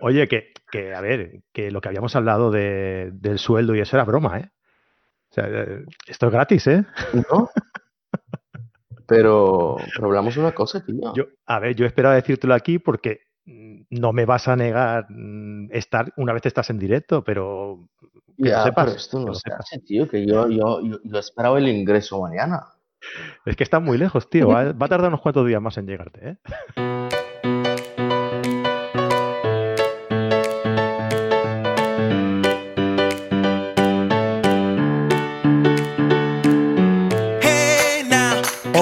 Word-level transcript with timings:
Oye, 0.00 0.28
que, 0.28 0.52
que, 0.70 0.94
a 0.94 1.00
ver, 1.00 1.42
que 1.52 1.70
lo 1.70 1.80
que 1.80 1.88
habíamos 1.88 2.16
hablado 2.16 2.50
de, 2.50 3.10
del 3.14 3.38
sueldo 3.38 3.74
y 3.74 3.80
eso 3.80 3.96
era 3.96 4.04
broma, 4.04 4.38
¿eh? 4.40 4.50
O 5.30 5.34
sea, 5.34 5.44
eh, 5.48 5.84
esto 6.06 6.26
es 6.26 6.32
gratis, 6.32 6.66
¿eh? 6.66 6.84
No. 7.30 7.48
Pero, 9.06 9.76
pero 9.94 10.06
hablamos 10.06 10.34
de 10.34 10.40
una 10.40 10.52
cosa, 10.52 10.84
tío. 10.84 11.12
Yo, 11.14 11.24
a 11.46 11.58
ver, 11.58 11.74
yo 11.74 11.84
esperaba 11.86 12.14
decírtelo 12.14 12.54
aquí 12.54 12.78
porque 12.78 13.20
no 13.44 14.12
me 14.12 14.24
vas 14.24 14.46
a 14.48 14.54
negar 14.56 15.06
mm, 15.08 15.68
estar 15.72 16.12
una 16.16 16.32
vez 16.32 16.46
estás 16.46 16.70
en 16.70 16.78
directo, 16.78 17.24
pero 17.24 17.88
que 18.42 18.50
Ya, 18.50 18.58
lo 18.66 18.74
pero 18.74 18.90
sepas, 18.90 18.96
esto 18.96 19.18
no 19.18 19.26
lo 19.26 19.34
se 19.34 19.40
sepas. 19.40 19.60
hace, 19.60 19.80
tío, 19.80 20.08
que 20.08 20.24
yo, 20.26 20.48
yo, 20.48 20.80
yo, 20.82 21.00
yo 21.02 21.18
esperaba 21.18 21.58
el 21.58 21.68
ingreso 21.68 22.20
mañana. 22.20 22.66
Es 23.44 23.56
que 23.56 23.64
está 23.64 23.80
muy 23.80 23.98
lejos, 23.98 24.28
tío. 24.30 24.48
Va 24.48 24.60
a 24.70 24.88
tardar 24.88 25.08
unos 25.08 25.20
cuantos 25.22 25.46
días 25.46 25.60
más 25.60 25.76
en 25.78 25.86
llegarte, 25.86 26.28
¿eh? 26.30 26.36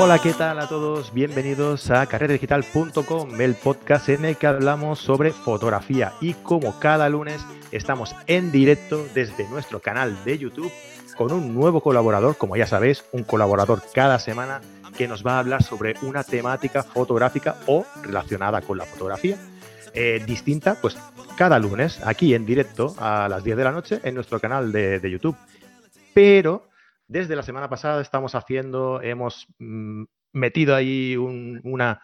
Hola, 0.09 0.23
¿qué 0.23 0.33
tal 0.33 0.59
a 0.59 0.67
todos? 0.67 1.13
Bienvenidos 1.13 1.91
a 1.91 2.07
carreradigital.com, 2.07 3.41
el 3.43 3.55
podcast 3.55 4.09
en 4.09 4.25
el 4.25 4.39
que 4.39 4.47
hablamos 4.47 5.01
sobre 5.01 5.33
fotografía 5.33 6.15
y 6.23 6.33
como 6.33 6.81
cada 6.81 7.11
lunes 7.11 7.45
estamos 7.73 8.17
en 8.27 8.51
directo 8.51 9.07
desde 9.13 9.47
nuestro 9.51 9.81
canal 9.83 10.25
de 10.25 10.39
YouTube 10.39 10.73
con 11.15 11.31
un 11.31 11.55
nuevo 11.55 11.83
colaborador, 11.83 12.39
como 12.39 12.57
ya 12.57 12.67
sabéis, 12.67 13.05
un 13.13 13.23
colaborador 13.23 13.83
cada 13.93 14.19
semana 14.19 14.63
que 14.97 15.09
nos 15.09 15.27
va 15.27 15.35
a 15.35 15.41
hablar 15.41 15.63
sobre 15.63 15.95
una 16.01 16.25
temática 16.25 16.83
fotográfica 16.83 17.57
o 17.67 17.85
relacionada 18.03 18.63
con 18.63 18.79
la 18.79 18.87
fotografía 18.87 19.37
eh, 19.93 20.25
distinta, 20.27 20.79
pues 20.81 20.97
cada 21.37 21.59
lunes 21.59 22.01
aquí 22.03 22.33
en 22.33 22.47
directo 22.47 22.95
a 22.99 23.29
las 23.29 23.45
10 23.45 23.59
de 23.59 23.65
la 23.65 23.73
noche 23.73 24.01
en 24.03 24.15
nuestro 24.15 24.41
canal 24.41 24.73
de, 24.73 25.01
de 25.01 25.11
YouTube. 25.11 25.37
Pero 26.15 26.68
desde 27.09 27.35
la 27.37 27.43
semana 27.43 27.69
pasada 27.69 28.01
estamos 28.03 28.35
haciendo, 28.35 29.01
hemos 29.03 29.47
mm, 29.59 30.05
metido 30.33 30.75
ahí 30.77 31.17
un, 31.17 31.61
una- 31.65 32.01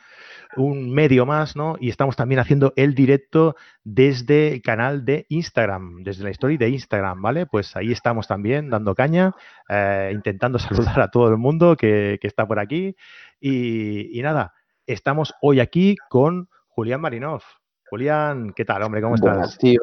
un 0.57 0.93
medio 0.95 1.27
más, 1.27 1.57
¿no? 1.57 1.77
Y 1.79 1.91
estamos 1.91 2.17
también 2.17 2.39
haciendo 2.39 2.73
el 2.77 2.95
directo 2.95 3.55
desde 3.83 4.53
el 4.55 4.63
canal 4.63 5.05
de 5.05 5.27
Instagram, 5.29 6.03
desde 6.05 6.25
la 6.25 6.31
story 6.31 6.57
de 6.57 6.71
Instagram, 6.71 7.21
¿vale? 7.21 7.45
Pues 7.47 7.77
ahí 7.77 7.93
estamos 7.93 8.27
también 8.29 8.71
dando 8.71 8.95
caña, 8.95 9.33
eh, 9.69 10.11
intentando 10.13 10.59
saludar 10.99 11.01
a 11.01 11.11
todo 11.11 11.29
el 11.29 11.37
mundo 11.37 11.77
que, 11.77 12.19
que 12.21 12.27
está 12.27 12.47
por 12.47 12.59
aquí. 12.59 12.97
Y, 13.41 14.19
y 14.19 14.23
nada, 14.23 14.55
estamos 14.87 15.35
hoy 15.43 15.61
aquí 15.61 15.97
con 16.09 16.49
Julián 16.69 17.01
Marinov. 17.01 17.43
Julián, 17.91 18.53
¿qué 18.55 18.65
tal, 18.65 18.83
hombre? 18.83 19.03
¿Cómo 19.03 19.17
Buenas, 19.21 19.51
estás? 19.51 19.59
tío. 19.59 19.81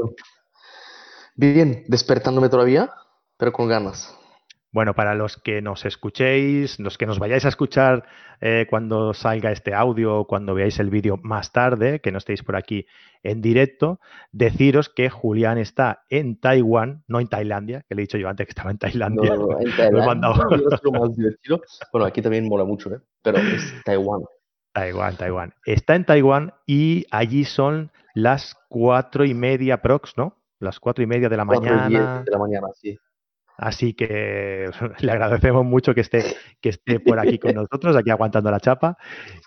Bien, 1.35 1.83
despertándome 1.87 2.49
todavía, 2.49 2.89
pero 3.37 3.51
con 3.51 3.67
ganas. 3.69 4.17
Bueno, 4.73 4.93
para 4.93 5.15
los 5.15 5.35
que 5.35 5.61
nos 5.61 5.83
escuchéis, 5.83 6.79
los 6.79 6.97
que 6.97 7.05
nos 7.05 7.19
vayáis 7.19 7.43
a 7.43 7.49
escuchar 7.49 8.05
eh, 8.39 8.67
cuando 8.69 9.13
salga 9.13 9.51
este 9.51 9.73
audio 9.73 10.19
o 10.19 10.27
cuando 10.27 10.53
veáis 10.53 10.79
el 10.79 10.89
vídeo 10.89 11.19
más 11.21 11.51
tarde, 11.51 11.99
que 11.99 12.11
no 12.11 12.19
estéis 12.19 12.41
por 12.41 12.55
aquí 12.55 12.85
en 13.21 13.41
directo, 13.41 13.99
deciros 14.31 14.87
que 14.87 15.09
Julián 15.09 15.57
está 15.57 16.05
en 16.09 16.39
Taiwán, 16.39 17.03
no 17.07 17.19
en 17.19 17.27
Tailandia, 17.27 17.83
que 17.87 17.95
le 17.95 18.01
he 18.01 18.05
dicho 18.05 18.17
yo 18.17 18.29
antes 18.29 18.47
que 18.47 18.51
estaba 18.51 18.71
en 18.71 18.77
Tailandia. 18.77 19.35
no, 19.35 19.59
en 19.59 19.65
Lo 19.69 19.75
Tailandia 19.75 20.05
mandado. 20.05 20.35
sido 20.81 20.91
más 20.93 21.15
divertido. 21.17 21.61
Bueno, 21.91 22.07
aquí 22.07 22.21
también 22.21 22.47
mola 22.47 22.63
mucho, 22.63 22.93
¿eh? 22.93 22.99
Pero 23.21 23.39
es 23.39 23.75
Taiwán. 23.83 24.21
Taiwán, 24.73 25.17
Taiwán. 25.17 25.53
Está 25.65 25.95
en 25.95 26.05
Taiwán 26.05 26.53
y 26.65 27.05
allí 27.11 27.43
son 27.43 27.91
las 28.13 28.55
cuatro 28.69 29.25
y 29.25 29.33
media 29.33 29.81
prox, 29.81 30.15
¿no? 30.15 30.37
Las 30.59 30.79
cuatro 30.79 31.03
y 31.03 31.07
media 31.07 31.27
de 31.27 31.35
la 31.35 31.45
4 31.45 31.63
y 31.63 31.67
10 31.67 31.81
mañana. 31.81 32.23
de 32.23 32.31
la 32.31 32.37
mañana, 32.37 32.67
sí. 32.73 32.97
Así 33.61 33.93
que 33.93 34.71
le 35.01 35.11
agradecemos 35.11 35.63
mucho 35.63 35.93
que 35.93 36.01
esté, 36.01 36.35
que 36.59 36.69
esté 36.69 36.99
por 36.99 37.19
aquí 37.19 37.37
con 37.37 37.53
nosotros, 37.53 37.95
aquí 37.95 38.09
aguantando 38.09 38.49
la 38.49 38.59
chapa. 38.59 38.97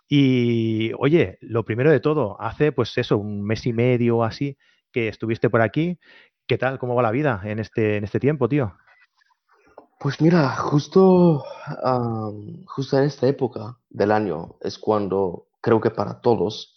Y 0.08 0.92
oye, 0.98 1.36
lo 1.40 1.64
primero 1.64 1.90
de 1.90 1.98
todo, 1.98 2.40
hace 2.40 2.70
pues 2.70 2.96
eso, 2.96 3.18
un 3.18 3.42
mes 3.42 3.66
y 3.66 3.72
medio 3.72 4.22
así 4.22 4.56
que 4.92 5.08
estuviste 5.08 5.50
por 5.50 5.62
aquí. 5.62 5.98
¿Qué 6.46 6.56
tal? 6.58 6.78
¿Cómo 6.78 6.94
va 6.94 7.02
la 7.02 7.10
vida 7.10 7.40
en 7.44 7.58
este, 7.58 7.96
en 7.96 8.04
este 8.04 8.20
tiempo, 8.20 8.48
tío? 8.48 8.76
Pues 9.98 10.20
mira, 10.20 10.48
justo, 10.50 11.42
justo 12.66 12.98
en 12.98 13.04
esta 13.04 13.26
época 13.26 13.78
del 13.90 14.12
año 14.12 14.58
es 14.60 14.78
cuando 14.78 15.48
creo 15.60 15.80
que 15.80 15.90
para 15.90 16.20
todos 16.20 16.76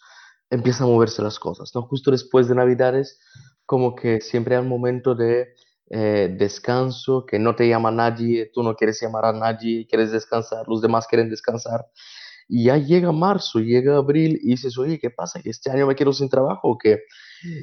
empiezan 0.50 0.88
a 0.88 0.90
moverse 0.90 1.22
las 1.22 1.38
cosas, 1.38 1.70
¿no? 1.72 1.82
Justo 1.82 2.10
después 2.10 2.48
de 2.48 2.56
Navidades, 2.56 3.20
como 3.64 3.94
que 3.94 4.20
siempre 4.22 4.56
hay 4.56 4.62
un 4.62 4.68
momento 4.68 5.14
de 5.14 5.54
eh, 5.90 6.34
descanso, 6.38 7.24
que 7.26 7.38
no 7.38 7.54
te 7.56 7.68
llama 7.68 7.90
nadie, 7.90 8.50
tú 8.52 8.62
no 8.62 8.74
quieres 8.76 9.00
llamar 9.02 9.26
a 9.26 9.32
nadie, 9.32 9.86
quieres 9.88 10.12
descansar, 10.12 10.66
los 10.68 10.82
demás 10.82 11.06
quieren 11.06 11.30
descansar. 11.30 11.86
Y 12.48 12.64
ya 12.66 12.76
llega 12.78 13.12
marzo, 13.12 13.60
llega 13.60 13.96
abril 13.98 14.38
y 14.42 14.50
dices, 14.52 14.78
oye, 14.78 14.98
¿qué 15.00 15.10
pasa? 15.10 15.40
¿Que 15.42 15.50
este 15.50 15.70
año 15.70 15.86
me 15.86 15.96
quedo 15.96 16.12
sin 16.12 16.28
trabajo 16.30 16.68
o 16.70 16.78
qué? 16.78 17.00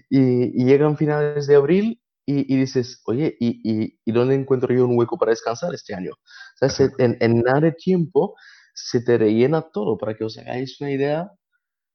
Y, 0.09 0.65
llegan 0.65 0.97
finales 0.97 1.47
de 1.47 1.55
abril 1.55 2.01
y, 2.25 2.53
y 2.53 2.57
dices, 2.57 3.01
oye, 3.05 3.35
¿y, 3.39 3.61
y, 3.63 3.99
y 4.05 4.11
dónde 4.11 4.35
encuentro 4.35 4.73
yo 4.73 4.85
un 4.87 4.97
hueco 4.97 5.17
para 5.17 5.31
descansar 5.31 5.73
este 5.73 5.93
año? 5.93 6.13
¿Sabes? 6.59 6.79
En, 6.79 6.91
en- 6.99 7.17
en 7.21 7.41
nada 7.41 7.61
de 7.61 7.71
tiempo 7.73 8.35
se 8.73 9.01
te 9.01 9.17
rellena 9.17 9.61
todo. 9.61 9.97
Para 9.97 10.15
que 10.15 10.23
os 10.25 10.37
hagáis 10.37 10.79
una 10.81 10.91
idea, 10.91 11.31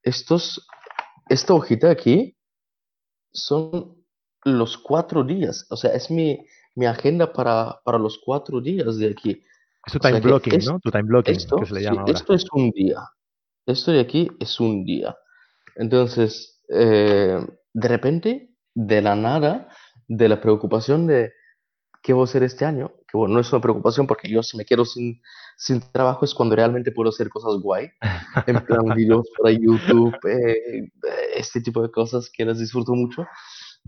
estos, 0.03 0.67
esta 1.29 1.55
hojita 1.55 1.91
aquí 1.91 2.37
son 3.33 4.00
los 4.45 4.79
cuatro 4.79 5.25
días. 5.25 5.67
O 5.71 5.77
sea, 5.77 5.93
es 5.95 6.11
mi, 6.11 6.47
mi 6.75 6.87
agenda 6.87 7.33
para, 7.33 7.81
para 7.85 7.99
los 7.99 8.19
cuatro 8.25 8.61
días 8.61 8.99
de 8.99 9.09
aquí. 9.11 9.43
Es 9.87 9.93
tu 9.93 9.99
O 9.99 10.03
sea 10.03 10.11
time 10.11 10.21
que 10.21 10.29
blocking, 10.29 10.55
es- 10.57 10.67
¿no? 10.67 10.81
Tu 10.81 10.91
time 10.91 11.05
blocking, 11.05 11.35
esto, 11.35 11.57
que 11.57 11.67
se 11.67 11.75
le 11.75 11.81
sí, 11.81 11.87
llama 11.87 12.03
ahora. 12.03 12.19
esto 12.19 12.35
es 12.35 12.47
un 12.53 12.71
día. 12.71 12.99
Esto 13.67 13.93
de 13.93 14.01
aquí 14.01 14.31
es 14.41 14.59
un 14.61 14.85
día. 14.85 15.17
Entonces, 15.77 16.61
eh, 16.69 17.39
de 17.73 17.89
repente, 17.89 18.55
de 18.75 19.03
la 19.03 19.15
nada, 19.17 19.69
de 20.09 20.29
la 20.29 20.41
preocupación 20.41 21.07
de 21.07 21.33
qué 22.03 22.13
voy 22.15 22.23
a 22.23 22.25
hacer 22.25 22.43
este 22.43 22.65
año, 22.65 22.93
que 23.09 23.17
bueno, 23.19 23.35
no 23.35 23.41
es 23.41 23.53
una 23.53 23.61
preocupación 23.61 24.07
porque 24.07 24.29
yo 24.29 24.43
si 24.43 24.57
me 24.57 24.65
quedo 24.65 24.85
sin, 24.85 25.21
sin 25.59 25.81
trabajo 25.93 26.25
es 26.25 26.35
cuando 26.35 26.57
realmente 26.57 26.93
puedo 26.93 27.11
hacer 27.11 27.29
cosas 27.29 27.61
guay, 27.63 27.91
en 28.47 28.65
plan 28.65 28.85
videos 28.95 29.27
para 29.39 29.53
YouTube, 29.61 30.15
eh, 30.29 30.89
este 31.37 31.61
tipo 31.61 31.83
de 31.83 31.91
cosas 31.91 32.31
que 32.31 32.45
las 32.45 32.59
disfruto 32.59 32.95
mucho, 32.95 33.27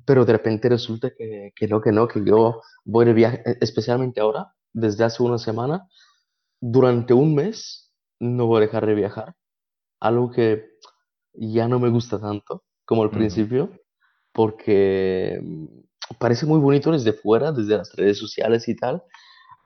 pero 0.04 0.24
de 0.24 0.32
repente 0.32 0.68
resulta 0.68 1.10
que, 1.16 1.52
que 1.54 1.68
no, 1.68 1.80
que 1.80 1.92
no, 1.92 2.08
que 2.08 2.24
yo 2.24 2.62
voy 2.84 3.04
de 3.06 3.12
viaje, 3.12 3.42
e- 3.46 3.58
especialmente 3.60 4.20
ahora, 4.20 4.52
desde 4.72 5.04
hace 5.04 5.22
una 5.22 5.38
semana, 5.38 5.88
durante 6.60 7.14
un 7.14 7.34
mes 7.34 7.92
no 8.20 8.46
voy 8.46 8.58
a 8.58 8.66
dejar 8.66 8.86
de 8.86 8.94
viajar, 8.94 9.34
algo 10.00 10.30
que 10.30 10.66
ya 11.34 11.68
no 11.68 11.78
me 11.80 11.90
gusta 11.90 12.20
tanto 12.20 12.64
como 12.84 13.02
al 13.02 13.08
Ujú. 13.08 13.18
principio, 13.18 13.70
porque 14.32 15.40
mm, 15.42 15.66
parece 16.18 16.46
muy 16.46 16.60
bonito 16.60 16.92
desde 16.92 17.12
fuera, 17.12 17.52
desde 17.52 17.76
las 17.78 17.94
redes 17.96 18.18
sociales 18.18 18.68
y 18.68 18.76
tal, 18.76 19.02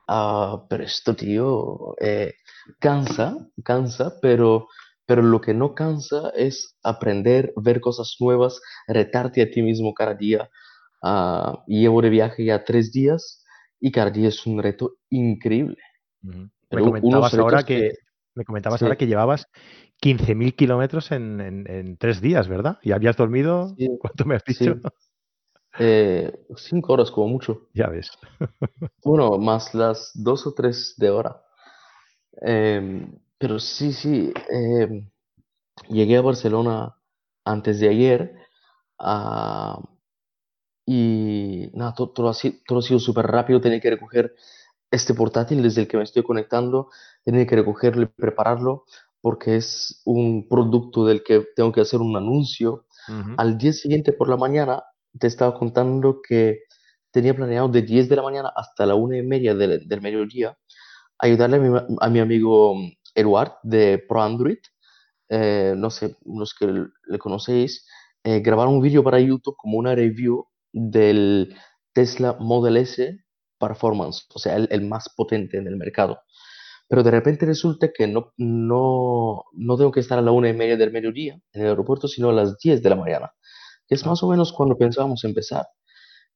ah, 0.08 0.66
pero 0.68 0.84
esto, 0.84 1.14
tío, 1.14 1.94
eh, 2.00 2.34
cansa, 2.80 3.36
cansa, 3.64 4.14
pero, 4.20 4.68
pero 5.06 5.22
lo 5.22 5.40
que 5.40 5.54
no 5.54 5.74
cansa 5.74 6.30
es 6.36 6.76
aprender, 6.82 7.52
ver 7.56 7.80
cosas 7.80 8.16
nuevas, 8.20 8.60
retarte 8.88 9.42
a 9.42 9.50
ti 9.50 9.62
mismo 9.62 9.94
cada 9.94 10.14
día. 10.14 10.50
Ah, 11.02 11.62
llevo 11.66 12.02
de 12.02 12.10
viaje 12.10 12.44
ya 12.46 12.64
tres 12.64 12.92
días 12.92 13.44
y 13.80 13.92
cada 13.92 14.10
día 14.10 14.28
es 14.28 14.46
un 14.46 14.62
reto 14.62 14.96
increíble. 15.10 15.78
Me 16.72 16.82
Pero 16.82 16.82
comentabas 16.82 17.38
ahora 17.38 17.64
que, 17.64 17.84
que, 17.84 17.92
me 18.34 18.44
comentabas 18.44 18.82
sí, 18.82 18.84
ahora 18.84 18.96
que 18.96 19.06
llevabas 19.06 19.46
15.000 20.00 20.54
kilómetros 20.56 21.10
en, 21.12 21.40
en- 21.40 21.70
en 21.70 21.96
tres 21.96 22.20
días, 22.20 22.48
¿verdad? 22.48 22.78
¿Y 22.82 22.92
habías 22.92 23.16
dormido? 23.16 23.78
sí, 23.78 23.88
¿Cuánto 23.98 24.24
me 24.24 24.34
has 24.36 24.44
dicho? 24.44 24.78
sí, 24.78 24.90
eh, 25.78 26.32
cinco 26.56 26.92
horas 26.94 27.10
como 27.10 27.28
mucho. 27.28 27.68
Ya 27.74 27.88
ves. 27.88 28.10
Bueno, 29.02 29.38
más 29.38 29.74
las 29.74 30.10
dos 30.14 30.46
o 30.46 30.52
tres 30.52 30.94
de 30.98 31.08
hora. 31.10 31.42
Em, 32.42 33.12
pero 33.38 33.58
sí, 33.58 33.92
sí, 33.92 34.32
em, 34.50 35.10
llegué 35.90 36.16
a 36.18 36.22
Barcelona 36.22 36.96
antes 37.44 37.80
de 37.80 37.88
ayer 37.90 38.36
ah, 39.00 39.80
y 40.86 41.70
nada, 41.74 41.94
to- 41.94 42.10
todo, 42.10 42.28
ha 42.28 42.34
sido, 42.34 42.56
todo 42.66 42.78
ha 42.80 42.82
sido 42.82 43.00
súper 43.00 43.26
rápido. 43.26 43.60
Tenía 43.60 43.80
que 43.80 43.90
recoger 43.90 44.34
este 44.90 45.14
portátil 45.14 45.62
desde 45.62 45.82
el 45.82 45.88
que 45.88 45.96
me 45.98 46.04
estoy 46.04 46.22
conectando, 46.24 46.90
tenía 47.24 47.46
que 47.46 47.56
recogerlo 47.56 48.02
y 48.04 48.06
prepararlo 48.06 48.84
porque 49.20 49.56
es 49.56 50.02
un 50.06 50.48
producto 50.48 51.04
del 51.06 51.24
que 51.24 51.44
tengo 51.56 51.72
que 51.72 51.80
hacer 51.82 52.00
un 52.00 52.16
anuncio. 52.16 52.86
Al 53.36 53.58
día 53.58 53.72
siguiente 53.72 54.12
por 54.12 54.28
la 54.28 54.36
mañana 54.36 54.84
te 55.18 55.26
estaba 55.28 55.54
contando 55.58 56.20
que 56.26 56.60
tenía 57.12 57.34
planeado 57.36 57.68
de 57.68 57.82
10 57.82 58.08
de 58.08 58.16
la 58.16 58.22
mañana 58.22 58.52
hasta 58.56 58.86
la 58.86 58.94
una 58.94 59.18
y 59.18 59.22
media 59.22 59.54
del, 59.54 59.88
del 59.88 60.00
mediodía 60.02 60.58
ayudarle 61.18 61.56
a 61.56 61.60
mi, 61.60 61.78
a 62.00 62.08
mi 62.10 62.20
amigo 62.20 62.76
Eduard 63.16 63.54
de 63.62 63.98
Pro 64.08 64.22
Android. 64.22 64.58
Eh, 65.28 65.74
no 65.76 65.90
sé, 65.90 66.16
los 66.24 66.54
que 66.54 66.66
le 66.66 67.18
conocéis, 67.18 67.84
eh, 68.22 68.40
grabar 68.40 68.68
un 68.68 68.80
vídeo 68.80 69.02
para 69.02 69.18
YouTube 69.20 69.56
como 69.56 69.78
una 69.78 69.94
review 69.94 70.46
del 70.72 71.56
Tesla 71.92 72.36
Model 72.38 72.76
S 72.76 73.18
Performance, 73.58 74.26
o 74.34 74.38
sea, 74.38 74.56
el, 74.56 74.68
el 74.70 74.82
más 74.86 75.08
potente 75.16 75.58
en 75.58 75.66
el 75.66 75.76
mercado. 75.76 76.20
Pero 76.88 77.02
de 77.02 77.10
repente 77.10 77.46
resulta 77.46 77.92
que 77.92 78.06
no, 78.06 78.32
no, 78.36 79.44
no 79.52 79.76
tengo 79.76 79.90
que 79.90 80.00
estar 80.00 80.18
a 80.18 80.22
la 80.22 80.30
una 80.30 80.48
y 80.48 80.52
media 80.52 80.76
del 80.76 80.92
mediodía 80.92 81.34
en 81.52 81.62
el 81.62 81.68
aeropuerto, 81.68 82.06
sino 82.06 82.30
a 82.30 82.32
las 82.32 82.58
10 82.58 82.82
de 82.82 82.90
la 82.90 82.96
mañana, 82.96 83.32
que 83.88 83.96
es 83.96 84.06
más 84.06 84.22
o 84.22 84.28
menos 84.28 84.52
cuando 84.52 84.76
pensábamos 84.78 85.24
empezar. 85.24 85.66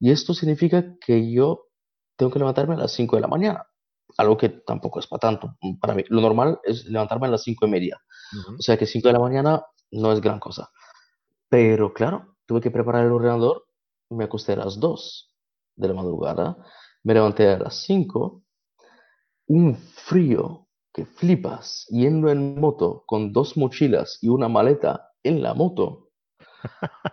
Y 0.00 0.10
esto 0.10 0.34
significa 0.34 0.96
que 1.04 1.32
yo 1.32 1.68
tengo 2.16 2.32
que 2.32 2.38
levantarme 2.40 2.74
a 2.74 2.78
las 2.78 2.92
5 2.92 3.16
de 3.16 3.22
la 3.22 3.28
mañana, 3.28 3.66
algo 4.16 4.36
que 4.36 4.48
tampoco 4.48 5.00
es 5.00 5.06
para 5.06 5.20
tanto. 5.20 5.56
Para 5.80 5.94
mí, 5.94 6.04
lo 6.08 6.20
normal 6.20 6.60
es 6.64 6.84
levantarme 6.86 7.26
a 7.26 7.30
las 7.30 7.42
5 7.42 7.66
y 7.66 7.70
media. 7.70 8.00
Ujú. 8.32 8.56
O 8.58 8.62
sea 8.62 8.76
que 8.76 8.86
5 8.86 9.08
de 9.08 9.14
la 9.14 9.20
mañana 9.20 9.64
no 9.90 10.12
es 10.12 10.20
gran 10.20 10.38
cosa. 10.38 10.70
Pero 11.48 11.92
claro, 11.92 12.36
tuve 12.46 12.60
que 12.60 12.70
preparar 12.70 13.06
el 13.06 13.12
ordenador, 13.12 13.66
me 14.10 14.24
acosté 14.24 14.52
a 14.52 14.56
las 14.56 14.78
2 14.78 15.34
de 15.76 15.88
la 15.88 15.94
madrugada, 15.94 16.56
me 17.02 17.14
levanté 17.14 17.48
a 17.48 17.58
las 17.58 17.82
5, 17.82 18.42
un 19.48 19.76
frío 19.76 20.68
que 20.92 21.06
flipas, 21.06 21.86
yendo 21.88 22.30
en 22.30 22.60
moto 22.60 23.04
con 23.06 23.32
dos 23.32 23.56
mochilas 23.56 24.18
y 24.20 24.28
una 24.28 24.48
maleta 24.48 25.10
en 25.22 25.42
la 25.42 25.54
moto 25.54 26.10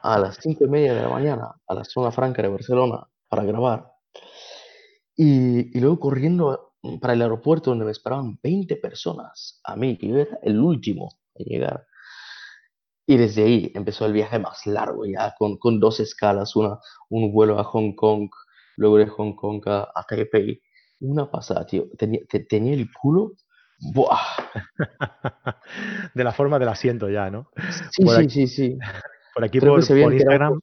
a 0.02 0.20
las 0.20 0.38
5 0.42 0.66
y 0.66 0.68
media 0.68 0.94
de 0.94 1.02
la 1.02 1.10
mañana 1.10 1.56
a 1.68 1.74
la 1.74 1.84
zona 1.84 2.12
franca 2.12 2.42
de 2.42 2.50
Barcelona 2.50 3.08
para 3.30 3.44
grabar. 3.44 3.92
Y, 5.16 5.76
y 5.76 5.80
luego 5.80 6.00
corriendo 6.00 6.67
para 7.02 7.14
el 7.14 7.22
aeropuerto 7.22 7.72
donde 7.72 7.86
me 7.86 7.92
esperaban 7.92 8.40
20 8.42 8.76
personas, 8.78 9.60
a 9.64 9.76
mí, 9.76 9.98
que 9.98 10.08
yo 10.08 10.18
era 10.18 10.40
el 10.44 10.60
último 10.60 11.10
en 11.36 11.46
llegar. 11.46 11.86
Y 13.06 13.18
desde 13.18 13.44
ahí 13.44 13.72
empezó 13.74 14.06
el 14.06 14.14
viaje 14.14 14.38
más 14.40 14.66
largo, 14.68 15.06
ya 15.06 15.34
con, 15.38 15.58
con 15.58 15.80
dos 15.80 16.00
escalas, 16.00 16.56
una, 16.56 16.78
un 17.10 17.32
vuelo 17.32 17.58
a 17.60 17.64
Hong 17.64 17.94
Kong, 17.96 18.30
luego 18.76 18.98
de 18.98 19.08
Hong 19.08 19.34
Kong 19.36 19.62
a, 19.68 19.90
a 19.96 20.04
Taipei. 20.04 20.62
Una 21.00 21.30
pasada, 21.30 21.66
tío. 21.66 21.88
Tenía, 21.98 22.22
te- 22.28 22.42
tenía 22.42 22.74
el 22.74 22.90
culo. 22.92 23.34
¡Buah! 23.94 24.18
De 26.14 26.24
la 26.24 26.34
forma 26.34 26.58
del 26.60 26.70
asiento 26.70 27.10
ya, 27.10 27.30
¿no? 27.30 27.50
Sí, 27.92 28.04
Por 28.04 28.16
sí, 28.16 28.22
aquí, 28.24 28.30
sí, 28.30 28.48
sí. 28.48 28.78
por 29.34 29.44
aquí 29.46 29.60
Creo 29.60 29.74
que 29.76 29.78
por, 29.82 29.86
se 29.86 29.94
por 29.94 30.12
quedado 30.12 30.14
Instagram, 30.14 30.60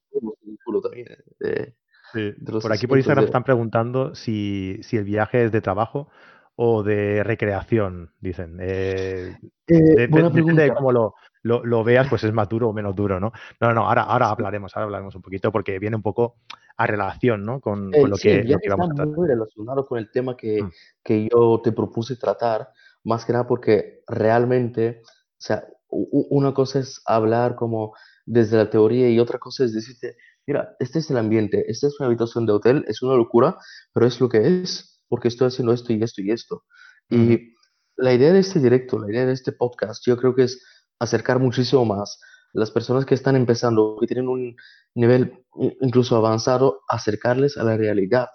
culo 0.64 0.80
también. 0.80 1.06
eh, 1.08 1.16
De, 1.38 1.76
sí, 2.14 2.32
por 2.62 2.72
aquí 2.72 2.86
por 2.86 2.98
Instagram 2.98 3.24
de... 3.24 3.26
están 3.26 3.44
preguntando 3.44 4.14
si, 4.14 4.78
si 4.82 4.96
el 4.96 5.04
viaje 5.04 5.44
es 5.44 5.52
de 5.52 5.60
trabajo 5.60 6.08
o 6.56 6.82
de 6.82 7.22
recreación, 7.24 8.12
dicen. 8.20 8.58
Eh, 8.60 9.36
Eh, 9.66 9.74
de- 9.96 10.06
depende 10.08 10.62
de 10.62 10.74
cómo 10.74 10.92
lo, 10.92 11.14
lo, 11.42 11.64
lo 11.64 11.84
veas, 11.84 12.08
pues 12.08 12.22
es 12.24 12.32
más 12.32 12.48
duro 12.48 12.68
o 12.68 12.72
menos 12.72 12.94
duro, 12.94 13.18
¿no? 13.18 13.32
No, 13.60 13.72
no, 13.72 13.86
ahora, 13.86 14.02
ahora 14.02 14.28
hablaremos, 14.30 14.76
ahora 14.76 14.84
hablaremos 14.84 15.14
un 15.14 15.22
poquito 15.22 15.50
porque 15.50 15.78
viene 15.78 15.96
un 15.96 16.02
poco 16.02 16.36
a 16.76 16.86
relación, 16.86 17.44
¿no? 17.44 17.60
Con, 17.60 17.90
con 17.90 17.94
Eh, 17.94 18.08
lo 18.08 18.16
sí, 18.16 18.28
que, 18.28 18.44
lo 18.44 18.58
que 18.58 18.68
está 18.68 18.76
vamos 18.76 18.90
a 18.90 18.94
tratar. 18.94 19.16
muy 19.16 19.28
relacionado 19.28 19.86
con 19.86 19.98
el 19.98 20.10
tema 20.10 20.36
que, 20.36 20.62
Mm, 20.62 20.70
que 21.02 21.28
yo 21.32 21.60
te 21.62 21.72
propuse 21.72 22.16
tratar, 22.16 22.68
más 23.04 23.24
que 23.24 23.32
nada 23.32 23.46
porque 23.46 24.02
realmente, 24.06 25.02
o 25.02 25.06
sea, 25.38 25.64
una 25.88 26.52
cosa 26.52 26.80
es 26.80 27.00
hablar 27.06 27.54
como 27.54 27.94
desde 28.26 28.56
la 28.56 28.68
teoría 28.70 29.08
y 29.10 29.18
otra 29.20 29.38
cosa 29.38 29.64
es 29.64 29.72
decirte, 29.72 30.16
mira, 30.46 30.76
este 30.78 30.98
es 30.98 31.10
el 31.10 31.18
ambiente, 31.18 31.64
esta 31.68 31.86
es 31.86 31.98
una 31.98 32.06
habitación 32.06 32.46
de 32.46 32.52
hotel, 32.52 32.84
es 32.88 33.02
una 33.02 33.14
locura, 33.14 33.56
pero 33.92 34.06
es 34.06 34.20
lo 34.20 34.28
que 34.28 34.62
es, 34.62 35.00
porque 35.08 35.28
estoy 35.28 35.48
haciendo 35.48 35.72
esto 35.72 35.92
y 35.92 36.02
esto 36.02 36.22
y 36.22 36.30
esto. 36.30 36.64
Y 37.10 37.54
la 37.96 38.12
idea 38.12 38.32
de 38.32 38.40
este 38.40 38.60
directo, 38.60 38.98
la 38.98 39.10
idea 39.10 39.26
de 39.26 39.32
este 39.32 39.52
podcast, 39.52 40.04
yo 40.06 40.16
creo 40.16 40.34
que 40.34 40.44
es 40.44 40.62
acercar 40.98 41.38
muchísimo 41.38 41.84
más 41.84 42.18
a 42.54 42.58
las 42.58 42.70
personas 42.70 43.04
que 43.04 43.14
están 43.14 43.36
empezando, 43.36 43.96
que 44.00 44.06
tienen 44.06 44.28
un 44.28 44.56
nivel 44.94 45.44
incluso 45.80 46.16
avanzado, 46.16 46.80
acercarles 46.88 47.56
a 47.56 47.64
la 47.64 47.76
realidad 47.76 48.28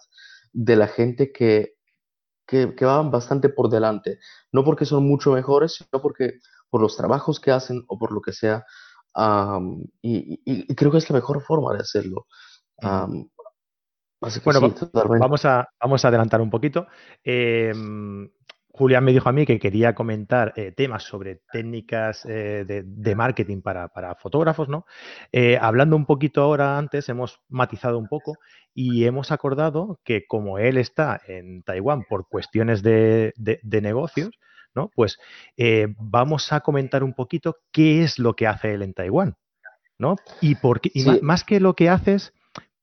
de 0.54 0.76
la 0.76 0.88
gente 0.88 1.32
que, 1.32 1.76
que, 2.48 2.76
que 2.76 2.86
van 2.86 3.12
bastante 3.12 3.50
por 3.50 3.70
delante. 3.70 4.20
No 4.52 4.64
porque 4.64 4.86
son 4.86 5.08
mucho 5.08 5.32
mejores, 5.32 5.74
sino 5.74 6.02
porque 6.02 6.40
por 6.70 6.82
los 6.82 6.96
trabajos 6.96 7.40
que 7.40 7.52
hacen 7.52 7.84
o 7.88 7.98
por 7.98 8.12
lo 8.12 8.22
que 8.22 8.34
sea. 8.34 8.66
Y, 10.02 10.18
y- 10.46 10.72
y 10.72 10.76
creo 10.76 10.92
que 10.92 10.98
es 11.00 11.10
la 11.10 11.16
mejor 11.16 11.42
forma 11.42 11.74
de 11.74 11.80
hacerlo. 11.80 12.26
así 14.22 14.40
que 14.40 14.46
Bueno, 14.46 14.60
sí, 14.60 14.76
vamos 15.20 15.46
a, 15.46 15.68
vamos 15.80 16.06
a 16.06 16.08
adelantar 16.10 16.42
un 16.42 16.50
poquito. 16.50 16.88
Em, 17.24 18.30
Julián 18.72 19.04
me 19.04 19.12
dijo 19.12 19.28
a 19.28 19.32
mí 19.34 19.46
que 19.46 19.60
quería 19.60 19.94
comentar 19.94 20.54
eh, 20.56 20.72
temas 20.72 21.04
sobre 21.04 21.42
técnicas 21.52 22.24
eh, 22.26 22.64
de, 22.66 22.84
de 22.86 23.16
marketing 23.16 23.62
para, 23.62 23.90
para 23.90 24.16
fotógrafos, 24.16 24.70
¿no? 24.70 24.86
Eh, 25.32 25.58
hablando 25.60 25.96
un 25.96 26.06
poquito 26.06 26.42
ahora 26.42 26.78
antes, 26.78 27.10
hemos 27.10 27.40
matizado 27.50 27.98
un 27.98 28.08
poco 28.08 28.38
y 28.74 29.04
hemos 29.06 29.32
acordado 29.32 30.00
que 30.06 30.26
como 30.28 30.60
él 30.60 30.78
está 30.78 31.20
en 31.28 31.64
Taiwán 31.64 32.06
por 32.06 32.28
cuestiones 32.30 32.82
de, 32.84 33.34
de- 33.36 33.60
de 33.64 33.82
negocios, 33.82 34.30
¿no? 34.76 34.90
Pues 34.96 35.18
eh, 35.58 35.88
vamos 35.98 36.52
a 36.54 36.62
comentar 36.62 37.04
un 37.04 37.14
poquito 37.14 37.58
qué 37.72 38.04
es 38.04 38.20
lo 38.20 38.36
que 38.36 38.48
hace 38.48 38.74
él 38.74 38.82
en 38.84 38.94
Taiwán, 38.94 39.36
¿no? 39.98 40.16
Y, 40.42 40.56
por 40.56 40.82
qué, 40.82 40.92
y 40.94 41.04
ma- 41.04 41.14
Sí, 41.16 41.20
más 41.22 41.44
que 41.44 41.60
lo 41.60 41.76
que 41.76 41.90
haces, 41.90 42.34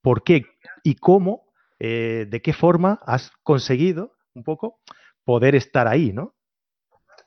por 0.01 0.23
qué 0.23 0.45
y 0.83 0.95
cómo, 0.95 1.43
eh, 1.79 2.27
de 2.29 2.41
qué 2.41 2.53
forma 2.53 2.99
has 3.05 3.31
conseguido 3.43 4.13
un 4.33 4.43
poco 4.43 4.79
poder 5.23 5.55
estar 5.55 5.87
ahí, 5.87 6.13
¿no? 6.13 6.33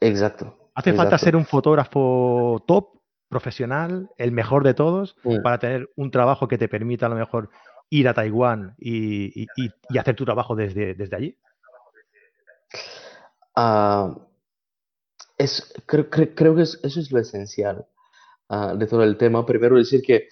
exacto, 0.00 0.56
¿Hace 0.74 0.92
falta 0.94 1.18
ser 1.18 1.36
un 1.36 1.44
fotógrafo 1.44 2.62
top, 2.66 3.00
profesional, 3.28 4.08
el 4.16 4.32
mejor 4.32 4.64
de 4.64 4.74
todos, 4.74 5.16
Mm. 5.22 5.42
para 5.42 5.58
tener 5.58 5.90
un 5.96 6.10
trabajo 6.10 6.48
que 6.48 6.58
te 6.58 6.68
permita 6.68 7.06
a 7.06 7.08
lo 7.10 7.16
mejor 7.16 7.50
ir 7.90 8.08
a 8.08 8.14
Taiwán 8.14 8.74
y, 8.78 9.42
y- 9.42 9.48
y- 9.56 9.70
y 9.88 9.98
hacer 9.98 10.16
tu 10.16 10.24
trabajo 10.24 10.54
desde, 10.56 10.94
desde 10.94 11.16
allí? 11.16 11.36
Ah, 13.54 14.14
es, 15.40 15.72
creo, 15.86 16.08
creo- 16.10 16.54
que 16.56 16.62
es- 16.62 16.78
eso 16.82 17.00
es 17.00 17.10
lo 17.10 17.18
esencial 17.20 17.86
ah, 18.48 18.74
de 18.76 18.86
todo 18.86 19.02
el 19.02 19.16
tema. 19.16 19.46
Primero 19.46 19.76
decir 19.76 20.02
que 20.02 20.28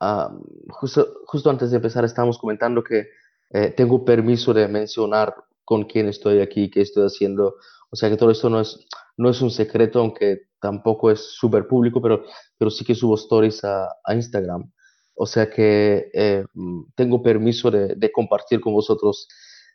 ah, 0.00 0.30
justo, 0.70 1.50
antes 1.50 1.70
de 1.70 1.76
empezar 1.76 2.04
estábamos 2.04 2.38
comentando 2.38 2.82
que 2.84 3.08
eh, 3.50 3.70
tengo 3.76 4.04
permiso 4.04 4.52
de 4.54 4.68
mencionar 4.68 5.34
con 5.64 5.84
quién 5.84 6.08
estoy 6.08 6.40
aquí, 6.40 6.70
qué 6.70 6.82
estoy 6.82 7.06
haciendo. 7.06 7.56
O 7.90 7.96
sea 7.96 8.08
que 8.10 8.16
todo 8.16 8.30
esto 8.30 8.50
no 8.50 8.60
es, 8.60 8.86
no 9.16 9.30
es 9.30 9.40
un 9.42 9.50
secreto, 9.50 10.00
aunque 10.00 10.42
tampoco 10.60 11.10
es 11.10 11.20
súper 11.20 11.66
público, 11.66 12.00
pero, 12.02 12.24
pero 12.58 12.70
sí 12.70 12.84
que 12.84 12.94
subo 12.94 13.14
stories 13.16 13.64
a, 13.64 13.88
Instagram. 14.14 14.70
O 15.14 15.26
sea 15.26 15.50
que 15.50 16.10
eh, 16.14 16.44
mm, 16.54 16.82
tengo 16.94 17.22
permiso 17.22 17.70
de 17.70 18.12
compartir 18.12 18.60
con 18.60 18.74
vosotros 18.74 19.26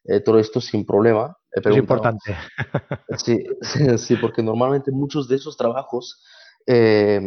eh, 0.06 0.20
todo 0.22 0.40
esto 0.40 0.62
sin 0.62 0.86
problema. 0.86 1.38
Es 1.52 1.64
importante. 1.78 2.36
Sí, 3.18 3.44
sí, 3.62 3.98
sí, 3.98 4.16
porque 4.18 4.42
normalmente 4.44 4.92
muchos 4.92 5.28
de 5.28 5.36
esos 5.36 5.56
trabajos, 5.58 6.24
eh, 6.68 7.22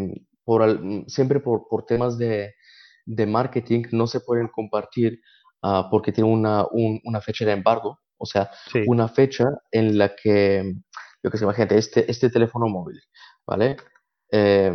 por 0.45 0.63
siempre 1.09 1.41
por, 1.41 1.67
por 1.69 1.85
temas 1.87 2.19
de, 2.19 2.55
de 3.07 3.27
marketing, 3.27 3.85
no 3.93 4.07
se 4.07 4.21
pueden 4.21 4.49
compartir 4.49 5.21
ah, 5.63 5.89
porque 5.91 6.13
tienen 6.13 6.33
una, 6.33 6.67
un- 6.71 7.01
una 7.05 7.21
fecha 7.21 7.45
de 7.45 7.53
embargo, 7.53 8.01
o 8.19 8.27
sea, 8.27 8.51
Sí, 8.73 8.83
una 8.87 9.09
fecha 9.09 9.45
en 9.71 9.97
la 9.99 10.15
que, 10.17 10.75
yo 11.23 11.31
que 11.31 11.39
sé, 11.39 11.45
imagínate, 11.45 11.79
este, 11.79 12.11
este 12.11 12.29
teléfono 12.31 12.67
móvil, 12.69 13.01
¿vale? 13.47 13.77
Eh, 14.33 14.73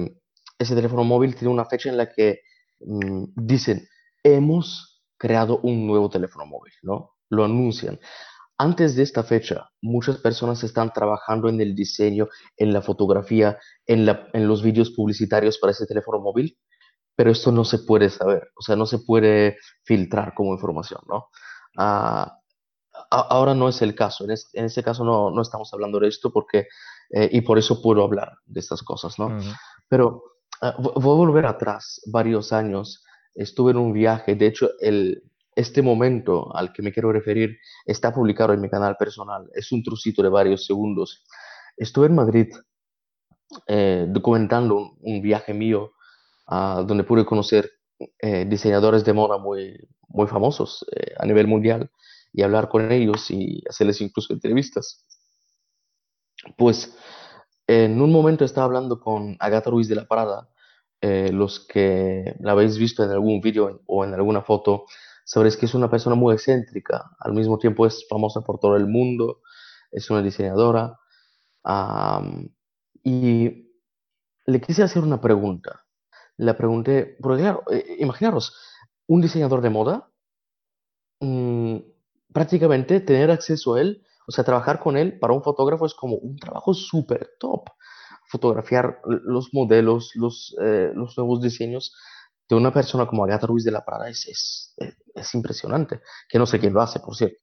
ese 0.57 0.75
teléfono 0.75 1.03
móvil 1.03 1.35
tiene 1.35 1.53
una 1.53 1.65
fecha 1.65 1.89
en 1.89 1.97
la 1.97 2.09
que 2.09 2.39
mm, 2.79 3.25
dicen, 3.35 3.87
hemos 4.23 5.03
creado 5.17 5.59
un 5.59 5.85
nuevo 5.87 6.09
teléfono 6.09 6.45
móvil, 6.45 6.73
¿no? 6.81 7.12
Lo 7.33 7.43
anuncian. 7.45 7.99
Antes 8.57 8.95
de 8.95 9.03
esta 9.03 9.23
fecha, 9.23 9.69
muchas 9.81 10.17
personas 10.17 10.63
están 10.63 10.93
trabajando 10.93 11.49
en 11.49 11.59
el 11.59 11.73
diseño, 11.75 12.27
en 12.57 12.71
la 12.71 12.81
fotografía, 12.81 13.57
en 13.87 14.05
la- 14.05 14.27
en 14.33 14.47
los 14.47 14.61
vídeos 14.61 14.91
publicitarios 14.91 15.57
para 15.57 15.71
ese 15.71 15.85
teléfono 15.87 16.19
móvil, 16.19 16.57
pero 17.15 17.31
esto 17.31 17.51
no 17.51 17.63
se 17.65 17.79
puede 17.79 18.09
saber, 18.09 18.41
o 18.55 18.61
sea, 18.61 18.75
no 18.75 18.85
se 18.85 18.99
puede 18.99 19.57
filtrar 19.83 20.33
como 20.35 20.53
información, 20.53 21.01
¿no? 21.07 21.27
Ah, 21.77 22.37
ahora 23.09 23.53
no 23.55 23.67
es 23.69 23.81
el 23.81 23.95
caso, 23.95 24.23
en, 24.25 24.31
es- 24.31 24.49
en 24.53 24.65
este 24.65 24.83
caso 24.83 25.03
no, 25.03 25.31
no 25.31 25.41
estamos 25.41 25.73
hablando 25.73 25.99
de 25.99 26.07
esto 26.09 26.31
porque, 26.31 26.67
eh, 27.09 27.29
y 27.31 27.41
por 27.41 27.57
eso 27.57 27.81
puedo 27.81 28.03
hablar 28.03 28.33
de 28.45 28.59
estas 28.59 28.81
cosas, 28.83 29.17
¿no? 29.19 29.27
Pero 29.89 30.23
ah, 30.61 30.75
vo- 30.77 30.93
voy 31.01 31.13
a 31.13 31.17
volver 31.25 31.45
atrás 31.45 32.01
varios 32.11 32.53
años. 32.53 33.03
Estuve 33.35 33.71
en 33.71 33.77
un 33.77 33.93
viaje. 33.93 34.35
De 34.35 34.45
hecho, 34.47 34.69
el, 34.79 35.23
este 35.55 35.81
momento 35.81 36.55
al 36.55 36.73
que 36.73 36.81
me 36.81 36.91
quiero 36.91 37.11
referir 37.11 37.57
está 37.85 38.13
publicado 38.13 38.53
en 38.53 38.61
mi 38.61 38.69
canal 38.69 38.95
personal. 38.97 39.49
Es 39.53 39.71
un 39.71 39.83
trocito 39.83 40.23
de 40.23 40.29
varios 40.29 40.65
segundos. 40.65 41.25
Estuve 41.77 42.07
en 42.07 42.15
Madrid 42.15 42.47
eh, 43.67 44.05
documentando 44.09 44.95
un, 44.99 45.21
viaje 45.21 45.53
mío 45.53 45.93
ah, 46.47 46.83
donde 46.85 47.03
pude 47.03 47.25
conocer 47.25 47.69
eh, 48.19 48.45
diseñadores 48.45 49.05
de 49.05 49.13
moda 49.13 49.37
muy, 49.37 49.77
muy 50.07 50.27
famosos 50.27 50.85
eh, 50.95 51.13
a 51.17 51.25
nivel 51.25 51.47
mundial 51.47 51.89
y 52.31 52.41
hablar 52.41 52.69
con 52.69 52.91
ellos 52.91 53.29
y 53.29 53.63
hacerles 53.69 54.01
incluso 54.01 54.33
entrevistas. 54.33 55.05
Pues 56.57 56.95
en 57.67 58.01
un 58.01 58.11
momento 58.11 58.43
estaba 58.43 58.65
hablando 58.65 58.99
con 58.99 59.37
Agatha 59.39 59.69
Ruiz 59.69 59.87
de 59.87 59.95
la 59.95 60.05
Parada, 60.05 60.49
eh, 61.01 61.31
los 61.31 61.59
que 61.59 62.35
la 62.39 62.53
habéis 62.53 62.77
visto 62.77 63.03
en 63.03 63.11
algún 63.11 63.39
vídeo 63.41 63.81
o 63.85 64.03
en 64.03 64.13
alguna 64.13 64.41
foto, 64.41 64.85
sabréis 65.25 65.57
que 65.57 65.65
es 65.65 65.73
una 65.73 65.89
persona 65.89 66.15
muy 66.15 66.33
excéntrica. 66.33 67.11
Al 67.19 67.33
mismo 67.33 67.57
tiempo 67.57 67.85
es 67.85 68.05
famosa 68.09 68.41
por 68.41 68.59
todo 68.59 68.75
el 68.75 68.87
mundo, 68.87 69.41
es 69.91 70.09
una 70.09 70.21
diseñadora. 70.21 70.99
y 73.05 73.69
le 74.45 74.61
quise 74.61 74.83
hacer 74.83 75.03
una 75.03 75.21
pregunta. 75.21 75.85
Le 76.37 76.53
pregunté, 76.53 77.17
porque 77.21 77.41
claro, 77.43 77.63
eh, 77.71 77.97
imaginaros, 77.99 78.55
un 79.07 79.21
diseñador 79.21 79.61
de 79.61 79.69
moda, 79.69 80.09
mm, 81.19 81.77
prácticamente 82.33 82.99
tener 82.99 83.31
acceso 83.31 83.75
a 83.75 83.81
él, 83.81 84.03
o 84.27 84.31
sea, 84.31 84.43
trabajar 84.43 84.79
con 84.79 84.97
él 84.97 85.19
para 85.19 85.33
un 85.33 85.43
fotógrafo 85.43 85.85
es 85.85 85.93
como 85.93 86.15
un 86.15 86.37
trabajo 86.37 86.73
súper 86.73 87.31
top. 87.39 87.69
Fotografiar 88.29 88.99
los 89.05 89.53
modelos, 89.53 90.11
los, 90.15 90.55
eh, 90.61 90.91
los 90.95 91.17
nuevos 91.17 91.41
diseños 91.41 91.93
de 92.49 92.55
una 92.55 92.73
persona 92.73 93.07
como 93.07 93.23
Agatha 93.23 93.47
Ruiz 93.47 93.63
de 93.63 93.71
la 93.71 93.85
Prada 93.85 94.09
es, 94.09 94.27
es, 94.27 94.73
es- 94.77 94.97
es 95.15 95.35
impresionante, 95.35 96.01
que 96.29 96.39
no 96.39 96.45
sé 96.45 96.59
quién 96.59 96.73
lo 96.73 96.81
hace, 96.81 96.99
por 96.99 97.15
cierto. 97.15 97.37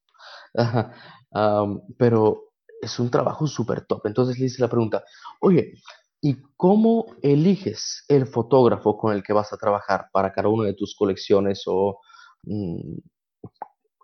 Pero 1.98 2.52
es 2.80 2.98
un 2.98 3.10
trabajo 3.10 3.46
súper 3.46 3.86
top. 3.86 4.06
Entonces 4.06 4.38
le 4.38 4.46
hice 4.46 4.62
la 4.62 4.68
pregunta, 4.68 5.04
oye, 5.40 5.74
¿y 6.20 6.36
cómo 6.56 7.06
eliges 7.22 8.04
el 8.08 8.26
fotógrafo 8.26 8.96
con 8.96 9.12
el 9.14 9.22
que 9.22 9.32
vas 9.32 9.52
a 9.52 9.56
trabajar 9.58 10.08
para 10.12 10.32
cada 10.32 10.48
una 10.48 10.66
de 10.66 10.74
tus 10.74 10.94
colecciones 10.96 11.62
o 11.66 12.00
mm, 12.44 12.98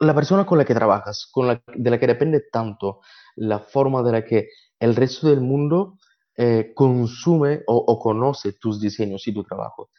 la 0.00 0.14
persona 0.14 0.44
con 0.44 0.58
la 0.58 0.64
que 0.64 0.74
trabajas, 0.74 1.28
con 1.32 1.46
la, 1.46 1.62
de 1.74 1.90
la 1.90 1.98
que 1.98 2.06
depende 2.06 2.44
tanto 2.52 3.00
la 3.36 3.60
forma 3.60 4.02
de 4.02 4.12
la 4.12 4.24
que 4.24 4.48
el 4.78 4.94
resto 4.94 5.28
del 5.28 5.40
mundo 5.40 5.98
eh, 6.36 6.72
consume 6.74 7.62
o 7.66 7.98
conoce 7.98 8.52
tus 8.54 8.80
diseños 8.80 9.26
y 9.26 9.32
tu 9.34 9.42
trabajo? 9.42 9.90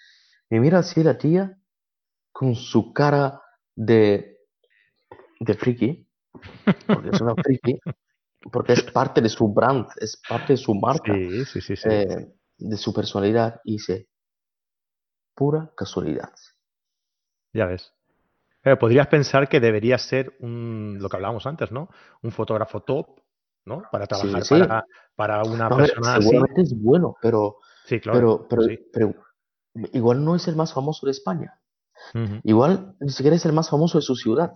Y 0.50 0.60
mira 0.60 0.80
así 0.80 1.04
la 1.04 1.18
tía 1.18 1.58
con 2.32 2.56
su 2.56 2.94
cara 2.94 3.42
de, 3.76 4.38
de 5.40 5.54
friki, 5.56 6.08
porque 6.88 7.10
es 7.10 7.22
una 7.22 7.36
friki, 7.44 7.80
porque 8.52 8.74
es 8.74 8.84
parte 8.84 9.22
de 9.22 9.30
su 9.30 9.52
brand, 9.54 9.88
es 10.00 10.22
parte 10.28 10.54
de 10.54 10.58
su 10.58 10.74
marca, 10.76 11.14
Sí, 11.14 11.46
sí, 11.46 11.62
sí, 11.62 11.76
sí. 11.76 11.90
eh, 11.90 12.34
de 12.58 12.78
su 12.78 12.94
personalidad, 12.94 13.60
y 13.64 13.74
dice, 13.74 14.08
pura 15.36 15.72
casualidad. 15.76 16.32
Ya 17.54 17.66
ves. 17.66 17.94
Pero 18.62 18.80
podrías 18.80 19.08
pensar 19.08 19.48
que 19.48 19.60
debería 19.60 19.98
ser 19.98 20.36
un, 20.40 20.98
lo 21.00 21.10
que 21.10 21.16
hablábamos 21.16 21.46
antes, 21.46 21.72
¿no? 21.72 21.90
Un 22.22 22.32
fotógrafo 22.32 22.82
top, 22.82 23.20
¿no? 23.66 23.84
Para 23.92 24.08
trabajar 24.08 24.44
para, 24.50 24.86
para 25.16 25.44
una 25.44 25.70
persona 25.70 26.16
así. 26.16 26.22
seguramente 26.28 26.62
es 26.62 26.74
bueno, 26.76 27.16
pero, 27.22 27.58
Sí, 27.86 28.00
claro. 28.00 28.20
pero, 28.20 28.48
pero, 28.48 28.62
sí. 28.64 28.80
pero 28.92 29.16
igual 29.94 30.24
no 30.24 30.36
es 30.36 30.48
el 30.48 30.56
más 30.56 30.74
famoso 30.74 31.06
de 31.06 31.12
España. 31.12 31.60
Ujú. 32.14 32.40
Igual 32.44 32.96
ni 33.00 33.10
siquiera 33.10 33.36
es 33.36 33.46
el 33.46 33.54
más 33.54 33.70
famoso 33.70 33.98
de 33.98 34.04
su 34.04 34.16
ciudad. 34.16 34.54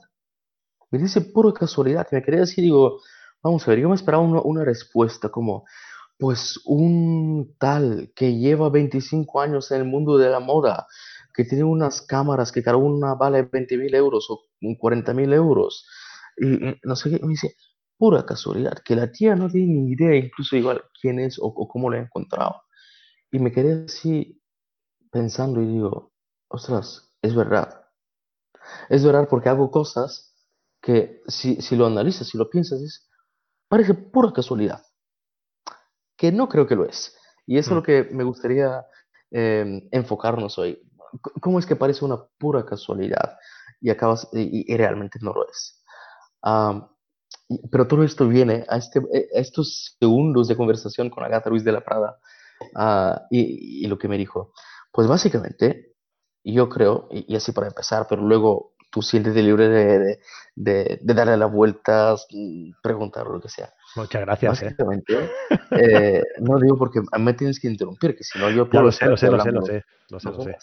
Me 0.92 1.00
dice 1.00 1.22
pura 1.22 1.54
casualidad. 1.54 2.08
Me 2.12 2.22
quería 2.22 2.42
decir, 2.42 2.64
digo, 2.64 3.00
vamos 3.42 3.68
a 3.68 3.72
ver, 3.72 3.80
yo 3.80 3.90
me 3.90 3.96
esperaba 3.96 4.24
una, 4.24 4.42
una 4.42 4.64
respuesta 4.64 5.30
como, 5.30 5.66
pues 6.18 6.60
un 6.66 7.56
tal 7.58 8.12
que 8.16 8.38
lleva 8.38 8.70
25 8.70 9.42
años 9.42 9.72
en 9.72 9.82
el 9.82 9.88
mundo 9.88 10.18
de 10.18 10.30
la 10.30 10.40
moda, 10.40 10.88
que 11.34 11.46
tiene 11.46 11.64
unas 11.64 12.02
cámaras 12.02 12.52
que 12.52 12.62
cada 12.62 12.78
una 12.78 13.16
vale 13.16 13.44
20 13.44 13.78
mil 13.78 13.96
euros 13.96 14.28
o 14.30 14.42
40 14.80 15.14
mil 15.14 15.34
euros, 15.34 15.88
y, 16.38 16.70
y 16.70 16.80
no 16.84 16.96
sé 16.96 17.10
qué, 17.10 17.20
me 17.24 17.30
dice, 17.30 17.56
pura 17.98 18.26
casualidad, 18.26 18.78
que 18.84 18.96
la 18.96 19.12
tía 19.12 19.36
no 19.36 19.50
tiene 19.50 19.74
ni 19.74 19.92
idea 19.94 20.16
incluso 20.16 20.56
igual 20.56 20.84
quién 21.00 21.20
es 21.20 21.40
o, 21.40 21.46
o 21.46 21.68
cómo 21.68 21.90
la 21.90 21.98
ha 21.98 22.02
encontrado. 22.02 22.62
Y 23.32 23.40
me 23.40 23.52
quedé 23.52 23.86
así 23.86 24.41
pensando 25.12 25.62
y 25.62 25.68
digo, 25.68 26.14
ostras, 26.48 27.16
es 27.22 27.36
verdad. 27.36 27.86
Es 28.90 29.04
verdad 29.06 29.28
porque 29.30 29.50
hago 29.50 29.70
cosas 29.72 30.36
que 30.82 31.22
si, 31.28 31.62
si 31.62 31.76
lo 31.76 31.86
analizas, 31.86 32.28
si 32.28 32.38
lo 32.38 32.50
piensas, 32.50 32.82
es, 32.82 33.10
parece 33.68 33.94
pura 33.94 34.32
casualidad, 34.34 34.82
que 36.18 36.32
no 36.32 36.48
creo 36.50 36.68
que 36.68 36.76
lo 36.76 36.86
es. 36.86 37.16
Y 37.46 37.58
eso 37.58 37.72
es 37.72 37.76
lo 37.76 37.82
Mm. 37.82 37.86
que 37.86 38.04
me 38.12 38.24
gustaría 38.24 38.86
eh, 39.32 39.88
enfocarnos 39.92 40.58
hoy. 40.58 40.82
¿Cómo 41.42 41.60
es 41.60 41.66
que 41.66 41.76
parece 41.76 42.06
una 42.06 42.18
pura 42.38 42.66
casualidad 42.66 43.38
y 43.82 43.90
acabas 43.90 44.28
y, 44.34 44.72
y 44.72 44.78
realmente 44.78 45.20
no 45.22 45.34
lo 45.34 45.48
es? 45.50 45.84
Y- 47.50 47.68
pero 47.70 47.88
todo 47.88 48.04
esto 48.04 48.28
viene 48.28 48.66
a, 48.70 48.78
este, 48.78 49.00
a 49.00 49.40
estos 49.40 49.96
segundos 50.00 50.48
de 50.48 50.56
conversación 50.56 51.10
con 51.10 51.24
Agatha 51.24 51.50
Ruiz 51.50 51.64
de 51.64 51.72
la 51.72 51.82
Prada 51.82 52.18
ah, 52.76 53.22
y, 53.30 53.86
y 53.86 53.88
lo 53.88 53.98
que 53.98 54.08
me 54.08 54.18
dijo. 54.18 54.54
Pues 54.92 55.08
básicamente, 55.08 55.94
yo 56.44 56.70
creo, 56.70 57.08
y, 57.12 57.32
y 57.34 57.36
así 57.36 57.52
para 57.52 57.68
empezar, 57.68 58.08
pero 58.10 58.22
luego 58.22 58.74
tú 58.92 59.02
siéntete 59.02 59.42
libre 59.42 59.70
de, 59.70 60.00
de, 60.00 60.20
de- 60.56 61.00
de 61.02 61.14
darle 61.14 61.38
las 61.38 61.52
vueltas, 61.52 62.28
mm, 62.32 62.72
preguntar 62.82 63.28
lo 63.28 63.40
que 63.40 63.50
sea. 63.50 63.74
Muchas 63.96 64.22
gracias, 64.22 64.62
¿eh? 64.64 64.66
Básicamente, 64.66 65.14
eh, 65.76 66.22
no 66.42 66.60
digo 66.60 66.78
porque 66.78 67.02
me 67.20 67.34
tienes 67.34 67.60
que 67.60 67.68
interrumpir, 67.70 68.16
que 68.16 68.24
si 68.24 68.40
no 68.40 68.50
yo 68.50 68.70
puedo 68.70 68.86
lo 68.86 68.92
sé, 68.92 69.08
lo 69.08 69.18
sé, 69.18 69.30
lo 69.30 69.40
sé, 69.40 69.52
lo 69.52 69.62
sé, 69.62 69.84
lo 70.10 70.20
sé, 70.20 70.32
lo 70.32 70.40
sé. 70.42 70.58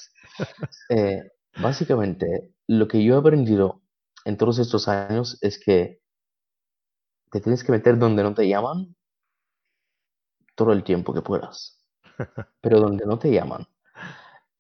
Eh, 0.91 1.23
básicamente, 1.57 2.53
lo 2.67 2.89
que 2.89 3.03
yo 3.05 3.15
he 3.15 3.19
aprendido 3.19 3.83
en 4.25 4.37
todos 4.37 4.59
estos 4.59 4.89
años 4.89 5.39
es 5.43 5.59
que 5.59 6.01
te 7.33 7.41
tienes 7.41 7.65
que 7.65 7.73
meter 7.73 7.99
donde 7.99 8.23
no 8.23 8.35
te 8.35 8.47
llaman 8.47 8.95
todo 10.55 10.73
el 10.73 10.85
tiempo 10.85 11.15
que 11.15 11.23
puedas, 11.23 11.79
pero 12.61 12.81
donde 12.81 13.07
no 13.07 13.19
te 13.19 13.31
llaman. 13.33 13.67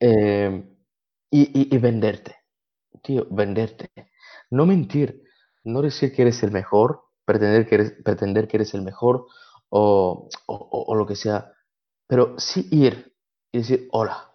Eh, 0.01 0.65
y, 1.31 1.43
y- 1.61 1.75
y 1.75 1.79
venderte, 1.79 2.37
tío, 3.03 3.27
venderte. 3.31 3.91
No 4.51 4.67
mentir, 4.67 5.23
no 5.65 5.83
decir 5.83 6.15
que 6.15 6.23
eres 6.23 6.43
el 6.43 6.53
mejor, 6.53 7.05
pretender 7.25 7.69
que 7.69 7.77
eres, 7.77 7.93
pretender 8.05 8.49
que 8.49 8.59
eres 8.59 8.75
el 8.75 8.83
mejor 8.83 9.27
o, 9.71 10.29
o, 10.47 10.95
lo 10.97 11.07
que 11.07 11.17
sea, 11.17 11.53
pero 12.09 12.39
sí 12.39 12.69
ir 12.73 13.15
y 13.53 13.59
decir, 13.59 13.89
hola, 13.93 14.33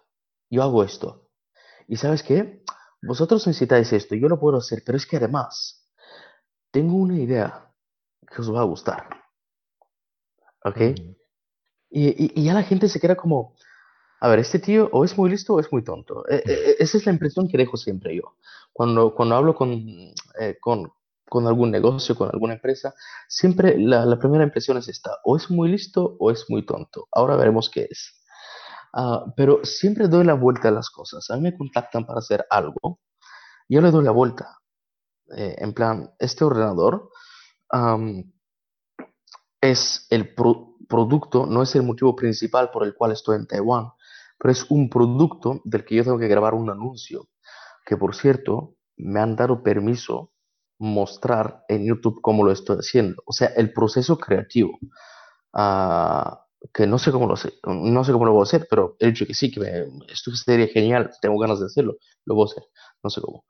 yo 0.50 0.62
hago 0.62 0.84
esto. 0.84 1.30
¿Y 1.88 1.96
sabes 1.98 2.22
qué? 2.22 2.62
Vosotros 3.02 3.46
necesitáis 3.46 3.92
esto, 3.92 4.14
yo 4.16 4.28
lo 4.28 4.40
puedo 4.40 4.58
hacer, 4.58 4.82
pero 4.86 4.98
es 4.98 5.06
que 5.06 5.18
además 5.18 5.88
tengo 6.72 6.96
una 6.96 7.18
idea 7.18 7.72
que 8.28 8.42
os 8.42 8.52
va 8.54 8.60
a 8.62 8.64
gustar, 8.64 9.08
¿ok? 10.64 10.80
Y, 11.90 12.08
y- 12.08 12.32
y 12.34 12.44
ya 12.44 12.54
la 12.54 12.62
gente 12.62 12.88
se 12.88 13.00
queda 13.00 13.16
como, 13.16 13.54
a 14.24 14.28
ver, 14.28 14.38
este 14.38 14.58
tío 14.58 14.88
o 14.90 15.04
es 15.04 15.18
muy 15.18 15.28
listo 15.28 15.52
o 15.54 15.60
es 15.60 15.70
muy 15.70 15.84
tonto. 15.84 16.24
E- 16.28 16.42
e- 16.46 16.52
e- 16.70 16.76
esa 16.78 16.96
es 16.96 17.04
la 17.04 17.12
impresión 17.12 17.46
que 17.46 17.58
dejo 17.58 17.76
siempre 17.76 18.16
yo. 18.16 18.36
Cuando, 18.72 19.14
cuando 19.14 19.34
hablo 19.36 19.54
con, 19.54 19.70
eh, 20.40 20.56
con, 20.60 20.90
algún 21.46 21.70
negocio, 21.70 22.14
con 22.16 22.30
alguna 22.32 22.54
empresa, 22.54 22.94
siempre 23.28 23.76
la, 23.78 24.06
la 24.06 24.18
primera 24.18 24.44
impresión 24.44 24.78
es 24.78 24.88
esta, 24.88 25.18
o 25.24 25.36
es 25.36 25.50
muy 25.50 25.68
listo 25.68 26.16
o 26.18 26.30
es 26.30 26.46
muy 26.48 26.64
tonto. 26.64 27.06
Ahora 27.12 27.36
veremos 27.36 27.68
qué 27.68 27.86
es. 27.90 28.22
Ah, 28.94 29.26
pero 29.36 29.60
siempre 29.64 30.08
doy 30.08 30.24
la 30.24 30.34
vuelta 30.34 30.68
a 30.68 30.72
las 30.72 30.88
cosas. 30.88 31.30
A 31.30 31.36
mí 31.36 31.42
me 31.42 31.56
contactan 31.56 32.06
para 32.06 32.20
hacer 32.20 32.46
algo, 32.48 33.00
yo 33.68 33.80
le 33.82 33.90
doy 33.90 34.04
la 34.04 34.12
vuelta. 34.12 34.58
Eh, 35.36 35.56
en 35.58 35.74
plan, 35.74 36.10
este 36.18 36.44
ordenador 36.44 37.10
am, 37.70 38.32
es 39.60 40.06
el 40.10 40.34
pro- 40.34 40.76
producto, 40.88 41.46
no 41.46 41.62
es 41.62 41.74
el 41.74 41.82
motivo 41.82 42.14
principal 42.14 42.70
por 42.70 42.84
el 42.84 42.94
cual 42.94 43.12
estoy 43.12 43.36
en 43.36 43.46
Taiwán, 43.46 43.90
pero 44.38 44.52
es 44.52 44.70
un 44.70 44.88
producto 44.90 45.60
del 45.64 45.84
que 45.84 45.96
yo 45.96 46.04
tengo 46.04 46.18
que 46.18 46.28
grabar 46.28 46.54
un 46.54 46.70
anuncio, 46.70 47.28
que 47.86 47.96
por 47.96 48.14
cierto, 48.16 48.76
me 48.96 49.20
han 49.20 49.36
dado 49.36 49.62
permiso 49.62 50.32
mostrar 50.78 51.64
en 51.68 51.86
YouTube 51.86 52.20
cómo 52.22 52.44
lo 52.44 52.52
estoy 52.52 52.78
haciendo, 52.78 53.22
o 53.26 53.32
sea, 53.32 53.48
el 53.56 53.72
proceso 53.72 54.18
creativo, 54.18 54.78
ah, 55.54 56.46
que 56.72 56.86
no 56.86 56.98
sé 56.98 57.12
cómo 57.12 57.26
lo 57.26 57.36
sé, 57.36 57.54
no 57.66 58.04
sé 58.04 58.12
cómo 58.12 58.24
lo 58.26 58.32
voy 58.32 58.40
a 58.42 58.44
hacer, 58.44 58.66
pero 58.70 58.96
he 58.98 59.06
dicho 59.08 59.26
que 59.26 59.34
sí, 59.34 59.50
que 59.50 59.60
me- 59.60 60.04
esto 60.12 60.30
sería 60.36 60.66
genial, 60.68 61.10
tengo 61.20 61.38
ganas 61.38 61.60
de 61.60 61.66
hacerlo, 61.66 61.96
lo 62.24 62.34
voy 62.34 62.44
a 62.48 62.52
hacer, 62.52 62.64
no 63.02 63.10
sé 63.10 63.20
cómo. 63.20 63.44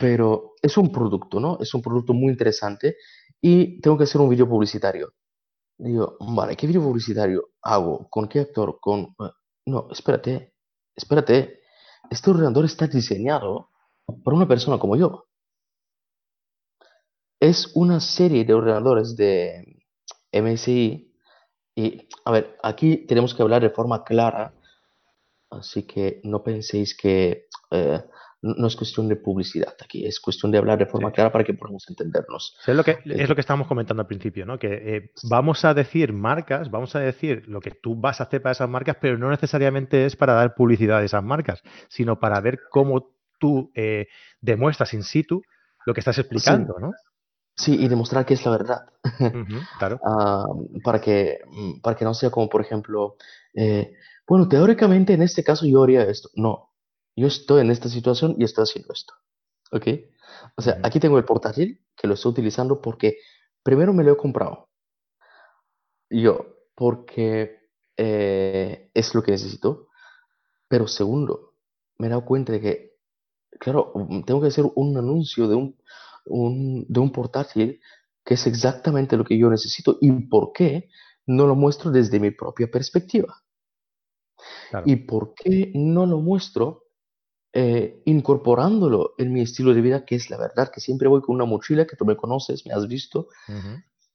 Pero 0.00 0.54
es 0.62 0.76
un 0.76 0.90
producto, 0.92 1.38
¿no? 1.40 1.58
Es 1.60 1.72
un 1.74 1.82
producto 1.82 2.12
muy 2.12 2.30
interesante 2.32 2.96
y 3.40 3.80
tengo 3.80 3.96
que 3.96 4.04
hacer 4.04 4.20
un 4.20 4.28
vídeo 4.30 4.48
publicitario. 4.48 5.12
Digo, 5.78 6.16
vale, 6.20 6.56
¿qué 6.56 6.66
vídeo 6.66 6.82
publicitario 6.82 7.50
hago? 7.62 8.08
¿Con 8.08 8.28
qué 8.28 8.40
actor? 8.40 8.78
Con... 8.80 9.14
eh, 9.20 9.30
No, 9.66 9.88
espérate, 9.90 10.54
espérate. 10.94 11.60
Este 12.10 12.30
ordenador 12.30 12.64
está 12.64 12.86
diseñado 12.86 13.70
para 14.24 14.36
una 14.36 14.48
persona 14.48 14.78
como 14.78 14.96
yo. 14.96 15.26
Es 17.40 17.72
una 17.74 18.00
serie 18.00 18.44
de 18.44 18.54
ordenadores 18.54 19.16
de 19.16 19.82
MSI 20.32 21.12
y, 21.74 22.08
a 22.24 22.30
ver, 22.32 22.56
aquí 22.62 23.06
tenemos 23.06 23.34
que 23.34 23.42
hablar 23.42 23.60
de 23.62 23.70
forma 23.70 24.02
clara, 24.02 24.54
así 25.50 25.82
que 25.86 26.20
no 26.24 26.42
penséis 26.42 26.96
que 26.96 27.48
eh, 27.70 28.02
no 28.54 28.66
es 28.66 28.76
cuestión 28.76 29.08
de 29.08 29.16
publicidad 29.16 29.74
aquí, 29.82 30.06
es 30.06 30.20
cuestión 30.20 30.52
de 30.52 30.58
hablar 30.58 30.78
de 30.78 30.86
forma 30.86 31.10
clara 31.10 31.32
para 31.32 31.44
que 31.44 31.54
podamos 31.54 31.84
entendernos. 31.88 32.56
es, 32.66 32.74
lo 32.74 32.84
que, 32.84 32.98
es 33.04 33.28
lo 33.28 33.34
que 33.34 33.40
estábamos 33.40 33.66
comentando 33.66 34.02
al 34.02 34.06
principio, 34.06 34.46
¿no? 34.46 34.58
Que 34.58 34.96
eh, 34.96 35.10
vamos 35.28 35.64
a 35.64 35.74
decir 35.74 36.12
marcas, 36.12 36.70
vamos 36.70 36.94
a 36.96 37.00
decir 37.00 37.44
lo 37.48 37.60
que 37.60 37.70
tú 37.70 37.96
vas 37.96 38.20
a 38.20 38.24
hacer 38.24 38.42
para 38.42 38.52
esas 38.52 38.68
marcas, 38.68 38.96
pero 39.00 39.18
no 39.18 39.30
necesariamente 39.30 40.06
es 40.06 40.16
para 40.16 40.34
dar 40.34 40.54
publicidad 40.54 40.98
a 40.98 41.04
esas 41.04 41.22
marcas, 41.22 41.62
sino 41.88 42.18
para 42.18 42.40
ver 42.40 42.60
cómo 42.70 43.10
tú 43.38 43.70
eh, 43.74 44.06
demuestras 44.40 44.94
in 44.94 45.02
situ 45.02 45.42
lo 45.84 45.94
que 45.94 46.00
estás 46.00 46.18
explicando, 46.18 46.74
Sí. 46.76 46.82
¿no? 46.82 46.92
Sí, 47.58 47.74
y 47.74 47.88
demostrar 47.88 48.26
que 48.26 48.34
es 48.34 48.44
la 48.44 48.50
verdad. 48.52 48.86
Claro. 49.78 49.98
Ah, 50.04 50.46
para 50.84 51.00
que, 51.00 51.38
para 51.82 51.96
que 51.96 52.04
no 52.04 52.12
sea 52.12 52.30
como, 52.30 52.48
por 52.48 52.60
ejemplo, 52.60 53.16
eh, 53.54 53.94
bueno, 54.28 54.48
teóricamente 54.48 55.14
en 55.14 55.22
este 55.22 55.42
caso 55.42 55.64
yo 55.66 55.82
haría 55.82 56.02
esto. 56.02 56.28
No, 56.34 56.72
yo 57.16 57.26
estoy 57.28 57.62
en 57.62 57.70
esta 57.70 57.88
situación 57.88 58.36
y 58.38 58.44
estoy 58.44 58.64
haciendo 58.64 58.92
esto. 58.92 59.14
¿Ok? 59.72 59.86
O 60.56 60.62
sea, 60.62 60.80
aquí 60.82 61.00
tengo 61.00 61.18
el 61.18 61.24
portátil 61.24 61.84
que 61.96 62.08
lo 62.08 62.14
estoy 62.14 62.32
utilizando 62.32 62.80
porque 62.82 63.18
primero 63.62 63.92
me 63.94 64.04
lo 64.04 64.12
he 64.12 64.16
comprado. 64.16 64.68
Yo, 66.10 66.46
porque 66.74 67.58
eh, 67.96 68.90
es 68.94 69.14
lo 69.14 69.22
que 69.22 69.32
necesito. 69.32 69.88
Pero 70.68 70.88
segundo, 70.88 71.54
me 71.98 72.08
he 72.08 72.10
dado 72.10 72.24
cuenta 72.24 72.52
de 72.52 72.60
que, 72.62 72.92
claro, 73.60 73.92
mm, 73.94 74.22
tengo 74.24 74.40
que 74.42 74.48
hacer 74.48 74.66
un 74.76 74.96
anuncio 74.98 75.48
de 75.48 75.56
un, 75.56 75.76
un- 76.26 76.86
de 76.88 77.00
un 77.00 77.12
portátil 77.12 77.80
que 78.24 78.34
es 78.34 78.46
exactamente 78.48 79.16
lo 79.16 79.24
que 79.24 79.38
yo 79.38 79.50
necesito 79.50 79.98
y 80.00 80.12
por 80.28 80.52
qué 80.52 80.90
no 81.26 81.46
lo 81.46 81.56
muestro 81.56 81.90
desde 81.92 82.20
mi 82.20 82.30
propia 82.32 82.70
perspectiva. 82.70 83.36
Claro. 84.70 84.86
¿Y 84.86 84.96
por 84.96 85.34
qué 85.34 85.70
no 85.74 86.06
lo 86.06 86.18
muestro 86.20 86.84
eh, 87.60 88.02
incorporándolo 88.06 89.14
en 89.18 89.32
mi 89.34 89.40
estilo 89.42 89.74
de 89.74 89.82
vida, 89.82 90.04
que 90.06 90.16
es 90.16 90.30
la 90.30 90.38
verdad, 90.38 90.70
que 90.72 90.80
siempre 90.80 91.08
voy 91.08 91.22
con 91.22 91.36
una 91.36 91.46
mochila 91.46 91.86
que 91.86 91.96
tú 91.96 92.04
me 92.06 92.16
conoces, 92.16 92.66
me 92.66 92.74
has 92.74 92.86
visto, 92.88 93.28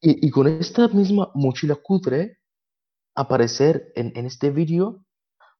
y, 0.01 0.27
y 0.27 0.29
con 0.31 0.47
esta 0.47 0.87
misma 0.89 1.31
mochila 1.35 1.75
cutre 1.75 2.39
aparecer 3.15 3.91
en, 3.95 4.13
en 4.15 4.25
este 4.25 4.49
vídeo, 4.51 5.05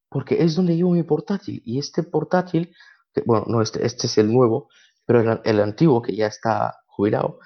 porque 0.09 0.43
es 0.43 0.55
donde 0.55 0.75
llevo 0.75 0.91
mi 0.91 1.03
portátil, 1.03 1.61
y 1.65 1.79
este 1.79 2.03
portátil, 2.03 2.73
que- 3.13 3.23
bueno, 3.25 3.45
no, 3.47 3.61
este, 3.61 3.85
este 3.85 4.07
es 4.07 4.17
el 4.19 4.31
nuevo, 4.33 4.69
pero 5.05 5.21
el, 5.21 5.41
el 5.45 5.59
antiguo, 5.61 6.01
que 6.01 6.15
ya 6.15 6.27
está 6.27 6.75
jubilado, 6.87 7.39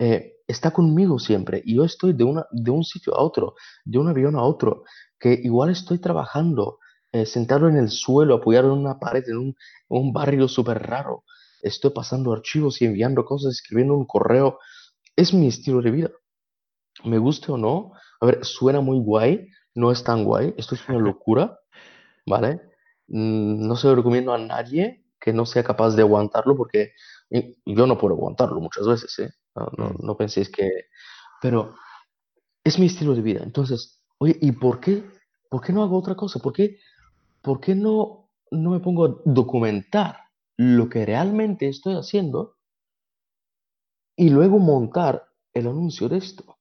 eh, 0.00 0.34
está 0.48 0.72
conmigo 0.72 1.18
siempre, 1.18 1.62
y 1.64 1.76
yo 1.76 1.84
estoy 1.84 2.12
de, 2.14 2.24
una, 2.24 2.46
de 2.52 2.70
un 2.70 2.84
sitio 2.84 3.14
a 3.16 3.22
otro, 3.22 3.54
de 3.84 3.98
un 3.98 4.08
avión 4.08 4.36
a 4.36 4.42
otro, 4.42 4.84
que 5.18 5.32
igual 5.42 5.70
estoy 5.70 5.98
trabajando, 5.98 6.78
eh, 7.12 7.26
sentado 7.26 7.68
en 7.68 7.76
el 7.76 7.90
suelo, 7.90 8.36
apoyado 8.36 8.72
en 8.72 8.78
una 8.80 8.98
pared, 8.98 9.24
en 9.28 9.38
un, 9.38 9.56
un 9.88 10.12
barrio 10.12 10.48
súper 10.48 10.82
raro, 10.82 11.24
estoy 11.62 11.90
pasando 11.90 12.32
archivos 12.32 12.80
y 12.82 12.86
enviando 12.86 13.24
cosas, 13.24 13.52
escribiendo 13.54 13.94
un 13.96 14.06
correo, 14.06 14.58
es 15.16 15.34
mi 15.34 15.48
estilo 15.48 15.82
de 15.82 15.90
vida. 15.90 16.10
Me 17.04 17.18
guste 17.18 17.52
o 17.52 17.56
no, 17.56 17.92
a 18.20 18.26
ver, 18.26 18.44
suena 18.44 18.80
muy 18.80 18.98
guay, 19.00 19.48
no 19.74 19.90
es 19.90 20.04
tan 20.04 20.24
guay, 20.24 20.54
esto 20.58 20.74
es 20.74 20.88
una 20.88 20.98
locura, 20.98 21.58
¿vale? 22.26 22.60
Mm, 23.08 23.66
No 23.68 23.76
se 23.76 23.88
lo 23.88 23.96
recomiendo 23.96 24.32
a 24.34 24.38
nadie 24.38 25.04
que 25.20 25.32
no 25.32 25.46
sea 25.46 25.64
capaz 25.64 25.96
de 25.96 26.02
aguantarlo, 26.02 26.56
porque 26.56 26.92
yo 27.66 27.86
no 27.86 27.98
puedo 27.98 28.14
aguantarlo 28.14 28.60
muchas 28.60 28.86
veces, 28.86 29.18
¿eh? 29.20 29.30
No, 29.56 29.68
no, 29.78 29.90
Mm. 29.90 29.96
no 30.06 30.16
penséis 30.16 30.50
que... 30.50 30.68
Pero 31.42 31.74
es 32.64 32.78
mi 32.78 32.86
estilo 32.86 33.14
de 33.14 33.22
vida. 33.22 33.40
Entonces, 33.42 34.02
oye, 34.18 34.36
¿y 34.40 34.52
por 34.52 34.80
qué? 34.80 35.04
¿Por 35.50 35.62
qué 35.62 35.72
no 35.72 35.82
hago 35.82 35.98
otra 35.98 36.14
cosa? 36.16 36.38
¿Por 36.40 36.52
qué, 36.52 36.78
por 37.42 37.60
qué 37.60 37.74
no, 37.74 38.30
no 38.50 38.70
me 38.70 38.80
pongo 38.80 39.06
a 39.06 39.16
documentar 39.24 40.18
lo 40.56 40.88
que 40.88 41.06
realmente 41.06 41.68
estoy 41.68 41.94
haciendo 41.96 42.56
y 44.16 44.28
luego 44.30 44.58
montar 44.58 45.24
el 45.54 45.66
anuncio 45.66 46.08
de 46.08 46.18
esto? 46.18 46.58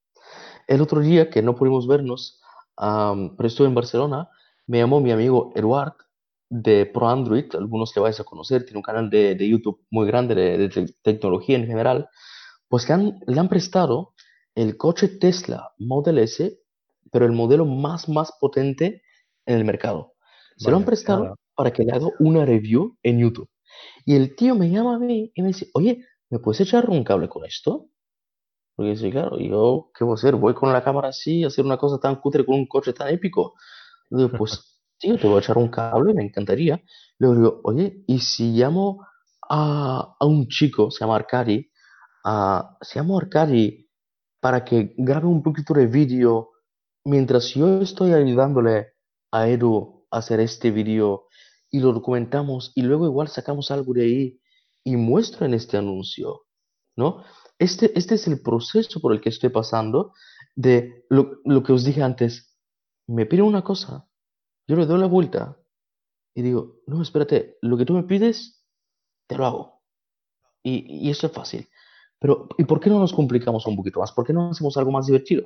El 0.68 0.82
otro 0.82 1.02
día 1.02 1.30
que 1.30 1.42
no 1.42 1.56
pudimos 1.56 1.88
vernos, 1.88 2.42
am, 2.78 3.36
pero 3.38 3.48
estuve 3.48 3.68
en 3.68 3.76
Barcelona, 3.76 4.30
me 4.68 4.80
llamó 4.80 5.02
mi 5.02 5.12
amigo 5.12 5.52
Eduard 5.56 5.96
de 6.50 6.86
Pro 6.88 7.10
Android, 7.10 7.46
algunos 7.56 7.96
le 7.96 8.02
vais 8.04 8.20
a 8.20 8.26
conocer, 8.26 8.66
tiene 8.66 8.80
un 8.80 8.84
canal 8.84 9.10
de, 9.10 9.36
de 9.36 9.50
YouTube 9.50 9.82
muy 9.92 10.08
grande 10.08 10.36
de, 10.36 10.58
de 10.58 10.70
te- 10.70 10.96
tecnología 11.04 11.58
en 11.58 11.68
general, 11.68 12.10
pues 12.70 12.86
que 12.86 12.94
han- 12.94 13.20
le 13.28 13.40
han 13.40 13.50
prestado 13.50 14.14
el 14.56 14.78
coche 14.78 15.08
Tesla 15.10 15.74
Model 15.80 16.20
S, 16.20 16.60
pero 17.12 17.26
el 17.26 17.34
modelo 17.34 17.66
más, 17.66 18.10
más 18.10 18.34
potente 18.40 19.04
en 19.46 19.58
el 19.58 19.66
mercado. 19.66 20.14
Se 20.60 20.70
lo 20.72 20.78
han 20.78 20.86
prestado 20.86 21.36
para 21.56 21.72
que 21.72 21.84
le 21.84 21.92
haga 21.94 22.08
una 22.20 22.46
review 22.46 22.98
en 23.04 23.20
YouTube. 23.20 23.50
Y 24.06 24.16
el 24.16 24.36
tío 24.36 24.56
me 24.56 24.70
llama 24.70 24.96
a 24.96 25.00
mí 25.00 25.32
y 25.34 25.42
me 25.42 25.50
dice, 25.50 25.70
oye, 25.74 26.06
¿me 26.30 26.40
puedes 26.40 26.62
echar 26.62 26.90
un 26.90 27.04
cable 27.04 27.30
con 27.30 27.46
esto? 27.46 27.88
Porque 28.76 28.96
sí, 28.96 29.12
claro, 29.12 29.40
yo, 29.40 29.92
¿qué 29.96 30.04
voy 30.04 30.14
a 30.14 30.16
hacer? 30.16 30.36
Voy 30.36 30.54
con 30.54 30.72
la 30.74 30.84
cámara 30.84 31.10
así 31.10 31.44
a 31.44 31.48
hacer 31.48 31.66
una 31.66 31.78
cosa 31.78 32.00
tan 32.00 32.18
cutre 32.18 32.46
con 32.46 32.56
un 32.56 32.68
coche 32.68 32.94
tan 32.94 33.10
épico. 33.10 33.56
Le 34.10 34.24
digo, 34.26 34.38
pues, 34.38 34.82
tío, 35.00 35.18
te 35.18 35.28
voy 35.28 35.38
a 35.38 35.40
echar 35.40 35.58
un 35.58 35.70
cable, 35.70 36.14
me 36.14 36.24
encantaría. 36.24 36.82
Le 37.20 37.28
digo, 37.30 37.62
oye, 37.64 38.04
¿y 38.08 38.20
si 38.20 38.52
llamo 38.54 39.06
a, 39.50 40.16
a 40.20 40.26
un 40.26 40.48
chico, 40.48 40.92
se 40.92 41.02
llama 41.02 41.18
Arcadi, 41.18 41.70
a, 42.26 42.78
si 42.82 43.00
llamo 43.00 43.18
a 43.18 43.22
Arcadi 43.24 43.90
para 44.40 44.64
que 44.66 44.94
grabe 44.98 45.28
un 45.28 45.44
poquito 45.44 45.74
de 45.74 45.88
vídeo 45.88 46.52
mientras 47.06 47.54
yo 47.54 47.82
estoy 47.82 48.14
ayudándole 48.14 48.94
a 49.32 49.48
Edu 49.50 49.99
hacer 50.12 50.40
este 50.40 50.72
vídeo 50.72 51.28
y 51.72 51.80
lo 51.80 51.94
documentamos 51.94 52.72
y 52.76 52.82
luego 52.82 53.06
igual 53.06 53.28
sacamos 53.28 53.72
algo 53.72 53.94
de 53.94 54.04
ahí 54.04 54.42
y 54.84 54.96
muestro 54.96 55.46
en 55.46 55.54
este 55.54 55.78
anuncio, 55.78 56.46
¿no? 56.96 57.24
Este, 57.60 57.98
este 57.98 58.16
es 58.16 58.28
el 58.28 58.42
proceso 58.42 59.00
por 59.02 59.14
el 59.14 59.22
que 59.22 59.30
estoy 59.30 59.50
pasando 59.50 60.14
de 60.56 61.06
lo, 61.10 61.42
lo 61.46 61.64
que 61.64 61.74
os 61.74 61.84
dije 61.84 62.02
antes. 62.02 62.58
Me 63.08 63.26
piden 63.26 63.46
una 63.46 63.64
cosa, 63.64 64.08
yo 64.68 64.76
le 64.76 64.86
doy 64.86 65.00
la 65.00 65.08
vuelta 65.08 65.58
y 66.34 66.42
digo, 66.42 66.82
no, 66.88 67.02
espérate, 67.02 67.58
lo 67.62 67.78
que 67.78 67.86
tú 67.86 67.94
me 67.94 68.04
pides, 68.04 68.64
te 69.28 69.38
lo 69.38 69.46
hago. 69.46 69.82
Y, 70.64 71.08
y 71.08 71.10
eso 71.10 71.28
es 71.28 71.34
fácil. 71.34 71.68
Pero, 72.20 72.48
¿y 72.58 72.66
por 72.66 72.80
qué 72.80 72.90
no 72.90 73.00
nos 73.00 73.14
complicamos 73.14 73.66
un 73.66 73.76
poquito 73.76 74.00
más? 74.00 74.12
¿Por 74.12 74.26
qué 74.26 74.34
no 74.34 74.52
hacemos 74.52 74.78
algo 74.78 74.92
más 74.92 75.06
divertido? 75.06 75.46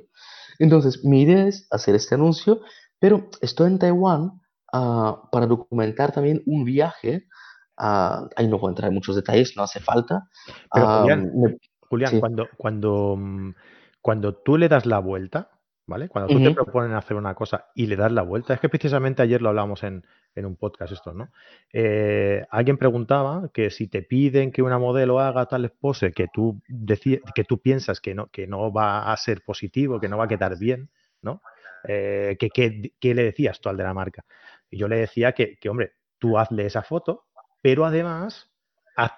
Entonces, 0.58 1.04
mi 1.04 1.22
idea 1.22 1.46
es 1.46 1.66
hacer 1.70 1.94
este 1.94 2.14
anuncio, 2.14 2.60
pero 2.98 3.28
estoy 3.40 3.68
en 3.68 3.78
Taiwán 3.78 4.40
ah, 4.76 5.28
para 5.30 5.46
documentar 5.46 6.12
también 6.12 6.42
un 6.46 6.64
viaje. 6.64 7.26
ah, 7.76 8.28
ahí 8.36 8.46
no 8.46 8.58
voy 8.58 8.68
a 8.68 8.72
entrar 8.72 8.88
en 8.88 8.94
muchos 8.94 9.16
detalles, 9.16 9.56
no 9.56 9.62
hace 9.62 9.80
falta. 9.80 10.28
Pero, 10.72 10.86
Ah, 10.88 10.98
Julián, 11.00 11.30
me- 11.34 11.58
Julián, 11.88 12.10
sí. 12.12 12.20
cuando, 12.20 12.48
cuando, 12.56 13.16
mm, 13.18 13.54
cuando 14.00 14.34
tú 14.34 14.56
le 14.56 14.68
das 14.68 14.86
la 14.86 15.00
vuelta, 15.00 15.50
¿vale? 15.86 16.08
Cuando 16.08 16.28
tú 16.32 16.40
te 16.42 16.54
proponen 16.54 16.92
hacer 16.94 17.16
una 17.16 17.34
cosa 17.34 17.66
y 17.74 17.86
le 17.86 17.96
das 17.96 18.12
la 18.12 18.22
vuelta, 18.22 18.54
es 18.54 18.60
que 18.60 18.68
precisamente 18.68 19.22
ayer 19.22 19.42
lo 19.42 19.48
hablamos 19.48 19.82
en, 19.82 20.04
en 20.36 20.46
un 20.46 20.54
podcast 20.56 20.92
esto, 20.92 21.12
¿no? 21.12 21.30
Eh, 21.72 22.44
alguien 22.50 22.78
preguntaba 22.78 23.50
que 23.52 23.70
si 23.70 23.88
te 23.88 24.02
piden 24.02 24.52
que 24.52 24.62
una 24.62 24.78
modelo 24.78 25.18
haga 25.20 25.46
tal 25.46 25.68
pose 25.70 26.12
que 26.12 26.28
tú, 26.32 26.60
que 27.34 27.44
tú 27.44 27.58
piensas 27.58 28.00
que 28.00 28.14
no, 28.14 28.28
que 28.28 28.46
no 28.46 28.72
va 28.72 29.12
a 29.12 29.16
ser 29.16 29.42
positivo, 29.42 29.98
que 30.00 30.08
no 30.08 30.16
va 30.16 30.24
a 30.24 30.28
quedar 30.28 30.56
bien, 30.58 30.90
¿no? 31.22 31.42
Eh, 31.86 32.36
que, 32.38 32.48
que- 32.50 32.92
¿Qué 33.00 33.14
le 33.14 33.24
decías 33.24 33.60
tú 33.60 33.68
al 33.68 33.76
de 33.76 33.84
la 33.84 33.92
marca? 33.92 34.24
Y 34.74 34.78
yo 34.78 34.88
le 34.88 34.96
decía 34.96 35.32
que, 35.32 35.56
que, 35.58 35.68
hombre, 35.68 35.92
tú 36.18 36.38
hazle 36.38 36.66
esa 36.66 36.82
foto, 36.82 37.24
pero 37.62 37.84
además 37.84 38.50
haz 38.96 39.12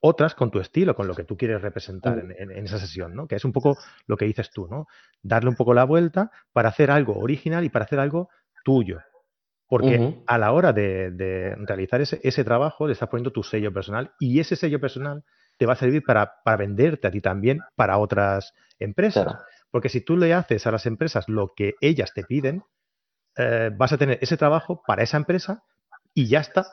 otras 0.00 0.34
con 0.34 0.50
tu 0.50 0.58
estilo, 0.58 0.94
con 0.96 1.06
lo 1.06 1.14
que 1.14 1.22
tú 1.24 1.36
quieres 1.36 1.62
representar 1.62 2.18
en, 2.18 2.32
en- 2.36 2.50
en 2.50 2.64
esa 2.64 2.78
sesión, 2.78 3.14
¿no? 3.14 3.28
Que 3.28 3.36
es 3.36 3.44
un 3.44 3.52
poco 3.52 3.76
lo 4.06 4.16
que 4.16 4.24
dices 4.24 4.50
tú, 4.50 4.66
¿no? 4.68 4.86
Darle 5.22 5.50
un 5.50 5.56
poco 5.56 5.74
la 5.74 5.84
vuelta 5.84 6.30
para 6.52 6.70
hacer 6.70 6.90
algo 6.90 7.16
original 7.18 7.62
y 7.64 7.68
para 7.68 7.84
hacer 7.84 8.00
algo 8.00 8.28
tuyo. 8.64 8.98
Porque 9.68 9.96
a 10.26 10.38
la 10.38 10.52
hora 10.52 10.72
de, 10.72 11.10
de 11.12 11.54
realizar 11.56 12.00
ese, 12.00 12.20
ese 12.24 12.44
trabajo 12.44 12.86
le 12.86 12.92
estás 12.94 13.08
poniendo 13.08 13.32
tu 13.32 13.42
sello 13.42 13.72
personal 13.72 14.12
y 14.18 14.38
ese 14.40 14.56
sello 14.56 14.80
personal 14.80 15.24
te 15.56 15.66
va 15.66 15.74
a 15.74 15.76
servir 15.76 16.02
para, 16.04 16.42
para 16.44 16.56
venderte 16.58 17.06
a 17.06 17.10
ti 17.10 17.20
también 17.20 17.60
para 17.76 17.96
otras 17.98 18.52
empresas. 18.78 19.24
Claro. 19.24 19.38
Porque 19.70 19.88
si 19.88 20.00
tú 20.02 20.16
le 20.16 20.34
haces 20.34 20.66
a 20.66 20.72
las 20.72 20.84
empresas 20.86 21.28
lo 21.28 21.52
que 21.56 21.74
ellas 21.80 22.12
te 22.12 22.24
piden, 22.24 22.64
eh, 23.36 23.70
vas 23.76 23.92
a 23.92 23.98
tener 23.98 24.18
ese 24.20 24.36
trabajo 24.36 24.82
para 24.86 25.02
esa 25.02 25.16
empresa 25.16 25.64
y 26.14 26.28
ya 26.28 26.40
está. 26.40 26.66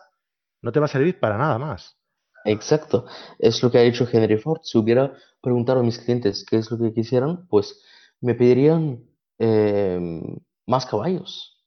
No 0.61 0.71
te 0.71 0.79
va 0.79 0.85
a 0.85 0.89
servir 0.89 1.19
para 1.19 1.37
nada 1.37 1.57
más. 1.57 1.97
Exacto, 2.45 3.05
es 3.37 3.61
lo 3.61 3.69
que 3.69 3.77
ha 3.79 3.81
dicho 3.81 4.07
Henry 4.11 4.37
Ford. 4.37 4.61
Si 4.63 4.77
hubiera 4.77 5.13
preguntado 5.41 5.79
a 5.79 5.83
mis 5.83 5.99
clientes 5.99 6.45
qué 6.49 6.57
es 6.57 6.71
lo 6.71 6.77
que 6.77 6.93
quisieran, 6.93 7.47
pues 7.47 7.81
me 8.21 8.35
pedirían 8.35 9.03
eh, 9.37 10.21
más 10.65 10.85
caballos. 10.85 11.57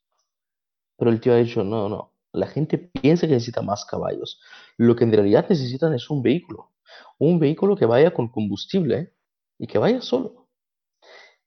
Pero 0.97 1.11
el 1.11 1.21
tío 1.21 1.33
ha 1.33 1.37
dicho, 1.37 1.65
no, 1.65 1.89
no, 1.89 2.13
la 2.33 2.47
gente 2.47 2.79
piensa 2.79 3.27
que 3.27 3.35
necesita 3.35 3.63
más 3.63 3.85
caballos. 3.85 4.41
Lo 4.77 4.97
que 4.97 5.05
en 5.05 5.13
realidad 5.13 5.47
necesitan 5.49 5.93
es 5.95 6.09
un 6.11 6.23
vehículo. 6.23 6.71
Un 7.19 7.39
vehículo 7.39 7.77
que 7.77 7.87
vaya 7.87 8.13
con 8.13 8.29
combustible 8.29 9.13
y 9.59 9.67
que 9.67 9.79
vaya 9.79 10.01
solo. 10.01 10.49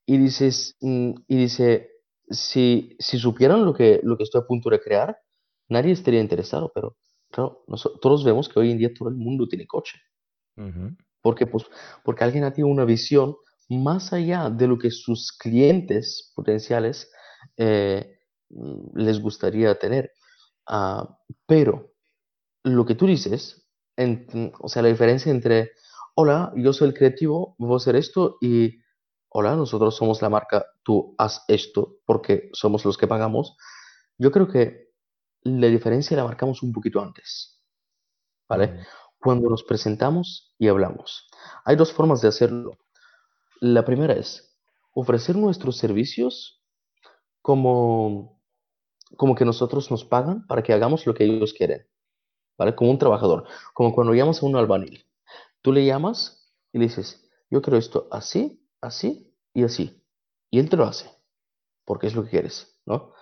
Y 0.05 0.17
dices, 0.17 0.77
mm, 0.81 1.13
y 1.27 1.37
dice, 1.37 1.94
si, 2.29 2.95
si 2.99 3.17
supieran 3.17 3.65
lo 3.65 3.73
que, 3.73 3.99
lo 4.03 4.17
que 4.17 4.23
estoy 4.23 4.41
a 4.41 4.47
punto 4.47 4.69
de 4.69 4.79
crear, 4.79 5.17
nadie 5.69 5.91
estaría 5.91 6.21
interesado, 6.21 6.71
pero 6.73 6.97
claro, 7.31 7.63
noso- 7.67 7.97
todos 8.01 8.23
vemos 8.23 8.49
que 8.49 8.59
hoy 8.59 8.71
en 8.71 8.77
día 8.77 8.93
todo 8.93 9.09
el 9.09 9.15
mundo 9.15 9.47
tiene 9.47 9.67
coche. 9.67 9.99
Ujú. 10.57 10.95
¿Por 11.21 11.35
qué? 11.35 11.47
Pues 11.47 11.65
porque 12.03 12.23
alguien 12.23 12.43
ha 12.43 12.51
tenido 12.53 12.69
una 12.69 12.85
visión 12.85 13.35
más 13.69 14.13
allá 14.13 14.49
de 14.49 14.67
lo 14.67 14.77
que 14.77 14.91
sus 14.91 15.31
clientes 15.31 16.31
potenciales 16.35 17.09
eh, 17.57 18.19
les 18.93 19.19
gustaría 19.19 19.77
tener. 19.77 20.11
Ah, 20.67 21.17
pero 21.47 21.91
lo 22.63 22.85
que 22.85 22.95
tú 22.95 23.07
dices, 23.07 23.67
en- 23.97 24.51
o 24.59 24.67
sea, 24.67 24.81
la 24.81 24.89
diferencia 24.89 25.31
entre, 25.31 25.71
hola, 26.15 26.51
yo 26.55 26.73
soy 26.73 26.89
el 26.89 26.93
creativo, 26.93 27.55
voy 27.57 27.73
a 27.73 27.77
hacer 27.77 27.95
esto 27.95 28.37
y, 28.41 28.79
hola, 29.37 29.53
nosotros 29.57 29.97
somos 29.97 30.21
la 30.21 30.29
marca, 30.29 30.65
tú 30.81 31.13
haz 31.17 31.43
esto 31.49 31.97
porque 32.05 32.49
somos 32.53 32.85
los 32.85 32.97
que 32.97 33.05
pagamos. 33.05 33.57
Yo 34.17 34.31
creo 34.31 34.47
que 34.47 34.93
la 35.41 35.67
diferencia 35.67 36.15
la 36.15 36.23
marcamos 36.23 36.63
un 36.63 36.71
poquito 36.71 37.01
antes, 37.01 37.61
¿vale? 38.47 38.85
Cuando 39.19 39.49
nos 39.49 39.63
presentamos 39.63 40.55
y 40.57 40.69
hablamos. 40.69 41.27
Hay 41.65 41.75
dos 41.75 41.91
formas 41.91 42.21
de 42.21 42.29
hacerlo. 42.29 42.77
La 43.59 43.83
primera 43.83 44.13
es 44.13 44.57
ofrecer 44.93 45.35
nuestros 45.35 45.75
servicios 45.75 46.63
como, 47.41 48.41
como 49.17 49.35
que 49.35 49.43
nosotros 49.43 49.91
nos 49.91 50.05
pagan 50.05 50.47
para 50.47 50.63
que 50.63 50.71
hagamos 50.71 51.05
lo 51.05 51.13
que 51.13 51.25
ellos 51.25 51.53
quieren, 51.53 51.85
¿vale? 52.57 52.73
Como 52.73 52.89
un 52.89 52.99
trabajador, 52.99 53.45
como 53.73 53.93
cuando 53.93 54.13
llamas 54.13 54.41
a 54.41 54.45
un 54.45 54.55
albañil. 54.55 55.05
Tú 55.61 55.73
le 55.73 55.85
llamas 55.85 56.55
y 56.71 56.79
le 56.79 56.85
dices, 56.85 57.29
yo 57.49 57.61
quiero 57.61 57.77
esto 57.77 58.07
así, 58.11 58.64
así 58.85 59.33
y 59.53 59.63
así. 59.63 60.03
Y 60.51 60.59
él 60.59 60.69
te 60.69 60.77
lo 60.77 60.85
hace, 60.85 61.09
porque 61.85 62.07
es 62.07 62.15
lo 62.15 62.23
que 62.23 62.31
quieres, 62.31 62.79
¿no? 62.85 63.13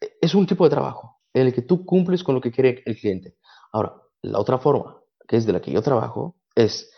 E- 0.00 0.12
Es 0.22 0.34
un 0.34 0.46
tipo 0.46 0.64
de 0.64 0.70
trabajo 0.70 1.20
en 1.34 1.46
el 1.48 1.54
que 1.54 1.62
tú 1.62 1.84
cumples 1.86 2.24
con 2.24 2.34
lo 2.36 2.40
que 2.42 2.52
quiere 2.52 2.82
el 2.86 2.96
cliente. 2.98 3.36
Ahora, 3.72 3.94
la 4.22 4.40
otra 4.40 4.58
forma, 4.58 5.00
que 5.28 5.36
es 5.38 5.46
de 5.46 5.52
la 5.54 5.60
que 5.62 5.72
yo 5.72 5.82
trabajo, 5.82 6.36
es 6.54 6.90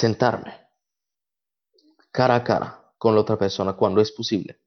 sentarme 0.00 0.52
cara 2.12 2.34
a 2.36 2.44
cara 2.44 2.68
con 2.98 3.14
la 3.14 3.20
otra 3.20 3.36
persona 3.38 3.74
cuando 3.74 4.00
es 4.00 4.12
posible. 4.12 4.58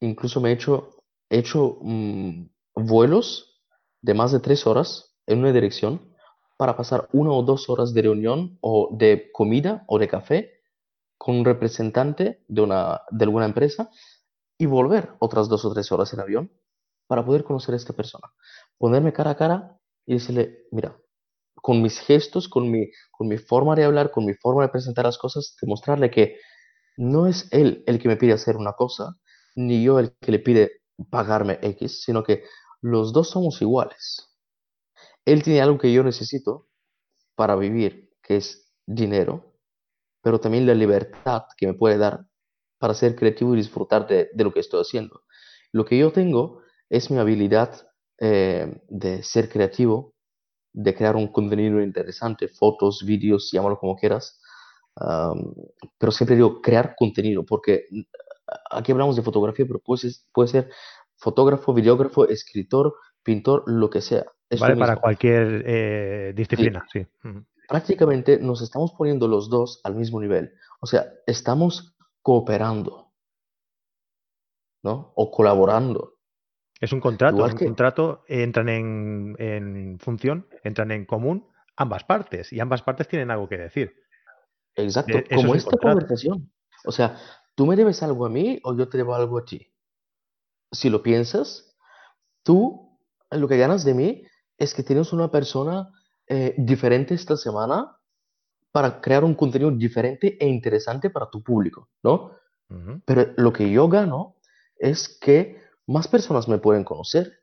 Incluso 0.00 0.40
me 0.40 0.50
he 0.50 0.54
hecho, 0.54 0.96
he 1.30 1.38
hecho 1.38 1.78
mm, 1.82 2.46
vuelos 2.76 3.62
de 4.02 4.14
más 4.14 4.32
de 4.32 4.40
tres 4.40 4.66
horas 4.66 5.14
en 5.26 5.40
una 5.40 5.52
dirección 5.52 6.14
para 6.58 6.76
pasar 6.76 7.08
una 7.12 7.32
o 7.32 7.42
dos 7.42 7.68
horas 7.70 7.94
de 7.94 8.02
reunión 8.02 8.58
o 8.60 8.90
de 8.92 9.30
comida 9.32 9.84
o 9.88 9.98
de 9.98 10.08
café 10.08 10.51
con 11.22 11.36
un 11.36 11.44
representante 11.44 12.42
de 12.48 12.62
una, 12.62 13.00
de 13.12 13.24
alguna 13.26 13.44
empresa 13.46 13.88
y 14.58 14.66
volver 14.66 15.14
otras 15.20 15.48
dos 15.48 15.64
o 15.64 15.72
tres 15.72 15.92
horas 15.92 16.12
en 16.12 16.18
avión 16.18 16.52
para 17.06 17.24
poder 17.24 17.44
conocer 17.44 17.74
a 17.74 17.76
esta 17.76 17.92
persona. 17.92 18.26
Ponerme 18.76 19.12
cara 19.12 19.30
a 19.30 19.36
cara 19.36 19.78
y 20.04 20.14
decirle, 20.14 20.66
mira, 20.72 20.96
con 21.54 21.80
mis 21.80 22.00
gestos, 22.00 22.48
con 22.48 22.68
mi, 22.72 22.90
con 23.12 23.28
mi 23.28 23.38
forma 23.38 23.76
de 23.76 23.84
hablar, 23.84 24.10
con 24.10 24.24
mi 24.24 24.34
forma 24.34 24.62
de 24.64 24.70
presentar 24.70 25.04
las 25.04 25.16
cosas, 25.16 25.56
demostrarle 25.62 26.10
que 26.10 26.38
no 26.96 27.28
es 27.28 27.46
él 27.52 27.84
el 27.86 28.00
que 28.00 28.08
me 28.08 28.16
pide 28.16 28.32
hacer 28.32 28.56
una 28.56 28.72
cosa, 28.72 29.16
ni 29.54 29.84
yo 29.84 30.00
el 30.00 30.16
que 30.20 30.32
le 30.32 30.40
pide 30.40 30.72
pagarme 31.08 31.60
X, 31.62 32.02
sino 32.02 32.24
que 32.24 32.42
los 32.80 33.12
dos 33.12 33.30
somos 33.30 33.62
iguales. 33.62 34.28
Él 35.24 35.44
tiene 35.44 35.62
algo 35.62 35.78
que 35.78 35.92
yo 35.92 36.02
necesito 36.02 36.68
para 37.36 37.56
vivir, 37.56 38.10
que 38.22 38.38
es 38.38 38.72
dinero, 38.86 39.51
pero 40.22 40.40
también 40.40 40.66
la 40.66 40.74
libertad 40.74 41.44
que 41.56 41.66
me 41.66 41.74
puede 41.74 41.98
dar 41.98 42.26
para 42.78 42.94
ser 42.94 43.14
creativo 43.14 43.54
y 43.54 43.58
disfrutar 43.58 44.06
de, 44.06 44.30
de 44.32 44.44
lo 44.44 44.52
que 44.52 44.60
estoy 44.60 44.80
haciendo. 44.80 45.22
Lo 45.72 45.84
que 45.84 45.98
yo 45.98 46.12
tengo 46.12 46.62
es 46.88 47.10
mi 47.10 47.18
habilidad 47.18 47.88
eh, 48.24 48.80
de 48.88 49.22
ser 49.22 49.48
creativo, 49.48 50.14
de 50.72 50.94
crear 50.94 51.16
un 51.16 51.28
contenido 51.28 51.82
interesante, 51.82 52.46
fotos, 52.46 53.02
vídeos, 53.04 53.50
llámalo 53.52 53.78
como 53.78 53.96
quieras. 53.96 54.40
Am, 54.94 55.54
pero 55.98 56.12
siempre 56.12 56.36
digo 56.36 56.60
crear 56.60 56.94
contenido, 56.96 57.44
porque 57.44 57.86
aquí 58.70 58.92
hablamos 58.92 59.16
de 59.16 59.22
fotografía, 59.22 59.66
pero 59.66 59.80
puede 59.80 60.02
ser, 60.02 60.12
puede 60.32 60.48
ser 60.48 60.70
fotógrafo, 61.16 61.72
videógrafo, 61.74 62.28
escritor, 62.28 62.94
pintor, 63.22 63.64
lo 63.66 63.88
que 63.90 64.02
sea. 64.02 64.24
Es 64.48 64.60
Vale 64.60 64.76
para 64.76 64.96
cualquier 64.96 65.64
eh, 65.66 66.32
disciplina, 66.36 66.86
sí. 66.92 67.06
Prácticamente 67.68 68.38
nos 68.38 68.62
estamos 68.62 68.92
poniendo 68.92 69.28
los 69.28 69.48
dos 69.48 69.80
al 69.84 69.94
mismo 69.94 70.20
nivel. 70.20 70.54
O 70.80 70.86
sea, 70.86 71.12
estamos 71.26 71.96
cooperando, 72.22 73.12
¿no? 74.82 75.12
O 75.14 75.30
colaborando. 75.30 76.18
Es 76.80 76.92
un 76.92 77.00
contrato, 77.00 77.36
Igual 77.36 77.50
es 77.50 77.54
un 77.54 77.58
que, 77.58 77.64
contrato, 77.66 78.24
entran 78.26 78.68
en, 78.68 79.36
en 79.38 79.98
función, 80.00 80.48
entran 80.64 80.90
en 80.90 81.06
común 81.06 81.48
ambas 81.76 82.04
partes 82.04 82.52
y 82.52 82.60
ambas 82.60 82.82
partes 82.82 83.08
tienen 83.08 83.30
algo 83.30 83.48
que 83.48 83.58
decir. 83.58 83.94
Exacto, 84.74 85.18
Eso 85.18 85.26
es 85.28 85.36
como 85.36 85.54
esta 85.54 85.70
contrato. 85.70 85.98
conversación. 85.98 86.52
O 86.84 86.92
sea, 86.92 87.18
tú 87.54 87.66
me 87.66 87.76
debes 87.76 88.02
algo 88.02 88.26
a 88.26 88.30
mí 88.30 88.60
o 88.64 88.76
yo 88.76 88.88
te 88.88 88.98
debo 88.98 89.14
algo 89.14 89.38
a 89.38 89.44
ti. 89.44 89.72
Si 90.72 90.90
lo 90.90 91.02
piensas, 91.02 91.76
tú 92.42 92.98
lo 93.30 93.48
que 93.48 93.58
ganas 93.58 93.84
de 93.84 93.94
mí 93.94 94.24
es 94.58 94.74
que 94.74 94.82
tienes 94.82 95.12
una 95.12 95.30
persona 95.30 95.90
eh, 96.28 96.54
diferente 96.56 97.14
esta 97.14 97.36
semana 97.36 97.96
para 98.70 99.00
crear 99.00 99.24
un 99.24 99.34
contenido 99.34 99.70
diferente 99.70 100.36
e 100.40 100.48
interesante 100.48 101.10
para 101.10 101.28
tu 101.28 101.42
público, 101.42 101.90
¿no? 102.02 102.32
Ujú. 102.70 103.02
Pero 103.04 103.32
lo 103.36 103.52
que 103.52 103.70
yo 103.70 103.88
gano 103.88 104.36
es 104.76 105.18
que 105.20 105.60
más 105.86 106.08
personas 106.08 106.48
me 106.48 106.58
pueden 106.58 106.84
conocer, 106.84 107.42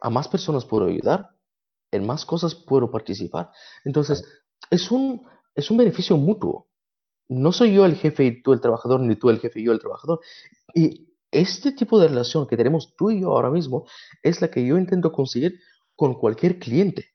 a 0.00 0.10
más 0.10 0.28
personas 0.28 0.64
puedo 0.64 0.86
ayudar, 0.86 1.30
en 1.92 2.06
más 2.06 2.24
cosas 2.24 2.54
puedo 2.54 2.90
participar. 2.90 3.50
Entonces, 3.84 4.24
es 4.70 4.90
un, 4.90 5.26
es 5.54 5.70
un 5.70 5.76
beneficio 5.76 6.16
mutuo. 6.16 6.68
No 7.28 7.52
soy 7.52 7.74
yo 7.74 7.84
el 7.84 7.96
jefe 7.96 8.24
y 8.24 8.42
tú 8.42 8.52
el 8.52 8.60
trabajador, 8.60 9.00
ni 9.00 9.16
tú 9.16 9.30
el 9.30 9.38
jefe 9.38 9.60
y 9.60 9.64
yo 9.64 9.72
el 9.72 9.78
trabajador. 9.78 10.20
Y 10.74 11.12
este 11.30 11.72
tipo 11.72 11.98
de 11.98 12.08
relación 12.08 12.46
que 12.46 12.56
tenemos 12.56 12.94
tú 12.96 13.10
y 13.10 13.20
yo 13.20 13.30
ahora 13.32 13.50
mismo 13.50 13.86
es 14.22 14.40
la 14.40 14.50
que 14.50 14.66
yo 14.66 14.76
intento 14.76 15.12
conseguir 15.12 15.60
con 15.94 16.14
cualquier 16.14 16.58
cliente, 16.58 17.11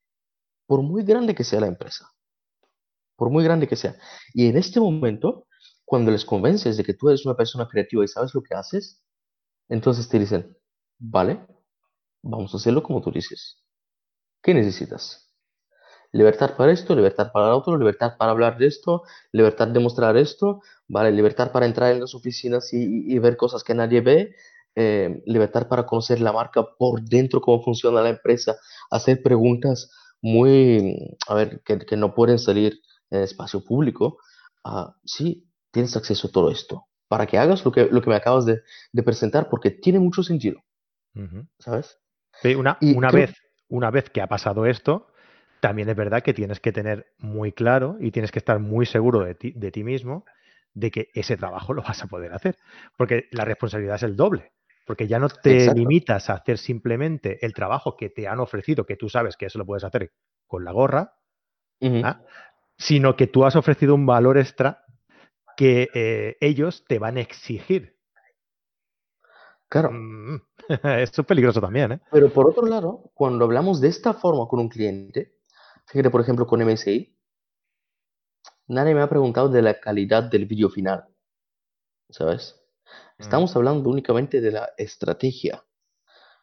por 0.68 0.84
muy 0.84 1.04
grande 1.04 1.34
que 1.34 1.44
sea 1.44 1.62
la 1.62 1.68
empresa, 1.68 2.12
por 3.16 3.32
muy 3.32 3.44
grande 3.44 3.68
que 3.68 3.76
sea. 3.76 3.96
Y 4.34 4.48
en 4.48 4.58
este 4.58 4.80
momento, 4.80 5.48
cuando 5.86 6.12
les 6.12 6.26
convences 6.26 6.78
de 6.78 6.84
que 6.84 6.94
tú 6.94 7.10
eres 7.10 7.26
una 7.26 7.36
persona 7.36 7.68
creativa 7.68 8.04
y 8.04 8.08
sabes 8.08 8.36
lo 8.36 8.44
que 8.44 8.54
haces, 8.54 9.02
entonces 9.70 10.08
te 10.08 10.20
dicen, 10.20 10.56
vale, 11.00 11.46
vamos 12.22 12.54
a 12.54 12.58
hacerlo 12.58 12.84
como 12.84 13.02
tú 13.02 13.12
dices. 13.12 13.64
¿Qué 14.44 14.54
necesitas? 14.54 15.28
Libertad 16.12 16.56
para 16.56 16.72
esto, 16.72 16.96
libertad 16.96 17.32
para 17.34 17.50
lo 17.50 17.58
otro, 17.58 17.78
libertad 17.78 18.18
para 18.18 18.32
hablar 18.32 18.58
de 18.58 18.68
esto, 18.68 19.04
libertad 19.32 19.68
de 19.68 19.80
mostrar 19.80 20.16
esto, 20.16 20.62
¿vale? 20.88 21.12
Libertad 21.12 21.52
para 21.52 21.66
entrar 21.66 21.92
en 21.92 22.00
las 22.00 22.16
oficinas 22.16 22.74
y, 22.74 23.20
ver 23.20 23.36
cosas 23.36 23.64
que 23.64 23.74
nadie 23.74 24.02
ve, 24.02 24.36
eh, 24.76 25.22
libertad 25.26 25.68
para 25.68 25.86
conocer 25.86 26.22
la 26.22 26.32
marca 26.32 26.64
por 26.78 27.02
dentro, 27.02 27.42
cómo 27.42 27.62
funciona 27.62 28.02
la 28.02 28.10
empresa, 28.10 28.56
hacer 28.90 29.22
preguntas 29.22 29.92
muy, 30.28 31.18
a 31.28 31.34
ver, 31.36 31.62
que, 31.66 31.80
que 31.80 31.98
no 31.98 32.14
pueden 32.14 32.40
salir 32.40 32.80
en 33.10 33.22
espacio 33.22 33.64
público. 33.64 34.18
Ah, 34.64 34.94
sí, 35.06 35.48
tienes 35.72 35.96
acceso 35.96 36.28
a 36.28 36.32
todo 36.32 36.52
esto 36.52 36.88
para 37.08 37.26
que 37.26 37.38
hagas 37.38 37.64
lo 37.64 37.72
que, 37.72 37.86
lo 37.86 38.02
que 38.02 38.10
me 38.10 38.16
acabas 38.18 38.46
de, 38.46 38.62
de 38.92 39.04
presentar 39.04 39.50
porque 39.50 39.72
tiene 39.72 40.00
mucho 40.00 40.24
sentido. 40.24 40.60
¿sabes? 41.60 41.98
Sí, 42.42 42.56
una, 42.56 42.78
Y 42.82 42.96
una 42.96 43.10
creo, 43.10 43.22
vez, 43.22 43.36
una 43.70 43.92
vez 43.92 44.10
que 44.10 44.22
ha 44.22 44.28
pasado 44.28 44.66
esto, 44.66 45.08
también 45.62 45.90
es 45.90 45.96
verdad 45.96 46.22
que 46.22 46.34
tienes 46.34 46.60
que 46.60 46.72
tener 46.72 47.08
muy 47.18 47.52
claro 47.52 47.98
y 48.00 48.12
tienes 48.12 48.32
que 48.32 48.40
estar 48.40 48.60
muy 48.60 48.86
seguro 48.86 49.24
de 49.24 49.36
ti, 49.36 49.54
de 49.56 49.72
ti 49.72 49.84
mismo 49.84 50.26
de 50.74 50.92
que 50.92 51.10
ese 51.16 51.38
trabajo 51.38 51.74
lo 51.74 51.82
vas 51.82 52.04
a 52.04 52.08
poder 52.08 52.34
hacer. 52.34 52.58
Porque 52.98 53.28
la 53.32 53.46
responsabilidad 53.46 53.96
es 53.96 54.04
el 54.04 54.16
doble. 54.16 54.52
Porque 54.88 55.08
ya 55.08 55.20
no 55.20 55.30
te 55.30 55.54
exacto. 55.54 55.80
limitas 55.80 56.30
a 56.30 56.36
hacer 56.36 56.58
simplemente 56.58 57.46
el 57.46 57.54
trabajo 57.54 57.96
que 57.96 58.10
te 58.10 58.28
han 58.28 58.40
ofrecido, 58.40 58.86
que 58.86 58.96
tú 58.96 59.10
sabes 59.10 59.38
que 59.38 59.46
eso 59.46 59.60
lo 59.60 59.66
puedes 59.66 59.84
hacer 59.84 60.14
con 60.48 60.64
la 60.64 60.72
gorra. 60.72 61.14
¿ah? 62.04 62.22
sino 62.78 63.16
que 63.16 63.28
tú 63.28 63.44
has 63.44 63.56
ofrecido 63.56 63.96
un 63.96 64.06
valor 64.06 64.38
extra 64.38 64.86
que 65.56 65.90
eh, 65.94 66.38
ellos 66.40 66.86
te 66.88 67.00
van 67.00 67.18
a 67.18 67.22
exigir. 67.22 67.98
Claro, 69.70 69.92
Mm, 69.92 70.42
Esto 71.02 71.22
es 71.22 71.28
peligroso 71.28 71.60
también, 71.60 71.94
¿eh? 71.94 72.02
pero 72.12 72.30
por 72.32 72.50
otro 72.50 72.66
lado, 72.66 73.12
cuando 73.14 73.46
hablamos 73.46 73.82
de 73.82 73.90
esta 73.90 74.14
forma 74.14 74.48
con 74.48 74.60
un 74.60 74.70
cliente, 74.70 75.38
fíjate 75.88 76.10
por 76.10 76.22
ejemplo 76.22 76.46
con 76.46 76.62
MSI, 76.62 77.18
nadie 78.68 78.94
me 78.94 79.02
ha 79.02 79.10
preguntado 79.10 79.50
de 79.50 79.62
la 79.62 79.80
calidad 79.80 80.24
del 80.24 80.46
vídeo 80.46 80.70
final, 80.70 81.08
¿sabes? 82.10 82.56
Mm, 83.18 83.24
Estamos 83.24 83.56
hablando 83.56 83.90
únicamente 83.90 84.42
de 84.42 84.52
la 84.52 84.70
estrategia. 84.78 85.64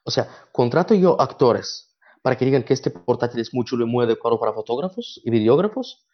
O 0.05 0.11
sea, 0.11 0.29
contrato 0.53 0.95
yo 0.95 1.21
actores 1.21 1.95
para 2.23 2.37
que 2.37 2.45
digan 2.45 2.65
que 2.65 2.75
este 2.75 2.91
portátil 2.91 3.41
es 3.41 3.53
muy 3.53 3.65
chulo 3.65 3.85
y 3.85 3.89
muy 3.89 4.05
adecuado 4.05 4.39
para 4.41 4.53
fotógrafos 4.53 5.21
y 5.25 5.31
videógrafos, 5.31 6.07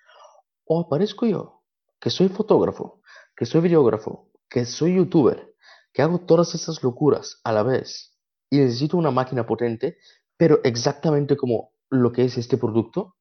o 0.64 0.80
aparezco 0.80 1.26
yo, 1.26 1.62
que 2.00 2.10
soy 2.10 2.28
fotógrafo, 2.28 3.00
que 3.36 3.46
soy 3.46 3.60
videógrafo, 3.60 4.28
que 4.48 4.64
soy 4.64 4.96
youtuber, 4.96 5.54
que 5.92 6.02
hago 6.02 6.18
todas 6.20 6.54
esas 6.54 6.82
locuras 6.82 7.40
a 7.44 7.52
la 7.52 7.62
vez 7.62 8.16
y 8.50 8.58
necesito 8.58 8.96
una 8.96 9.10
máquina 9.10 9.46
potente, 9.46 9.98
pero 10.36 10.60
exactamente 10.64 11.36
como 11.36 11.72
lo 11.90 12.12
que 12.12 12.24
es 12.24 12.36
este 12.38 12.56
producto, 12.56 13.16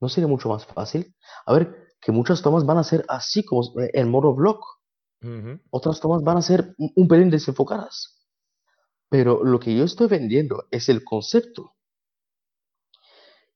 ¿no 0.00 0.08
sería 0.08 0.28
mucho 0.28 0.48
más 0.48 0.66
fácil? 0.66 1.14
A 1.46 1.52
ver, 1.52 1.94
que 2.00 2.12
muchas 2.12 2.42
tomas 2.42 2.64
van 2.64 2.78
a 2.78 2.84
ser 2.84 3.04
así 3.08 3.44
como 3.44 3.62
en 3.76 4.10
modo 4.10 4.34
Ujú. 5.22 5.60
otras 5.70 6.00
tomas 6.00 6.22
van 6.22 6.38
a 6.38 6.42
ser 6.42 6.74
un 6.78 7.06
pelín 7.08 7.28
desenfocadas, 7.30 8.26
pero 9.08 9.44
lo 9.44 9.60
que 9.60 9.76
yo 9.76 9.84
estoy 9.84 10.08
vendiendo 10.08 10.64
es 10.70 10.88
el 10.88 11.04
concepto 11.04 11.74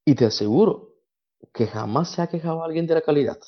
y 0.04 0.14
te 0.14 0.26
aseguro 0.26 0.90
que 1.52 1.66
jamás 1.66 2.10
se 2.10 2.22
ha 2.22 2.26
quejado 2.26 2.62
alguien 2.64 2.86
de 2.86 2.94
la 2.94 3.00
calidad. 3.00 3.38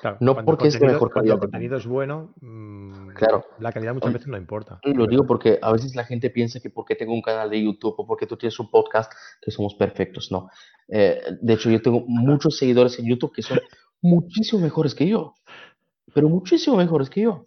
Claro, 0.00 0.16
No 0.20 0.34
porque 0.44 0.68
es 0.68 0.80
de 0.80 0.86
mejor 0.86 1.12
cuando 1.12 1.32
el 1.34 1.38
calidad. 1.38 1.40
contenido 1.40 1.76
es 1.76 1.86
bueno, 1.86 2.34
mm, 2.40 3.10
Claro. 3.10 3.44
la 3.58 3.70
calidad 3.70 3.92
muchas 3.92 4.12
veces 4.14 4.28
no 4.28 4.36
importa. 4.38 4.80
lo 4.82 5.06
digo 5.06 5.26
porque 5.26 5.58
a 5.60 5.72
veces 5.72 5.94
la 5.94 6.04
gente 6.04 6.30
piensa 6.30 6.58
que 6.60 6.70
porque 6.70 6.94
tengo 6.96 7.12
un 7.12 7.20
canal 7.20 7.50
de 7.50 7.62
YouTube 7.62 7.94
o 7.98 8.06
porque 8.06 8.26
tú 8.26 8.36
tienes 8.36 8.58
un 8.60 8.70
podcast 8.70 9.12
que 9.42 9.50
somos 9.50 9.74
perfectos. 9.74 10.30
No. 10.32 10.48
Eh, 10.88 11.20
de 11.42 11.52
hecho, 11.54 11.70
yo 11.70 11.82
tengo 11.82 12.02
muchos 12.06 12.56
seguidores 12.56 12.98
en 12.98 13.06
YouTube 13.08 13.32
que 13.34 13.42
son 13.42 13.58
muchísimo 14.00 14.62
mejores 14.62 14.94
que 14.94 15.06
yo, 15.06 15.34
pero 16.14 16.28
muchísimo 16.28 16.76
mejores 16.76 17.10
que 17.10 17.22
yo. 17.22 17.46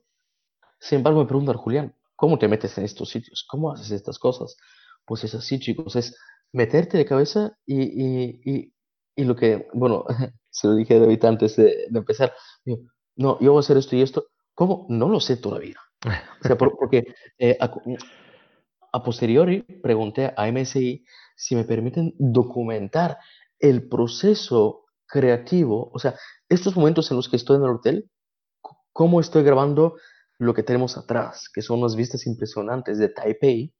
Sin 0.79 0.97
embargo, 0.99 1.21
me 1.21 1.27
preguntan, 1.27 1.57
Julián, 1.57 1.95
¿cómo 2.15 2.37
te 2.39 2.47
metes 2.47 2.77
en 2.77 2.85
estos 2.85 3.09
sitios? 3.09 3.45
¿Cómo 3.49 3.71
haces 3.71 3.91
estas 3.91 4.19
cosas? 4.19 4.57
Pues 5.05 5.23
es 5.23 5.35
así, 5.35 5.59
chicos, 5.59 5.95
es 5.95 6.15
meterte 6.53 6.97
de 6.97 7.05
cabeza 7.05 7.57
y, 7.65 7.81
y, 7.83 8.41
y, 8.45 8.73
y 9.15 9.23
lo 9.25 9.35
que, 9.35 9.67
bueno, 9.73 10.05
se 10.49 10.67
lo 10.67 10.75
dije 10.75 10.95
a 10.95 10.99
David 10.99 11.25
antes 11.25 11.55
de, 11.55 11.87
de 11.89 11.99
empezar, 11.99 12.33
no, 13.15 13.39
yo 13.39 13.51
voy 13.53 13.59
a 13.59 13.61
hacer 13.61 13.77
esto 13.77 13.95
y 13.95 14.01
esto. 14.01 14.25
¿Cómo? 14.55 14.85
No 14.89 15.09
lo 15.09 15.19
sé 15.19 15.37
todavía. 15.37 15.77
O 16.41 16.47
sea, 16.47 16.57
por- 16.57 16.75
porque 16.77 17.15
eh, 17.39 17.57
a, 17.59 17.71
a 18.91 18.99
posteriori 19.03 19.61
pregunté 19.81 20.33
a 20.37 20.47
MSI 20.47 21.03
si 21.35 21.55
me 21.55 21.63
permiten 21.63 22.13
documentar 22.17 23.17
el 23.59 23.87
proceso 23.87 24.85
creativo, 25.07 25.89
o 25.93 25.99
sea, 25.99 26.15
estos 26.49 26.75
momentos 26.75 27.09
en 27.11 27.17
los 27.17 27.29
que 27.29 27.35
estoy 27.37 27.57
en 27.57 27.63
el 27.63 27.69
hotel, 27.71 28.09
cómo 28.93 29.19
estoy 29.19 29.43
grabando 29.43 29.97
lo 30.39 30.53
que 30.53 30.63
tenemos 30.63 30.97
atrás, 30.97 31.49
que 31.53 31.61
son 31.61 31.79
unas 31.79 31.95
vistas 31.95 32.25
impresionantes 32.27 32.97
de 32.99 33.09
Taipei, 33.09 33.73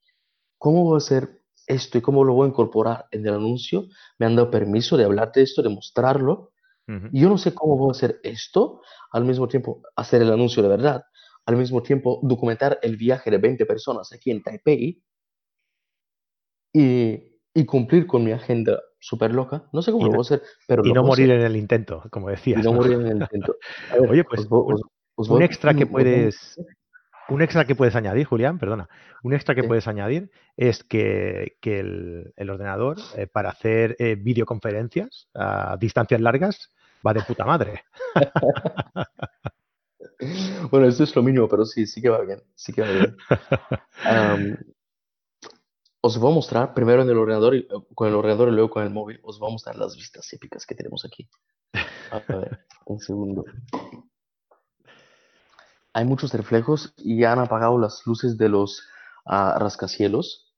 cómo 0.58 0.84
voy 0.84 0.96
a 0.96 0.98
hacer 0.98 1.42
esto 1.68 1.98
y 1.98 2.02
cómo 2.02 2.24
lo 2.24 2.34
voy 2.34 2.48
a 2.48 2.50
incorporar 2.50 3.06
en 3.12 3.26
el 3.28 3.34
anuncio. 3.36 3.86
Me 4.20 4.26
han 4.26 4.36
dado 4.36 4.52
permiso 4.52 4.98
de 4.98 5.06
hablar 5.06 5.32
de 5.34 5.44
esto, 5.44 5.62
de 5.62 5.70
mostrarlo. 5.70 6.52
Ujú. 6.88 7.08
Y 7.12 7.22
yo 7.22 7.30
no 7.30 7.38
sé 7.38 7.54
cómo 7.54 7.78
voy 7.78 7.90
a 7.90 7.92
hacer 7.92 8.20
esto, 8.24 8.82
al 9.12 9.26
mismo 9.26 9.48
tiempo 9.48 9.82
hacer 9.96 10.22
el 10.22 10.32
anuncio 10.32 10.64
de 10.64 10.70
verdad, 10.70 11.04
al 11.46 11.58
mismo 11.58 11.84
tiempo 11.84 12.20
documentar 12.24 12.80
el 12.82 12.98
viaje 12.98 13.32
de 13.32 13.38
20 13.38 13.66
personas 13.66 14.12
aquí 14.14 14.32
en 14.32 14.42
Taipei 14.44 15.02
y, 16.74 17.38
y 17.54 17.66
cumplir 17.66 18.08
con 18.08 18.24
mi 18.24 18.32
agenda 18.32 18.80
súper 19.00 19.34
loca. 19.34 19.70
No 19.74 19.82
sé 19.82 19.92
cómo 19.92 20.06
Y 20.06 20.08
lo 20.08 20.14
voy 20.14 20.20
a 20.20 20.22
hacer, 20.22 20.44
pero 20.68 20.84
y 20.84 20.92
no 20.94 21.04
morir 21.04 21.26
hacer. 21.26 21.40
en 21.40 21.42
el 21.42 21.56
intento, 21.56 22.04
como 22.12 22.30
Y 22.30 22.32
decías, 22.36 22.64
no 22.64 22.72
¿no? 22.72 22.78
morir 22.78 22.94
en 22.94 23.08
el 23.08 23.18
intento. 23.18 23.58
Ver, 24.00 24.10
Oye, 24.10 24.24
pues 24.24 24.42
os, 24.42 24.48
os- 24.52 24.82
os 25.16 25.30
un 25.30 25.36
voy, 25.36 25.44
extra 25.46 25.74
que 25.74 25.86
puedes, 25.86 26.60
un 27.30 27.42
extra 27.42 27.66
que 27.66 27.76
puedes 27.76 27.96
añadir, 27.96 28.26
Julián, 28.26 28.60
perdona, 28.60 28.90
un 29.24 29.34
extra 29.34 29.56
que 29.56 29.62
sí. 29.62 29.68
puedes 29.68 29.88
añadir 29.88 30.32
es 30.58 30.84
que, 30.84 31.58
que 31.62 31.80
el, 31.80 32.34
el 32.36 32.50
ordenador 32.50 32.98
eh, 33.16 33.28
para 33.28 33.50
hacer 33.50 33.96
eh, 34.00 34.16
videoconferencias 34.16 35.30
a 35.34 35.78
distancias 35.78 36.22
largas 36.22 36.70
va 37.06 37.14
de 37.14 37.22
puta 37.22 37.46
madre. 37.46 37.84
Bueno, 40.72 40.88
esto 40.88 41.04
es 41.04 41.14
lo 41.16 41.24
mínimo, 41.24 41.50
pero 41.50 41.66
sí, 41.66 41.86
sí 41.86 42.02
que 42.02 42.10
va 42.10 42.22
bien, 42.22 42.42
sí 42.56 42.72
que 42.72 42.82
va 42.82 42.88
bien. 42.88 43.18
Os 46.06 46.18
voy 46.18 46.32
a 46.32 46.36
mostrar 46.36 46.74
primero 46.74 47.02
en 47.02 47.10
el 47.10 47.18
ordenador, 47.18 47.56
y, 47.56 47.60
eh, 47.60 47.68
con 47.96 48.10
el 48.10 48.16
ordenador 48.16 48.50
y 48.50 48.52
luego 48.52 48.70
con 48.70 48.84
el 48.84 48.90
móvil, 48.90 49.20
os 49.24 49.40
voy 49.40 49.50
a 49.50 49.54
mostrar 49.54 49.78
las 49.78 49.96
vistas 49.96 50.32
épicas 50.34 50.66
que 50.66 50.76
tenemos 50.76 51.06
aquí. 51.06 51.30
A 52.12 52.20
ver, 52.28 52.66
un 52.86 53.00
segundo. 53.00 53.46
Hay 55.94 56.06
muchos 56.06 56.34
reflejos 56.34 56.94
y 56.98 57.24
han 57.24 57.40
apagado 57.40 57.78
las 57.78 58.02
luces 58.06 58.38
de 58.38 58.50
los 58.50 58.88
ah, 59.26 59.58
rascacielos. 59.60 60.56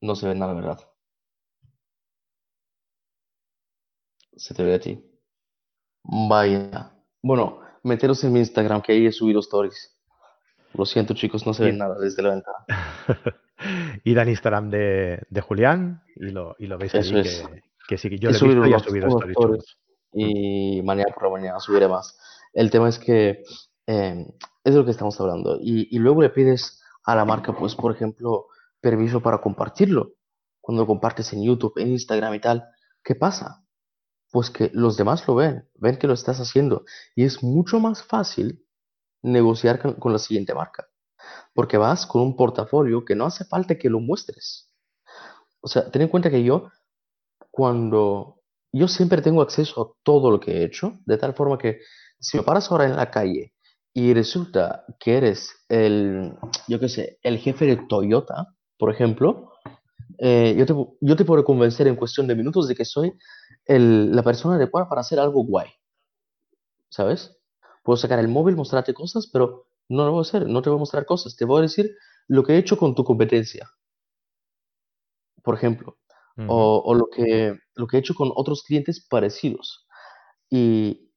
No 0.00 0.14
se 0.14 0.28
ve 0.28 0.34
nada, 0.34 0.54
¿verdad? 0.54 0.78
Se 4.36 4.54
te 4.54 4.62
ve 4.62 4.74
a 4.74 4.80
ti. 4.80 5.04
Vaya. 6.04 6.92
Bueno, 7.22 7.60
meteros 7.82 8.22
en 8.24 8.32
mi 8.32 8.38
Instagram, 8.38 8.80
que 8.82 8.92
ahí 8.92 9.06
he 9.06 9.12
subido 9.12 9.40
stories. 9.40 9.96
Lo 10.72 10.86
siento, 10.86 11.14
chicos, 11.14 11.44
no 11.46 11.52
se 11.52 11.64
ve 11.64 11.72
nada 11.72 11.98
desde 11.98 12.22
la 12.22 12.30
ventana. 12.30 12.64
id 14.04 14.16
al 14.16 14.28
Instagram 14.28 14.70
de, 14.70 15.26
de 15.28 15.40
Julián 15.40 16.02
y 16.16 16.30
lo, 16.30 16.54
y 16.58 16.66
lo 16.66 16.78
veis 16.78 16.94
Eso 16.94 17.18
es. 17.18 17.42
que, 17.48 17.62
que 17.88 17.98
sí, 17.98 18.18
yo 18.18 18.30
He 18.30 18.32
lo 18.32 18.64
he 18.64 18.68
visto 18.68 18.96
y 18.96 18.98
unos, 19.00 19.12
subido 19.12 19.30
stories 19.30 19.76
y 20.12 20.82
mañana 20.82 21.12
por 21.14 21.24
la 21.24 21.30
mañana 21.30 21.60
subiré 21.60 21.88
más. 21.88 22.18
El 22.52 22.70
tema 22.70 22.88
es 22.88 22.98
que 22.98 23.44
eh, 23.90 24.24
es 24.62 24.72
de 24.72 24.78
lo 24.78 24.84
que 24.84 24.92
estamos 24.92 25.20
hablando. 25.20 25.58
Y, 25.60 25.88
y 25.94 25.98
luego 25.98 26.22
le 26.22 26.30
pides 26.30 26.80
a 27.04 27.16
la 27.16 27.24
marca, 27.24 27.56
pues, 27.56 27.74
por 27.74 27.92
ejemplo, 27.92 28.46
permiso 28.80 29.20
para 29.20 29.40
compartirlo. 29.40 30.12
Cuando 30.60 30.82
lo 30.82 30.86
compartes 30.86 31.32
en 31.32 31.42
YouTube, 31.42 31.72
en 31.76 31.88
Instagram 31.88 32.34
y 32.34 32.40
tal, 32.40 32.64
¿qué 33.02 33.16
pasa? 33.16 33.64
Pues 34.30 34.50
que 34.50 34.70
los 34.74 34.96
demás 34.96 35.26
lo 35.26 35.34
ven, 35.34 35.68
ven 35.74 35.96
que 35.96 36.06
lo 36.06 36.12
estás 36.12 36.38
haciendo. 36.38 36.84
Y 37.16 37.24
es 37.24 37.42
mucho 37.42 37.80
más 37.80 38.04
fácil 38.04 38.64
negociar 39.22 39.80
con, 39.82 39.94
con 39.94 40.12
la 40.12 40.20
siguiente 40.20 40.54
marca. 40.54 40.86
Porque 41.52 41.76
vas 41.76 42.06
con 42.06 42.22
un 42.22 42.36
portafolio 42.36 43.04
que 43.04 43.16
no 43.16 43.26
hace 43.26 43.44
falta 43.44 43.76
que 43.76 43.90
lo 43.90 43.98
muestres. 43.98 44.70
O 45.60 45.66
sea, 45.66 45.90
ten 45.90 46.02
en 46.02 46.08
cuenta 46.08 46.30
que 46.30 46.44
yo, 46.44 46.70
cuando 47.50 48.40
yo 48.72 48.86
siempre 48.86 49.20
tengo 49.20 49.42
acceso 49.42 49.82
a 49.82 49.92
todo 50.04 50.30
lo 50.30 50.38
que 50.38 50.58
he 50.58 50.64
hecho, 50.64 51.00
de 51.06 51.18
tal 51.18 51.34
forma 51.34 51.58
que 51.58 51.80
si 52.20 52.36
me 52.36 52.44
paras 52.44 52.70
ahora 52.70 52.84
en 52.84 52.94
la 52.94 53.10
calle 53.10 53.54
y 53.92 54.14
resulta 54.14 54.84
que 55.00 55.16
eres 55.16 55.50
el, 55.68 56.34
yo 56.68 56.78
qué 56.80 56.88
sé, 56.88 57.18
el 57.22 57.38
jefe 57.38 57.66
de 57.66 57.76
Toyota, 57.88 58.54
por 58.78 58.92
ejemplo, 58.92 59.52
eh, 60.18 60.54
yo 60.58 60.66
te, 60.66 60.74
yo 61.02 61.16
te 61.16 61.24
puedo 61.24 61.44
convencer 61.44 61.88
en 61.88 61.96
cuestión 61.96 62.26
de 62.28 62.36
minutos 62.36 62.68
de 62.68 62.74
que 62.76 62.84
soy 62.86 63.12
el- 63.66 64.12
la 64.14 64.22
persona 64.22 64.56
adecuada 64.56 64.88
para 64.88 65.02
hacer 65.02 65.20
algo 65.20 65.44
guay, 65.44 65.68
¿sabes? 66.90 67.36
Puedo 67.84 67.96
sacar 67.96 68.18
el 68.18 68.28
móvil, 68.28 68.54
mostrarte 68.56 68.94
cosas, 68.94 69.26
pero 69.32 69.66
no 69.88 70.04
lo 70.04 70.12
voy 70.12 70.18
a 70.20 70.22
hacer, 70.22 70.46
no 70.46 70.62
te 70.62 70.70
voy 70.70 70.76
a 70.76 70.80
mostrar 70.80 71.06
cosas, 71.06 71.36
te 71.36 71.44
voy 71.44 71.60
a 71.60 71.62
decir 71.62 71.90
lo 72.28 72.44
que 72.44 72.52
he 72.54 72.58
hecho 72.58 72.76
con 72.78 72.94
tu 72.94 73.02
competencia, 73.04 73.68
por 75.42 75.54
ejemplo 75.54 75.96
o, 76.46 76.82
o 76.84 76.94
lo 76.94 77.08
que, 77.10 77.54
lo 77.76 77.86
que 77.86 77.96
he 77.98 78.00
hecho 78.00 78.14
con 78.14 78.30
otros 78.34 78.64
clientes 78.64 79.06
parecidos. 79.08 79.86
Y, 80.50 81.09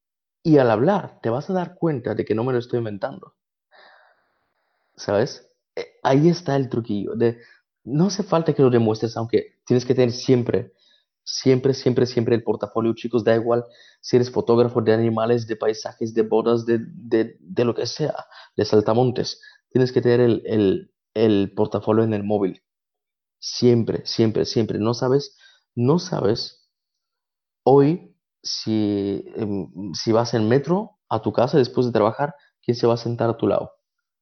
y 0.43 0.58
al 0.60 0.69
hablar, 0.71 1.19
te 1.21 1.29
vas 1.29 1.49
a 1.49 1.53
dar 1.53 1.75
cuenta 1.75 2.15
de 2.15 2.25
que 2.25 2.36
no 2.36 2.43
me 2.43 2.53
lo 2.53 2.60
estoy 2.60 2.79
inventando, 2.79 3.36
¿sabes? 4.95 5.47
Eh, 5.75 5.86
Ahí 6.03 6.29
está 6.29 6.56
el 6.56 6.69
truquillo. 6.69 7.15
De, 7.15 7.38
no 7.84 8.08
hace 8.08 8.23
falta 8.23 8.53
que 8.53 8.62
lo 8.62 8.69
demuestres, 8.69 9.17
aunque 9.17 9.58
tienes 9.65 9.86
que 9.86 9.95
tener 9.95 10.12
siempre, 10.12 10.73
siempre, 11.23 11.73
siempre, 11.73 12.06
siempre 12.06 12.36
el 12.36 12.43
portafolio, 12.43 12.93
chicos. 12.93 13.23
Da 13.23 13.36
igual 13.36 13.65
si 14.01 14.15
eres 14.17 14.32
fotógrafo 14.32 14.82
de 14.82 14.93
animales, 14.93 15.47
de 15.47 15.56
paisajes, 15.56 16.13
de 16.13 16.21
bodas, 16.23 16.65
de, 16.65 16.79
de, 16.82 17.38
de 17.39 17.65
lo 17.65 17.75
que 17.75 17.86
sea, 17.86 18.15
de 18.56 18.65
saltamontes. 18.65 19.41
Tienes 19.69 19.91
que 19.91 20.01
tener 20.01 20.19
el, 20.21 20.43
el, 20.45 20.91
el 21.13 21.53
portafolio 21.56 22.03
en 22.03 22.13
el 22.13 22.23
móvil. 22.23 22.62
Siempre, 23.39 24.06
siempre, 24.06 24.45
siempre. 24.45 24.79
No 24.79 24.93
sabes, 24.93 25.38
no 25.75 25.99
sabes 25.99 26.69
hoy 27.63 28.12
si, 28.43 29.23
em, 29.36 29.93
si 29.93 30.12
vas 30.12 30.34
en 30.34 30.47
metro 30.49 30.99
a 31.10 31.21
tu 31.21 31.32
casa 31.34 31.58
después 31.58 31.88
de 31.88 31.93
trabajar, 31.93 32.36
quién 32.62 32.75
se 32.75 32.86
va 32.88 32.95
a 32.95 32.97
sentar 32.97 33.29
a 33.29 33.38
tu 33.38 33.47
lado. 33.47 33.71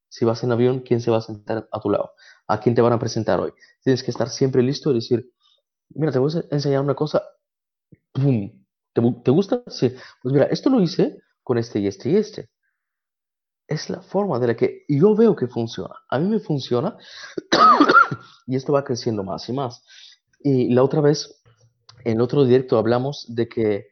Si 0.09 0.25
vas 0.25 0.43
en 0.43 0.51
avión, 0.51 0.81
quién 0.81 1.01
se 1.01 1.11
va 1.11 1.17
a 1.17 1.21
sentar 1.21 1.67
a 1.71 1.79
tu 1.79 1.89
lado. 1.89 2.11
A 2.47 2.59
quién 2.59 2.75
te 2.75 2.81
van 2.81 2.93
a 2.93 2.99
presentar 2.99 3.39
hoy. 3.39 3.53
Tienes 3.83 4.03
que 4.03 4.11
estar 4.11 4.29
siempre 4.29 4.61
listo 4.61 4.91
y 4.91 4.95
decir, 4.95 5.31
mira, 5.89 6.11
te 6.11 6.19
voy 6.19 6.31
a 6.35 6.55
enseñar 6.55 6.81
una 6.81 6.95
cosa. 6.95 7.23
¿Te, 8.13 9.01
te 9.23 9.31
gusta? 9.31 9.63
Sí. 9.67 9.93
Pues 10.21 10.33
mira, 10.33 10.45
esto 10.45 10.69
lo 10.69 10.81
hice 10.81 11.17
con 11.43 11.57
este 11.57 11.79
y 11.79 11.87
este 11.87 12.09
y 12.09 12.17
este. 12.17 12.49
Es 13.67 13.89
la 13.89 14.01
forma 14.01 14.37
de 14.39 14.47
la 14.47 14.55
que 14.55 14.83
yo 14.89 15.15
veo 15.15 15.35
que 15.35 15.47
funciona. 15.47 15.95
A 16.09 16.19
mí 16.19 16.27
me 16.27 16.39
funciona 16.39 16.97
y 18.47 18.55
esto 18.55 18.73
va 18.73 18.83
creciendo 18.83 19.23
más 19.23 19.47
y 19.47 19.53
más. 19.53 19.81
Y 20.39 20.73
la 20.73 20.83
otra 20.83 20.99
vez, 20.99 21.41
en 22.03 22.19
otro 22.19 22.43
directo 22.43 22.77
hablamos 22.77 23.25
de 23.29 23.47
que, 23.47 23.90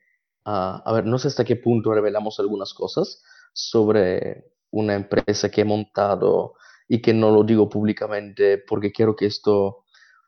ah, 0.50 0.82
a 0.86 0.92
ver, 0.94 1.06
no 1.06 1.18
sé 1.18 1.28
hasta 1.28 1.46
qué 1.46 1.56
punto 1.56 1.94
revelamos 1.94 2.40
algunas 2.40 2.74
cosas 2.74 3.24
sobre 3.54 4.46
una 4.72 4.96
empresa 4.96 5.50
que 5.50 5.62
he 5.62 5.66
montado 5.66 6.54
y 6.88 7.02
que 7.02 7.14
no 7.14 7.30
lo 7.32 7.44
digo 7.44 7.70
públicamente 7.70 8.58
porque 8.58 8.92
quiero 8.92 9.16
que 9.16 9.26
esto 9.28 9.86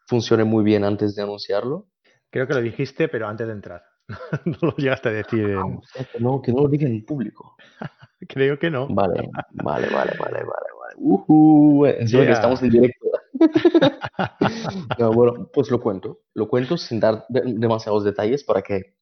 funcione 0.08 0.44
muy 0.44 0.64
bien 0.64 0.84
antes 0.84 1.16
de 1.16 1.24
anunciarlo. 1.24 1.88
Creo 2.30 2.48
que 2.48 2.54
lo 2.54 2.62
dijiste, 2.62 3.08
pero 3.08 3.28
antes 3.28 3.48
de 3.48 3.54
entrar. 3.54 3.82
No 4.46 4.58
lo 4.70 4.76
llegaste 4.76 5.10
a 5.10 5.12
decir 5.12 5.50
Ah, 5.50 5.64
en... 5.66 5.80
no, 6.20 6.42
que 6.42 6.52
no 6.52 6.62
lo 6.64 6.70
diga 6.70 6.88
en 6.88 7.06
público. 7.06 7.56
Creo 8.28 8.60
que 8.60 8.70
no. 8.70 8.88
Vale, 8.88 9.30
vale, 9.54 9.88
vale, 9.90 10.12
vale, 10.18 10.18
vale, 10.20 10.44
vale. 10.46 10.96
Ujú, 10.98 11.86
encima 11.86 12.26
que 12.26 12.32
estamos 12.32 12.60
Yeah. 12.62 12.68
en 12.68 12.72
directo. 12.74 13.08
No, 15.00 15.12
bueno, 15.14 15.50
pues 15.54 15.72
lo 15.72 15.80
cuento. 15.82 16.20
Lo 16.36 16.48
cuento 16.48 16.78
sin 16.78 17.00
dar 17.00 17.26
de- 17.30 17.42
demasiados 17.58 18.04
detalles 18.04 18.44
para 18.44 18.62
que, 18.62 18.98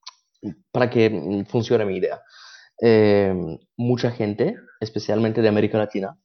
para 0.71 0.89
que 0.89 1.09
mm, 1.09 1.45
funcione 1.47 1.85
mi 1.85 1.97
idea. 1.97 2.21
Eh, 2.81 3.33
mucha 3.77 4.11
gente, 4.11 4.57
especialmente 4.81 5.41
de 5.41 5.49
América 5.49 5.77
Latina, 5.77 6.17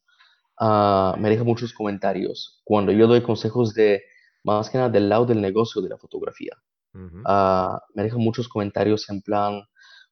ah, 0.60 1.16
me 1.18 1.30
deja 1.30 1.44
muchos 1.44 1.72
comentarios 1.74 2.60
cuando 2.64 2.92
yo 2.92 3.06
doy 3.06 3.22
consejos 3.22 3.74
de, 3.74 4.02
más 4.44 4.70
que 4.70 4.78
nada, 4.78 4.90
del 4.90 5.08
lado 5.08 5.26
del 5.26 5.40
negocio 5.42 5.82
de 5.82 5.90
la 5.90 5.98
fotografía. 5.98 6.52
Ah, 7.24 7.80
me 7.94 8.02
dejan 8.04 8.20
muchos 8.20 8.48
comentarios 8.48 9.08
en 9.10 9.22
plan, 9.22 9.62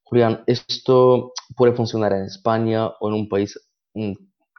Julián, 0.03 0.43
esto 0.47 1.33
puede 1.57 1.75
funcionar 1.75 2.13
en 2.13 2.25
España 2.25 2.89
o 3.01 3.09
en 3.09 3.15
un 3.15 3.29
país 3.29 3.59
mm, 3.95 4.13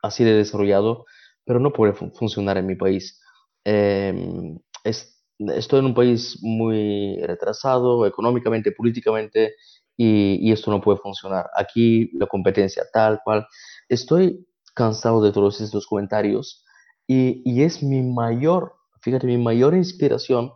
así 0.03 0.23
de 0.23 0.34
desarrollado, 0.34 1.06
pero 1.45 1.60
no 1.60 1.73
puede 1.73 1.93
fun- 1.93 2.13
funcionar 2.13 2.58
en 2.58 2.67
mi 2.67 2.75
país. 2.75 3.19
Em, 3.65 4.60
es- 4.84 5.12
estoy 5.56 5.79
en 5.79 5.86
un 5.86 5.93
país 5.93 6.39
muy 6.41 7.17
retrasado 7.23 8.06
económicamente, 8.06 8.71
políticamente, 8.71 9.56
y, 9.97 10.51
esto 10.51 10.71
no 10.71 10.82
puede 10.82 10.97
funcionar. 10.99 11.49
Aquí 11.56 12.10
la 12.17 12.27
competencia 12.27 12.84
tal 12.91 13.21
cual. 13.23 13.47
Estoy 13.89 14.47
cansado 14.73 15.21
de 15.21 15.32
todos 15.32 15.62
estos 15.62 15.88
comentarios 15.88 16.65
y, 17.08 17.62
es 17.62 17.84
mi 17.84 18.01
mayor, 18.01 18.75
fíjate, 19.01 19.27
mi 19.27 19.38
mayor 19.38 19.75
inspiración 19.75 20.53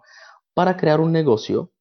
para 0.54 0.78
crear 0.78 1.00
un 1.00 1.12
negocio 1.12 1.72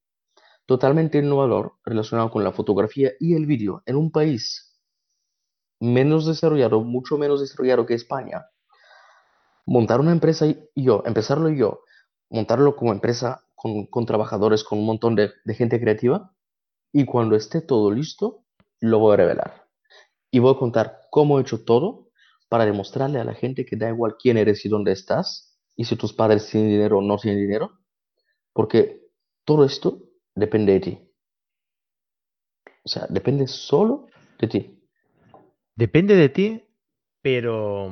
totalmente 0.66 1.19
innovador 1.19 1.75
relacionado 1.85 2.31
con 2.31 2.45
la 2.45 2.53
fotografía 2.53 3.12
y 3.21 3.35
el 3.35 3.47
vídeo 3.47 3.83
en 3.87 3.97
un 3.97 4.11
país 4.11 4.77
menos 5.81 6.27
desarrollado, 6.27 6.83
mucho 6.83 7.16
menos 7.16 7.40
desarrollado 7.40 7.87
que 7.87 7.95
España. 7.95 8.47
Montar 9.64 10.01
una 10.01 10.12
empresa 10.12 10.47
y 10.47 10.69
yo, 10.75 11.03
empezarlo 11.07 11.49
yo, 11.49 11.83
montarlo 12.31 12.77
como 12.77 12.93
empresa 12.93 13.45
con, 13.55 14.07
trabajadores, 14.07 14.65
con 14.65 14.79
un 14.79 14.87
montón 14.87 15.15
de, 15.15 15.33
gente 15.55 15.81
creativa 15.81 16.33
y 16.93 17.05
cuando 17.05 17.37
esté 17.37 17.61
todo 17.61 17.91
listo, 17.91 18.45
lo 18.81 18.99
voy 18.99 19.15
a 19.15 19.17
revelar. 19.17 19.67
Y 20.31 20.39
voy 20.39 20.55
a 20.55 20.59
contar 20.59 21.01
cómo 21.11 21.39
he 21.39 21.43
hecho 21.43 21.65
todo 21.65 22.11
para 22.49 22.65
demostrarle 22.65 23.19
a 23.19 23.25
la 23.25 23.35
gente 23.35 23.65
que 23.65 23.77
da 23.77 23.89
igual 23.89 24.17
quién 24.19 24.37
eres 24.37 24.65
y 24.65 24.69
dónde 24.69 24.93
estás 24.93 25.59
y 25.75 25.85
si 25.85 25.97
tus 25.97 26.12
padres 26.12 26.49
tienen 26.49 26.71
dinero 26.71 26.99
o 26.99 27.03
no 27.03 27.19
tienen 27.19 27.41
dinero, 27.41 27.81
porque 28.53 29.03
todo 29.45 29.65
esto 29.65 30.03
depende 30.35 30.75
de 30.75 30.81
ti. 30.81 31.12
O 32.85 32.89
sea, 32.89 33.07
depende 33.09 33.47
solo 33.49 34.07
de 34.39 34.47
ti. 34.47 34.89
Depende 35.75 36.15
de 36.15 36.29
ti, 36.29 36.65
pero 37.21 37.91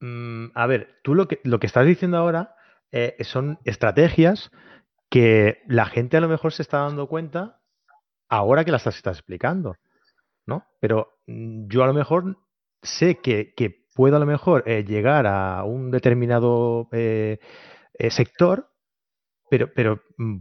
mm, 0.00 0.46
a 0.54 0.66
ver, 0.66 0.98
tú 1.02 1.14
lo 1.14 1.28
que, 1.28 1.40
lo 1.44 1.60
que 1.60 1.66
estás 1.66 1.86
diciendo 1.86 2.16
ahora 2.16 2.55
eh, 2.98 3.24
son 3.24 3.58
estrategias 3.66 4.50
que 5.10 5.58
la 5.66 5.84
gente 5.84 6.16
a 6.16 6.20
lo 6.20 6.28
mejor 6.28 6.54
se 6.54 6.62
está 6.62 6.78
dando 6.78 7.08
cuenta 7.08 7.60
ahora 8.30 8.64
que 8.64 8.72
las 8.72 8.86
estás 8.86 9.18
explicando, 9.18 9.76
¿no? 10.46 10.64
Pero 10.80 11.18
mm, 11.26 11.68
yo 11.68 11.84
a 11.84 11.86
lo 11.86 11.92
mejor 11.92 12.38
sé 12.82 13.16
que, 13.16 13.52
que 13.54 13.84
puedo 13.94 14.16
a 14.16 14.18
lo 14.18 14.24
mejor 14.24 14.62
eh, 14.66 14.82
llegar 14.82 15.26
a 15.26 15.62
un 15.64 15.90
determinado 15.90 16.88
eh, 16.92 17.38
sector, 18.08 18.70
pero, 19.50 19.70
pero 19.74 20.00
mm, 20.16 20.38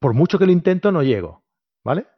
por 0.00 0.14
mucho 0.14 0.36
que 0.36 0.46
lo 0.46 0.52
intento 0.52 0.90
no 0.90 1.04
llego, 1.04 1.44
¿vale? 1.84 2.08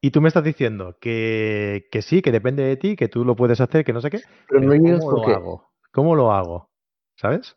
Y 0.00 0.10
tú 0.10 0.22
me 0.22 0.28
estás 0.28 0.44
diciendo 0.44 0.96
que, 1.02 1.86
que 1.92 2.00
sí, 2.00 2.22
que 2.22 2.32
depende 2.32 2.62
de 2.62 2.78
ti, 2.78 2.96
que 2.96 3.08
tú 3.08 3.26
lo 3.26 3.36
puedes 3.36 3.60
hacer, 3.60 3.84
que 3.84 3.92
no 3.92 4.00
sé 4.00 4.08
qué, 4.08 4.22
Pero 4.48 4.62
no 4.62 4.70
pero 4.70 4.98
¿cómo 4.98 5.12
lo 5.12 5.28
hago? 5.28 5.70
¿Cómo 5.92 6.14
lo 6.14 6.32
hago? 6.32 6.70
¿Sabes? 7.16 7.56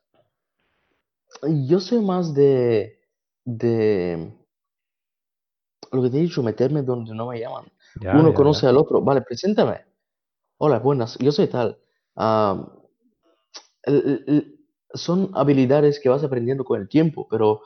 Yo 1.43 1.79
soy 1.79 1.99
más 1.99 2.33
de, 2.33 2.99
de 3.45 4.33
lo 5.91 6.03
que 6.03 6.09
te 6.09 6.17
he 6.17 6.21
dicho, 6.21 6.43
meterme 6.43 6.81
donde 6.83 7.13
no 7.13 7.27
me 7.27 7.39
llaman. 7.39 7.65
Ya, 7.95 8.11
Uno 8.13 8.29
ya, 8.29 8.33
conoce 8.33 8.65
ya. 8.65 8.69
al 8.69 8.77
otro, 8.77 9.01
vale, 9.01 9.21
preséntame. 9.21 9.85
Hola, 10.57 10.79
buenas, 10.79 11.17
yo 11.19 11.31
soy 11.31 11.47
tal. 11.47 11.77
Ah, 12.15 12.67
el- 13.83 13.95
el- 13.95 14.23
el- 14.27 14.59
son 14.93 15.31
habilidades 15.33 15.99
que 15.99 16.09
vas 16.09 16.23
aprendiendo 16.23 16.63
con 16.63 16.81
el 16.81 16.87
tiempo, 16.89 17.27
pero 17.29 17.61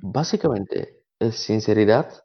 básicamente 0.00 1.04
es 1.18 1.36
sinceridad, 1.36 2.24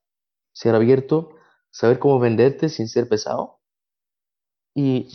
ser 0.54 0.76
abierto, 0.76 1.32
saber 1.72 2.00
cómo 2.00 2.20
venderte 2.20 2.70
sin 2.70 2.88
ser 2.88 3.10
pesado. 3.10 3.60
Y 4.76 5.10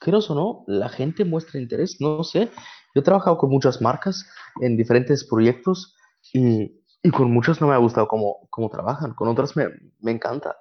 quieras 0.00 0.28
o 0.30 0.34
no, 0.34 0.64
la 0.66 0.88
gente 0.88 1.24
muestra 1.24 1.60
interés, 1.60 1.96
no 2.00 2.22
sé. 2.24 2.50
Yo 2.96 3.00
he 3.00 3.04
trabajado 3.04 3.36
con 3.36 3.50
muchas 3.50 3.82
marcas 3.82 4.26
en 4.58 4.74
diferentes 4.78 5.26
proyectos 5.28 5.94
y, 6.32 6.80
y 7.02 7.10
con 7.10 7.30
muchas 7.30 7.60
no 7.60 7.66
me 7.66 7.74
ha 7.74 7.76
gustado 7.76 8.08
cómo, 8.08 8.48
cómo 8.48 8.70
trabajan, 8.70 9.12
con 9.12 9.28
otras 9.28 9.54
me, 9.54 9.68
me 10.00 10.12
encanta. 10.12 10.56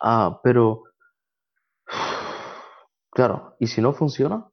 Ah, 0.00 0.38
pero, 0.44 0.84
claro, 3.10 3.56
¿y 3.58 3.66
si 3.66 3.80
no 3.80 3.92
funciona? 3.92 4.46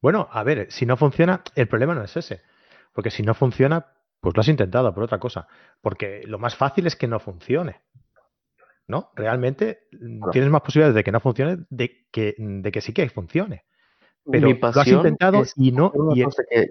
Bueno, 0.00 0.26
a 0.32 0.42
ver, 0.42 0.72
si 0.72 0.86
no 0.86 0.96
funciona, 0.96 1.42
el 1.54 1.68
problema 1.68 1.94
no 1.94 2.02
es 2.02 2.16
ese. 2.16 2.40
Porque 2.94 3.10
si 3.10 3.22
no 3.22 3.34
funciona, 3.34 3.84
pues 4.20 4.34
lo 4.34 4.40
has 4.40 4.48
intentado 4.48 4.94
por 4.94 5.04
otra 5.04 5.18
cosa. 5.18 5.48
Porque 5.82 6.22
lo 6.24 6.38
más 6.38 6.56
fácil 6.56 6.86
es 6.86 6.96
que 6.96 7.08
no 7.08 7.20
funcione. 7.20 7.82
¿No? 8.86 9.10
Realmente 9.14 9.80
mm, 9.92 10.16
Claro. 10.20 10.32
tienes 10.32 10.50
más 10.50 10.62
posibilidades 10.62 10.94
de 10.94 11.04
que 11.04 11.12
no 11.12 11.20
funcione 11.20 11.58
de 11.68 12.06
que, 12.10 12.34
de 12.38 12.72
que 12.72 12.80
sí 12.80 12.94
que 12.94 13.06
funcione. 13.10 13.64
Pero 14.30 14.48
Mi 14.48 14.54
lo 14.54 14.68
has 14.68 14.86
intentado 14.86 15.42
es 15.42 15.52
y 15.56 15.72
no. 15.72 15.92
Y 16.14 16.22
el, 16.22 16.28
que, 16.50 16.70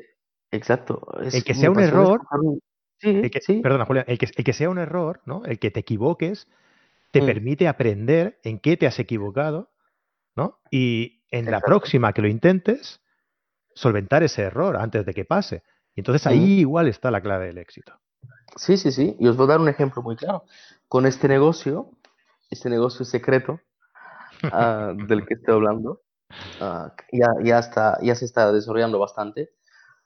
exacto, 0.51 1.07
el 1.19 1.27
es, 1.27 1.43
que 1.43 1.53
mi 1.53 1.59
sea 1.59 1.71
un 1.71 1.79
error, 1.79 2.21
el 2.31 2.61
Sí, 3.03 3.29
que, 3.29 3.41
sí, 3.41 3.59
perdona, 3.61 3.85
Julián, 3.85 4.05
el 4.07 4.17
que, 4.17 4.29
el 4.33 4.43
que 4.45 4.53
sea 4.53 4.69
un 4.69 4.77
error, 4.77 5.21
¿no? 5.25 5.43
El 5.43 5.59
que 5.59 5.71
te 5.71 5.81
equivoques, 5.81 6.47
te 7.11 7.21
mm, 7.21 7.25
permite 7.25 7.67
aprender 7.67 8.39
en 8.43 8.59
qué 8.59 8.77
te 8.77 8.87
has 8.87 8.97
equivocado, 8.97 9.71
¿no? 10.37 10.59
Y 10.71 11.21
en 11.29 11.51
la 11.51 11.59
próxima 11.59 12.13
que 12.13 12.21
lo 12.21 12.29
intentes, 12.29 13.01
solventar 13.75 14.23
ese 14.23 14.43
error 14.43 14.77
antes 14.77 15.05
de 15.05 15.13
que 15.13 15.25
pase. 15.25 15.63
Y 15.95 15.99
entonces 15.99 16.25
mm. 16.25 16.29
ahí 16.29 16.59
igual 16.61 16.87
está 16.87 17.11
la 17.11 17.19
clave 17.19 17.47
del 17.47 17.57
éxito. 17.57 17.93
Sí, 18.55 18.77
sí, 18.77 18.91
sí. 18.91 19.17
Y 19.19 19.27
os 19.27 19.35
voy 19.35 19.45
a 19.45 19.49
dar 19.49 19.59
un 19.59 19.67
ejemplo 19.67 20.01
muy 20.01 20.15
claro. 20.15 20.45
Con 20.87 21.05
este 21.05 21.27
negocio, 21.27 21.89
este 22.49 22.69
negocio 22.69 23.03
secreto 23.03 23.59
ah, 24.43 24.93
del 24.95 25.25
que 25.25 25.33
estoy 25.33 25.55
hablando, 25.55 26.01
ah, 26.62 26.93
ya, 27.12 27.27
ya 27.43 27.59
está, 27.59 27.97
ya 28.01 28.15
se 28.15 28.25
está 28.25 28.51
desarrollando 28.51 28.99
bastante. 28.99 29.51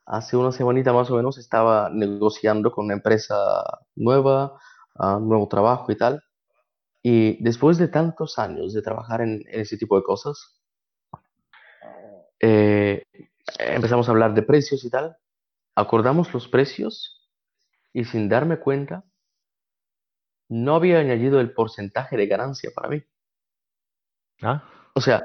Hace 0.06 0.38
una 0.38 0.51
semanita 0.51 0.93
más 0.93 1.10
o 1.12 1.15
menos 1.15 1.38
estaba 1.38 1.89
negociando 1.91 2.71
con 2.71 2.86
una 2.86 2.95
empresa 2.95 3.36
nueva, 3.95 4.60
ah, 4.95 5.19
nuevo 5.21 5.47
trabajo 5.47 5.91
y 5.91 5.97
tal. 5.97 6.23
Y 7.03 7.41
después 7.43 7.77
de 7.77 7.88
tantos 7.88 8.39
años 8.39 8.73
de 8.73 8.82
trabajar 8.82 9.21
en, 9.21 9.43
en 9.47 9.62
ese 9.62 9.77
tipo 9.77 9.95
de 9.97 10.03
cosas, 10.03 10.62
eh, 12.39 13.03
empezamos 13.60 14.08
a 14.08 14.12
hablar 14.12 14.34
de 14.34 14.43
precios 14.43 14.84
y 14.86 14.89
tal. 14.89 15.17
Acordamos 15.75 16.34
los 16.34 16.47
precios 16.47 17.30
y 17.93 18.06
sin 18.06 18.30
darme 18.30 18.60
cuenta, 18.60 19.06
no 20.49 20.75
había 20.75 20.99
añadido 20.99 21.39
el 21.39 21.53
porcentaje 21.53 22.17
de 22.17 22.27
ganancia 22.27 22.71
para 22.73 22.89
mí. 22.89 23.03
¿Ah? 24.41 24.63
O 24.93 25.01
sea, 25.01 25.21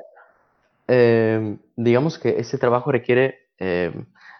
eh, 0.89 1.59
digamos 1.77 2.19
que 2.19 2.39
este 2.39 2.59
trabajo 2.59 2.93
requiere, 2.93 3.51
eh, 3.59 3.93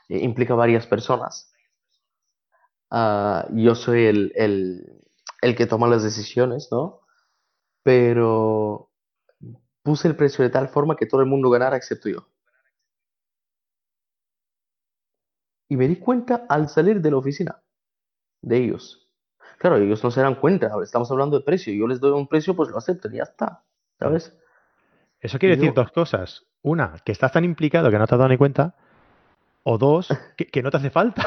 implica 0.09 0.55
varias 0.55 0.87
personas. 0.87 1.53
Ah, 2.91 3.49
yo 3.53 3.75
soy 3.75 4.05
el, 4.07 4.33
el, 4.37 5.01
el 5.41 5.57
que 5.57 5.67
toma 5.67 5.89
las 5.89 6.03
decisiones, 6.03 6.69
¿no? 6.71 7.01
Pero 7.85 8.91
puse 9.83 10.09
el 10.09 10.17
precio 10.17 10.45
de 10.45 10.51
tal 10.51 10.69
forma 10.69 10.97
que 10.97 11.07
todo 11.07 11.21
el 11.23 11.29
mundo 11.29 11.51
ganara 11.51 11.77
excepto 11.77 12.09
yo. 12.11 12.29
Y 15.69 15.77
me 15.77 15.89
di 15.89 15.97
cuenta 15.97 16.47
al 16.49 16.69
salir 16.69 17.01
de 17.01 17.11
la 17.11 17.17
oficina 17.17 17.63
de 18.43 18.59
ellos. 18.59 19.09
Claro, 19.59 19.79
ellos 19.79 20.03
no 20.05 20.11
se 20.11 20.21
dan 20.23 20.37
cuenta, 20.37 20.73
estamos 20.83 21.11
hablando 21.11 21.39
de 21.39 21.45
precio, 21.45 21.75
yo 21.75 21.87
les 21.87 22.01
doy 22.01 22.13
un 22.13 22.29
precio, 22.29 22.57
pues 22.57 22.71
lo 22.71 22.79
aceptan 22.79 23.15
y 23.15 23.19
ya 23.19 23.25
está, 23.25 23.65
¿sabes? 23.99 24.37
Eso 25.23 25.39
quiere 25.39 25.55
decir 25.55 25.71
yo, 25.71 25.75
dos 25.75 25.93
cosas. 25.93 26.45
Una, 26.63 26.97
que 27.05 27.13
estás 27.13 27.31
tan 27.31 27.45
implicado 27.45 27.91
que 27.91 27.99
no 27.99 28.07
te 28.07 28.15
has 28.15 28.19
dado 28.19 28.29
ni 28.29 28.37
cuenta. 28.37 28.75
O 29.63 29.79
dos, 29.79 30.09
que, 30.37 30.47
que 30.47 30.63
no 30.63 30.71
te 30.71 30.79
hace 30.79 30.91
falta. 30.91 31.25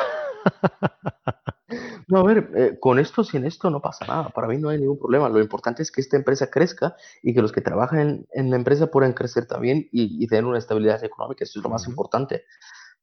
no, 2.07 2.19
a 2.19 2.23
ver, 2.23 2.51
eh, 2.55 2.77
con 2.79 2.99
esto, 2.99 3.23
sin 3.23 3.45
esto 3.45 3.69
no 3.69 3.81
pasa 3.81 4.05
nada, 4.05 4.29
para 4.29 4.47
mí 4.47 4.57
no 4.57 4.69
hay 4.69 4.79
ningún 4.79 4.99
problema, 4.99 5.29
lo 5.29 5.41
importante 5.41 5.81
es 5.81 5.91
que 5.91 6.01
esta 6.01 6.17
empresa 6.17 6.51
crezca 6.51 6.95
y 7.23 7.33
que 7.33 7.41
los 7.41 7.51
que 7.51 7.61
trabajan 7.61 7.99
en, 7.99 8.27
en 8.31 8.49
la 8.51 8.57
empresa 8.57 8.91
puedan 8.91 9.13
crecer 9.13 9.47
también 9.47 9.89
y, 9.91 10.23
y 10.23 10.27
tener 10.27 10.45
una 10.45 10.59
estabilidad 10.59 11.03
económica, 11.03 11.45
eso 11.45 11.59
es 11.59 11.63
lo 11.63 11.69
más 11.69 11.87
importante. 11.87 12.43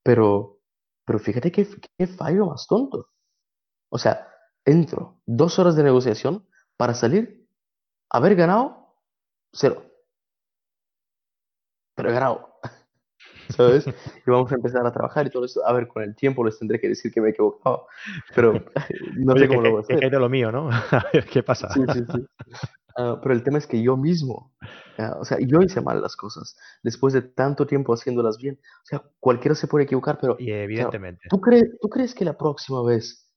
Pero, 0.03 0.61
pero 1.05 1.19
fíjate 1.19 1.51
qué, 1.51 1.67
qué 1.99 2.07
fallo 2.07 2.47
más 2.47 2.67
tonto. 2.67 3.09
O 3.89 3.99
sea, 3.99 4.29
entro 4.65 5.21
dos 5.27 5.59
horas 5.59 5.75
de 5.75 5.83
negociación 5.83 6.47
para 6.77 6.95
salir, 6.95 7.49
haber 8.11 8.37
ganado 8.37 8.95
cero, 9.53 9.92
pero 12.03 12.11
he 12.11 12.15
ganado. 12.15 12.49
¿sabes? 13.51 13.87
Y 13.87 14.31
vamos 14.31 14.51
a 14.51 14.55
empezar 14.55 14.87
a 14.87 14.93
trabajar 14.93 15.27
y 15.27 15.31
todo 15.31 15.45
eso. 15.45 15.65
A 15.67 15.73
ver, 15.73 15.87
con 15.87 16.03
el 16.03 16.15
tiempo 16.17 16.45
les 16.45 16.59
tendré 16.59 16.81
que 16.81 16.89
decir 16.89 17.13
que 17.13 17.21
me 17.21 17.29
he 17.29 17.31
equivocado, 17.33 17.87
pero 18.35 18.53
no 19.17 19.33
Oye, 19.35 19.43
sé 19.43 19.49
que, 19.49 19.49
cómo 19.49 19.61
lo 19.63 19.71
voy 19.73 19.79
a 19.81 19.83
que, 19.83 19.87
que 19.89 19.93
hacer. 19.95 20.05
hay 20.05 20.11
de 20.11 20.19
lo 20.19 20.29
mío, 20.29 20.51
¿no? 20.51 20.71
A 20.91 21.05
ver 21.13 21.27
qué 21.27 21.43
pasa. 21.43 21.69
Sí, 21.71 21.81
sí, 21.93 22.01
sí. 22.13 22.27
Ah, 22.97 23.19
pero 23.23 23.35
el 23.35 23.43
tema 23.43 23.59
es 23.59 23.67
que 23.67 23.83
yo 23.83 23.97
mismo, 23.97 24.53
ah, 24.99 25.17
o 25.21 25.25
sea, 25.25 25.39
yo 25.41 25.61
hice 25.63 25.81
mal 25.81 26.01
las 26.03 26.15
cosas 26.17 26.57
después 26.83 27.15
de 27.15 27.23
tanto 27.23 27.67
tiempo 27.67 27.95
haciéndolas 27.95 28.37
bien. 28.39 28.59
O 28.83 28.87
sea, 28.87 29.03
cualquiera 29.21 29.55
se 29.55 29.67
puede 29.67 29.85
equivocar, 29.85 30.19
pero 30.21 30.37
Y 30.39 30.51
evidentemente. 30.51 31.29
¿tú, 31.31 31.41
crees, 31.41 31.65
¿tú 31.81 31.89
crees 31.89 32.15
que 32.15 32.25
la 32.25 32.37
próxima 32.37 32.83
vez 32.83 33.31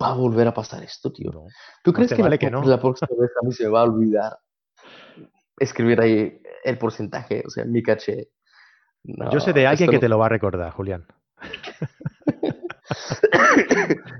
va 0.00 0.10
a 0.10 0.14
volver 0.16 0.46
a 0.48 0.54
pasar 0.54 0.82
esto, 0.82 1.12
tío? 1.12 1.30
No. 1.32 1.46
¿Tú 1.82 1.92
crees 1.92 2.10
te 2.10 2.16
que 2.16 2.22
la, 2.22 2.26
vale 2.28 2.38
que 2.38 2.48
pro- 2.50 2.60
no. 2.62 2.68
la 2.68 2.80
próxima 2.80 3.08
vez 3.20 3.30
a 3.40 3.46
mí 3.46 3.52
se 3.52 3.64
me 3.64 3.70
va 3.70 3.80
a 3.80 3.84
olvidar 3.84 4.38
escribir 5.58 6.00
ahí 6.00 6.40
el 6.64 6.78
porcentaje, 6.78 7.42
o 7.46 7.50
sea, 7.50 7.64
mi 7.64 7.82
caché? 7.82 8.30
Yo 9.04 9.38
sé 9.38 9.52
de 9.52 9.66
alguien 9.66 9.90
que 9.90 9.96
no. 9.96 10.00
te 10.00 10.08
lo 10.08 10.18
va 10.18 10.26
a 10.26 10.30
recordar, 10.30 10.72
Julián. 10.72 11.06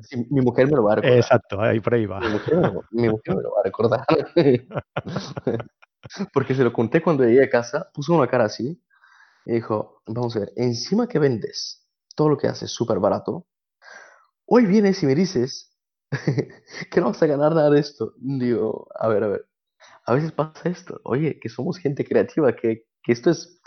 Sí, 0.03 0.27
mi 0.31 0.41
mujer 0.41 0.67
me 0.67 0.77
lo 0.77 0.85
va 0.85 0.93
a 0.93 0.97
recordar. 0.97 1.19
Exacto, 1.19 1.61
ahí 1.61 1.81
por 1.81 1.95
ahí 1.95 2.07
va. 2.07 2.21
Mi 2.21 2.29
mujer, 2.29 2.57
me 2.57 2.63
lo- 2.63 2.85
mi 2.91 3.09
mujer 3.09 3.37
me 3.37 3.43
lo 3.43 3.51
va 3.53 3.61
a 3.61 3.65
recordar. 3.65 4.05
Porque 6.33 6.55
se 6.55 6.65
lo 6.65 6.73
conté 6.73 7.03
cuando 7.03 7.25
llegué 7.25 7.45
a 7.45 7.51
casa, 7.51 7.91
puso 7.93 8.15
una 8.15 8.27
cara 8.27 8.45
así 8.45 8.83
y 9.47 9.53
dijo, 9.55 10.03
vamos 10.07 10.37
a 10.37 10.41
ver, 10.41 10.53
encima 10.57 11.07
que 11.09 11.19
vendes 11.19 11.87
todo 12.15 12.29
lo 12.31 12.39
que 12.39 12.47
haces 12.47 12.71
súper 12.71 12.99
barato, 12.99 13.47
hoy 14.47 14.67
vienes 14.67 15.03
y 15.03 15.07
me 15.07 15.15
dices 15.15 15.77
que 16.91 17.01
no 17.01 17.07
vas 17.09 17.23
a 17.23 17.27
ganar 17.27 17.55
nada 17.55 17.71
de 17.71 17.81
esto. 17.81 18.15
Digo, 18.19 18.89
a 18.95 19.09
ver, 19.09 19.25
a 19.25 19.29
ver, 19.29 19.47
a 20.07 20.15
veces 20.15 20.33
pasa 20.33 20.69
esto, 20.69 21.01
oye, 21.05 21.39
que 21.41 21.49
somos 21.49 21.79
gente 21.79 22.05
creativa, 22.05 22.55
que, 22.57 22.85
que 23.03 23.13
esto 23.13 23.31
es, 23.31 23.61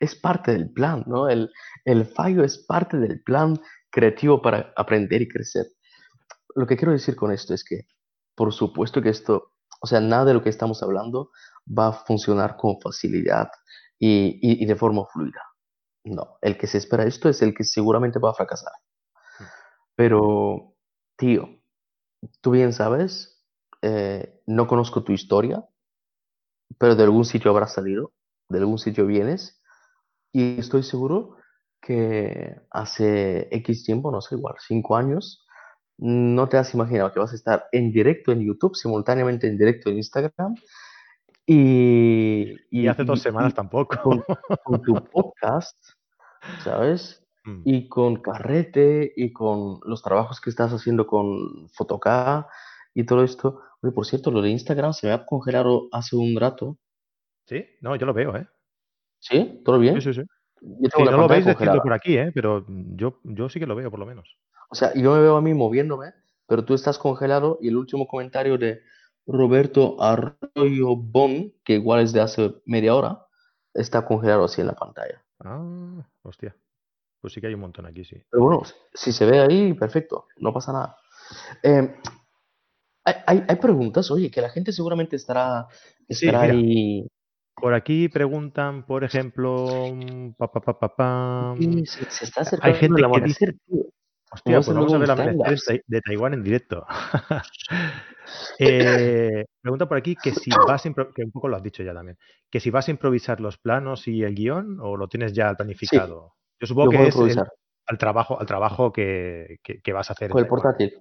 es 0.00 0.14
parte 0.14 0.52
del 0.52 0.70
plan, 0.72 1.04
¿no? 1.06 1.28
El, 1.28 1.50
el 1.84 2.06
fallo 2.06 2.44
es 2.44 2.58
parte 2.58 2.98
del 2.98 3.22
plan 3.22 3.58
creativo 3.90 4.42
para 4.42 4.72
aprender 4.76 5.22
y 5.22 5.28
crecer. 5.28 5.66
Lo 6.54 6.66
que 6.66 6.76
quiero 6.76 6.92
decir 6.92 7.16
con 7.16 7.32
esto 7.32 7.54
es 7.54 7.64
que, 7.64 7.82
por 8.34 8.52
supuesto 8.52 9.02
que 9.02 9.10
esto, 9.10 9.52
o 9.80 9.86
sea, 9.86 10.00
nada 10.00 10.26
de 10.26 10.34
lo 10.34 10.42
que 10.42 10.50
estamos 10.50 10.82
hablando 10.82 11.30
va 11.66 11.88
a 11.88 11.92
funcionar 11.92 12.56
con 12.56 12.80
facilidad 12.80 13.48
y, 13.98 14.38
y- 14.42 14.62
y 14.62 14.66
de 14.66 14.76
forma 14.76 15.04
fluida. 15.12 15.42
No, 16.04 16.38
el 16.42 16.58
que 16.58 16.66
se 16.68 16.78
espera 16.78 17.04
esto 17.06 17.28
es 17.28 17.42
el 17.42 17.54
que 17.54 17.64
seguramente 17.64 18.18
va 18.20 18.30
a 18.30 18.34
fracasar. 18.34 18.72
Pero, 19.96 20.74
tío, 21.16 21.48
tú 22.42 22.52
bien 22.52 22.72
sabes, 22.72 23.44
eh, 23.82 24.42
no 24.46 24.66
conozco 24.68 25.04
tu 25.04 25.12
historia, 25.12 25.64
pero 26.78 26.96
de 26.96 27.04
algún 27.04 27.24
sitio 27.24 27.50
habrás 27.50 27.74
salido, 27.74 28.12
de 28.48 28.58
algún 28.58 28.78
sitio 28.78 29.06
vienes, 29.06 29.60
y 30.32 30.58
estoy 30.58 30.82
seguro 30.82 31.36
que 31.80 32.56
hace 32.70 33.48
X 33.50 33.84
tiempo, 33.84 34.10
no 34.10 34.20
sé, 34.20 34.34
igual, 34.36 34.54
cinco 34.58 34.96
años, 34.96 35.46
no 35.96 36.48
te 36.48 36.56
has 36.56 36.74
imaginado 36.74 37.12
que 37.12 37.20
vas 37.20 37.32
a 37.32 37.36
estar 37.36 37.66
en 37.72 37.92
directo 37.92 38.32
en 38.32 38.40
YouTube, 38.40 38.74
simultáneamente 38.74 39.46
en 39.46 39.58
directo 39.58 39.90
en 39.90 39.96
Instagram, 39.96 40.54
y, 41.46 42.56
Y 42.70 42.86
hace 42.88 43.04
dos 43.04 43.20
semanas 43.20 43.52
y 43.52 43.54
tampoco. 43.54 43.96
con, 44.02 44.24
con 44.64 44.82
tu 44.82 44.94
podcast, 44.94 45.76
¿sabes? 46.62 47.22
Mm. 47.44 47.62
Y 47.64 47.88
con 47.88 48.16
Carrete 48.22 49.12
y 49.14 49.32
con 49.32 49.78
los 49.84 50.02
trabajos 50.02 50.40
que 50.40 50.50
estás 50.50 50.72
haciendo 50.72 51.06
con 51.06 51.68
Photocá 51.68 52.48
y 52.94 53.04
todo 53.04 53.24
esto. 53.24 53.60
Oye, 53.82 53.92
por 53.92 54.06
cierto, 54.06 54.30
lo 54.30 54.40
de 54.40 54.50
Instagram 54.50 54.92
se 54.92 55.08
me 55.08 55.12
ha 55.12 55.26
congelado 55.26 55.88
hace 55.92 56.16
un 56.16 56.38
rato. 56.38 56.78
Sí, 57.46 57.64
no, 57.80 57.94
yo 57.96 58.06
lo 58.06 58.14
veo, 58.14 58.36
¿eh? 58.36 58.46
¿Sí? 59.18 59.60
¿Todo 59.64 59.78
bien? 59.78 60.00
Sí, 60.00 60.12
sí, 60.12 60.20
sí. 60.20 60.26
Yo 60.60 60.88
tengo 60.88 61.10
no 61.10 61.16
lo 61.18 61.28
veis 61.28 61.44
decidlo 61.44 61.82
por 61.82 61.92
aquí, 61.92 62.16
¿eh? 62.16 62.30
Pero 62.32 62.64
yo, 62.68 63.20
yo 63.24 63.48
sí 63.48 63.58
que 63.58 63.66
lo 63.66 63.74
veo, 63.74 63.90
por 63.90 64.00
lo 64.00 64.06
menos. 64.06 64.38
O 64.70 64.74
sea, 64.74 64.94
yo 64.94 65.14
me 65.14 65.20
veo 65.20 65.36
a 65.36 65.42
mí 65.42 65.52
moviéndome, 65.52 66.14
pero 66.46 66.64
tú 66.64 66.74
estás 66.74 66.98
congelado 66.98 67.58
y 67.60 67.68
el 67.68 67.76
último 67.76 68.06
comentario 68.06 68.56
de 68.56 68.80
Roberto 69.26 70.00
Arroyo 70.00 70.96
Bon, 70.96 71.52
que 71.64 71.74
igual 71.74 72.00
es 72.00 72.12
de 72.12 72.20
hace 72.20 72.54
media 72.64 72.94
hora, 72.94 73.26
está 73.74 74.06
congelado 74.06 74.44
así 74.44 74.60
en 74.60 74.68
la 74.68 74.74
pantalla. 74.74 75.22
Ah, 75.40 76.06
hostia. 76.22 76.56
Pues 77.20 77.32
sí 77.32 77.40
que 77.40 77.46
hay 77.46 77.54
un 77.54 77.60
montón 77.60 77.86
aquí, 77.86 78.04
sí. 78.04 78.22
Pero 78.30 78.44
bueno, 78.44 78.62
si 78.92 79.12
se 79.12 79.26
ve 79.26 79.40
ahí, 79.40 79.72
perfecto, 79.74 80.26
no 80.38 80.52
pasa 80.52 80.72
nada. 80.72 80.96
Eh, 81.62 81.96
hay, 83.04 83.14
hay- 83.26 83.44
hay 83.48 83.56
preguntas, 83.56 84.10
oye, 84.10 84.30
que 84.30 84.40
la 84.40 84.48
gente 84.50 84.72
seguramente 84.72 85.16
estará, 85.16 85.66
Sí, 86.08 86.26
estará 86.26 86.42
mira. 86.42 86.54
ahí. 86.54 87.06
Por 87.56 87.72
aquí 87.74 88.08
preguntan, 88.08 88.84
por 88.84 89.04
ejemplo, 89.04 89.88
mm, 89.94 90.32
pa, 90.36 90.50
pa, 90.50 90.60
pa, 90.60 90.78
pa, 90.78 90.96
pam. 90.96 91.56
Sí, 91.58 91.86
se, 91.86 92.10
se 92.10 92.24
está 92.24 92.40
Hay 92.40 92.46
acercando 92.46 92.78
gente 92.78 93.02
el 93.02 93.12
que 93.12 93.20
dice, 93.28 93.52
tío. 93.68 93.82
hostia, 94.32 94.56
pues 94.60 94.66
vamos 94.74 94.92
a 94.92 94.98
ver 94.98 95.04
el 95.04 95.10
amanecer. 95.10 95.58
Tai- 95.66 95.82
de 95.86 96.00
Taiwán 96.00 96.34
en 96.34 96.42
directo. 96.42 96.84
Eh, 98.58 99.44
pregunta 99.60 99.86
por 99.86 99.98
aquí 99.98 100.16
que 100.16 100.32
si 100.32 100.50
vas 100.66 100.86
a 100.86 100.92
que 101.14 101.24
un 101.24 101.30
poco 101.30 101.48
lo 101.48 101.56
has 101.56 101.62
dicho 101.62 101.82
ya 101.82 101.92
también, 101.92 102.16
que 102.50 102.58
si 102.60 102.70
vas 102.70 102.88
a 102.88 102.90
improvisar 102.90 103.40
los 103.40 103.58
planos 103.58 104.08
y 104.08 104.22
el 104.22 104.34
guion 104.34 104.78
o 104.80 104.96
lo 104.96 105.08
tienes 105.08 105.32
ya 105.34 105.52
planificado. 105.54 106.32
Yo 106.60 106.66
supongo 106.66 106.90
que 106.90 107.08
es 107.08 107.16
el- 107.16 107.44
al 107.86 107.98
trabajo, 107.98 108.40
al 108.40 108.46
trabajo 108.46 108.92
que, 108.92 109.58
que- 109.62 109.80
que 109.82 109.92
vas 109.92 110.08
a 110.10 110.14
hacer 110.14 110.30
con 110.30 110.38
el 110.40 110.46
Taiwán. 110.46 110.62
portátil. 110.62 110.94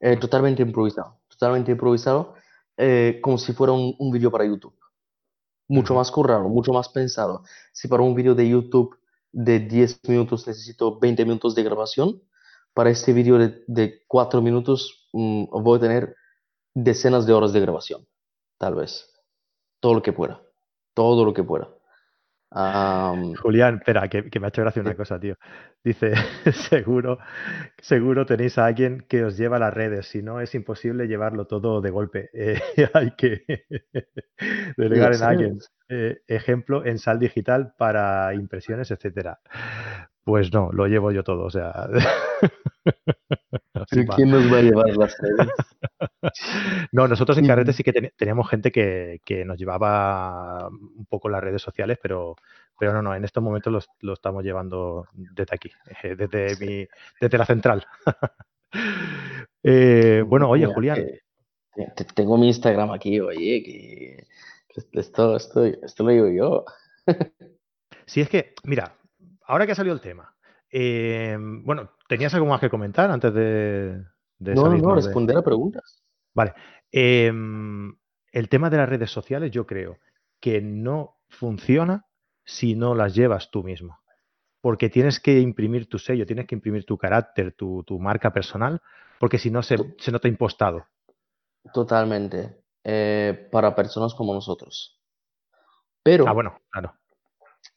Eh, 0.00 0.16
totalmente 0.18 0.62
improvisado. 0.62 1.18
Totalmente 1.38 1.72
improvisado, 1.72 2.34
eh, 2.76 3.20
como 3.22 3.38
si 3.38 3.52
fuera 3.52 3.72
un, 3.72 3.94
un 3.98 4.10
vídeo 4.10 4.30
para 4.30 4.44
YouTube. 4.44 4.74
Mucho 5.68 5.94
más 5.94 6.10
currado, 6.10 6.48
mucho 6.48 6.72
más 6.72 6.88
pensado. 6.88 7.42
Si 7.72 7.88
para 7.88 8.02
un 8.02 8.14
vídeo 8.14 8.34
de 8.34 8.48
YouTube 8.48 8.98
de 9.32 9.60
10 9.60 10.00
minutos 10.08 10.46
necesito 10.46 10.98
20 10.98 11.24
minutos 11.24 11.54
de 11.54 11.62
grabación, 11.62 12.22
para 12.74 12.90
este 12.90 13.12
vídeo 13.12 13.38
de, 13.38 13.64
de 13.66 14.04
4 14.06 14.40
minutos 14.40 15.08
mm, 15.12 15.44
voy 15.50 15.78
a 15.78 15.80
tener 15.80 16.16
decenas 16.74 17.26
de 17.26 17.32
horas 17.32 17.52
de 17.52 17.60
grabación, 17.60 18.06
tal 18.58 18.74
vez. 18.74 19.10
Todo 19.80 19.94
lo 19.94 20.02
que 20.02 20.12
pueda. 20.12 20.42
Todo 20.94 21.24
lo 21.24 21.32
que 21.32 21.44
pueda. 21.44 21.77
Julián, 22.50 23.76
espera, 23.76 24.08
que, 24.08 24.30
que 24.30 24.40
me 24.40 24.46
ha 24.46 24.48
hecho 24.48 24.62
gracia 24.62 24.80
una 24.80 24.94
cosa, 24.94 25.20
tío. 25.20 25.36
Dice, 25.84 26.12
seguro, 26.52 27.18
seguro 27.78 28.24
tenéis 28.24 28.56
a 28.58 28.66
alguien 28.66 29.04
que 29.08 29.24
os 29.24 29.36
lleva 29.36 29.58
las 29.58 29.74
redes, 29.74 30.06
si 30.06 30.22
no 30.22 30.40
es 30.40 30.54
imposible 30.54 31.08
llevarlo 31.08 31.46
todo 31.46 31.80
de 31.80 31.90
golpe. 31.90 32.30
Eh, 32.40 32.88
hay 32.94 33.10
que 33.12 33.42
delegar 34.76 35.14
en 35.14 35.22
alguien. 35.22 35.58
Eh, 35.88 36.20
ejemplo, 36.28 36.84
en 36.84 36.98
sal 36.98 37.18
digital 37.18 37.74
para 37.76 38.32
impresiones, 38.34 38.90
etcétera. 38.90 39.40
Pues 40.24 40.52
no, 40.52 40.70
lo 40.72 40.86
llevo 40.86 41.10
yo 41.10 41.24
todo, 41.24 41.44
o 41.44 41.50
sea. 41.50 41.88
Así 43.74 43.96
¿pero 43.96 44.08
va. 44.08 44.16
¿Quién 44.16 44.30
nos 44.30 44.52
va 44.52 44.58
a 44.58 44.62
llevar 44.62 44.96
las 44.96 45.16
redes? 45.18 45.48
No, 46.92 47.06
nosotros 47.08 47.38
en 47.38 47.44
Y- 47.44 47.48
Carrete 47.48 47.72
sí 47.72 47.82
que 47.82 47.92
teníamos 48.16 48.48
gente 48.48 48.70
que, 48.72 49.20
que 49.24 49.44
nos 49.44 49.58
llevaba 49.58 50.68
un 50.68 51.06
poco 51.08 51.28
las 51.28 51.42
redes 51.42 51.62
sociales, 51.62 51.98
pero, 52.02 52.36
pero 52.78 52.92
no, 52.92 53.02
no, 53.02 53.14
en 53.14 53.24
estos 53.24 53.42
momentos 53.42 53.72
los- 53.72 53.88
lo, 54.00 54.12
estamos 54.14 54.42
llevando 54.44 55.06
desde 55.12 55.54
aquí, 55.54 55.70
eh, 56.02 56.14
desde, 56.16 56.56
mi, 56.64 56.86
desde 57.20 57.38
la 57.38 57.46
central. 57.46 57.86
Eh, 59.62 60.22
bueno, 60.26 60.48
oye, 60.48 60.64
Mira, 60.66 60.74
Julián, 60.74 60.96
que- 60.96 61.22
te- 61.96 62.04
tengo 62.14 62.36
mi 62.36 62.48
Instagram 62.48 62.90
aquí, 62.92 63.18
oye, 63.20 63.62
que 63.62 64.26
que 64.68 65.00
esto, 65.00 65.36
esto, 65.36 65.64
esto 65.64 66.04
lo 66.04 66.10
digo 66.10 66.28
yo. 66.28 66.64
si 68.06 68.20
es 68.20 68.28
que, 68.28 68.54
mira, 68.64 68.94
ahora 69.46 69.66
que 69.66 69.72
ha 69.72 69.74
salido 69.74 69.94
el 69.94 70.00
tema, 70.00 70.34
eh, 70.70 71.36
bueno, 71.38 71.90
¿tenías 72.08 72.34
algo 72.34 72.46
más 72.46 72.60
que 72.60 72.70
comentar 72.70 73.10
antes 73.10 73.32
de, 73.34 74.04
de 74.38 74.54
No, 74.54 74.68
no, 74.68 74.94
de- 74.94 75.02
responder 75.02 75.36
a 75.36 75.42
preguntas. 75.42 76.02
Vale. 76.34 76.54
em, 76.92 77.94
el 78.32 78.48
tema 78.48 78.70
de 78.70 78.76
las 78.76 78.88
redes 78.88 79.10
sociales 79.10 79.50
yo 79.50 79.66
creo 79.66 79.98
que 80.40 80.60
no 80.60 81.16
funciona 81.28 82.06
si 82.44 82.74
no 82.74 82.94
las 82.94 83.14
llevas 83.14 83.50
tú 83.50 83.62
mismo. 83.64 83.98
Porque 84.60 84.88
tienes 84.90 85.20
que 85.20 85.38
imprimir 85.40 85.88
tu 85.88 85.98
sello, 85.98 86.26
tienes 86.26 86.46
que 86.46 86.54
imprimir 86.54 86.84
tu 86.84 86.98
carácter, 86.98 87.52
tu, 87.52 87.84
tu 87.84 87.98
marca 87.98 88.32
personal, 88.32 88.80
porque 89.20 89.38
si 89.38 89.50
no 89.50 89.62
se, 89.62 89.76
se 89.98 90.12
nota 90.12 90.28
impostado. 90.28 90.86
Totalmente. 91.72 92.62
eh, 92.84 93.48
para 93.52 93.74
personas 93.74 94.14
como 94.14 94.32
nosotros. 94.32 94.98
Pero 96.02 96.26
Ah, 96.26 96.32
bueno, 96.32 96.58
claro. 96.70 96.94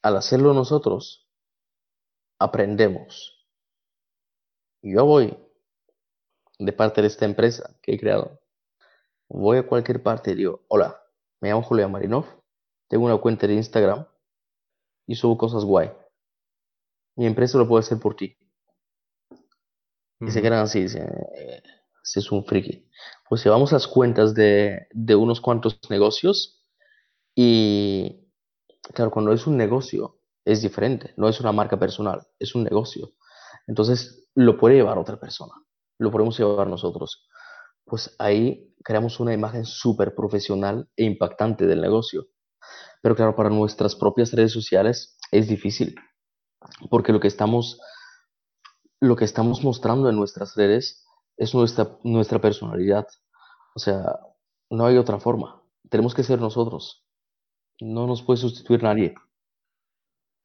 al 0.02 0.16
hacerlo 0.16 0.54
nosotros, 0.54 1.28
aprendemos. 2.42 3.48
Yo 4.82 5.06
voy 5.06 5.38
de 6.58 6.74
parte 6.74 7.02
de 7.02 7.08
esta 7.08 7.26
empresa 7.26 7.78
que 7.84 7.94
he 7.94 8.00
creado. 8.00 8.39
Voy 9.30 9.60
a 9.60 9.68
cualquier 9.68 10.02
parte 10.02 10.32
y 10.32 10.36
digo, 10.36 10.66
hola, 10.68 11.00
me 11.39 11.50
llamo 11.50 11.62
Julián 11.62 11.92
Marinov, 11.92 12.26
tengo 12.88 13.06
una 13.06 13.18
cuenta 13.18 13.46
de 13.46 13.54
Instagram 13.54 14.08
y 15.06 15.16
subo 15.16 15.38
cosas 15.38 15.64
guay. 15.64 15.92
Mi 17.16 17.28
empresa 17.28 17.60
lo 17.60 17.68
puede 17.68 17.82
hacer 17.82 18.00
por 18.00 18.16
ti. 18.16 18.36
Y 20.20 20.32
se 20.32 20.42
quedan 20.42 20.64
así, 20.64 20.82
dicen, 20.82 21.08
eh, 21.36 21.64
ese 22.04 22.20
es 22.20 22.32
un 22.32 22.44
friki. 22.46 22.88
Pues 23.30 23.44
llevamos 23.44 23.72
las 23.72 23.88
cuentas 23.88 24.34
de, 24.34 24.88
de 24.92 25.16
unos 25.16 25.42
cuantos 25.42 25.80
negocios 25.89 26.64
y, 27.36 28.32
claro, 28.94 29.12
cuando 29.12 29.32
es 29.32 29.48
un 29.48 29.58
negocio, 29.58 30.21
es 30.46 30.62
diferente, 30.62 31.14
no 31.18 31.28
es 31.28 31.39
una 31.39 31.52
marca 31.52 31.78
personal, 31.78 32.28
es 32.39 32.56
un 32.56 32.64
negocio. 32.64 33.12
Entonces, 33.68 34.30
lo 34.36 34.58
puede 34.58 34.76
llevar 34.76 34.98
otra 34.98 35.20
persona, 35.20 35.54
lo 36.00 36.12
podemos 36.12 36.38
llevar 36.38 36.68
nosotros. 36.68 37.28
Pues 37.86 38.16
ahí 38.20 38.74
creamos 38.84 39.20
una 39.20 39.34
imagen 39.34 39.66
súper 39.66 40.16
profesional 40.16 40.89
e 40.96 41.04
impactante 41.04 41.66
del 41.68 41.82
negocio. 41.82 42.28
Pero 43.02 43.16
claro, 43.16 43.36
para 43.36 43.50
nuestras 43.50 43.96
propias 43.96 44.32
redes 44.32 44.52
sociales 44.52 45.18
es 45.32 45.48
difícil, 45.48 45.96
porque 46.89 47.12
lo 47.12 47.20
que 47.20 47.28
estamos, 47.28 47.80
lo 49.00 49.16
que 49.16 49.26
estamos 49.26 49.64
mostrando 49.64 50.10
en 50.10 50.16
nuestras 50.16 50.56
redes 50.56 51.06
es 51.38 51.54
nuestra, 51.56 51.98
nuestra 52.04 52.39
personalidad. 52.39 53.08
O 53.76 53.80
sea, 53.80 54.20
no 54.70 54.86
hay 54.86 54.98
otra 54.98 55.20
forma. 55.20 55.64
Tenemos 55.89 56.14
que 56.14 56.24
ser 56.24 56.39
nosotros. 56.39 57.06
No 57.80 58.06
nos 58.06 58.22
puede 58.22 58.38
sustituir 58.38 58.84
nadie. 58.84 59.16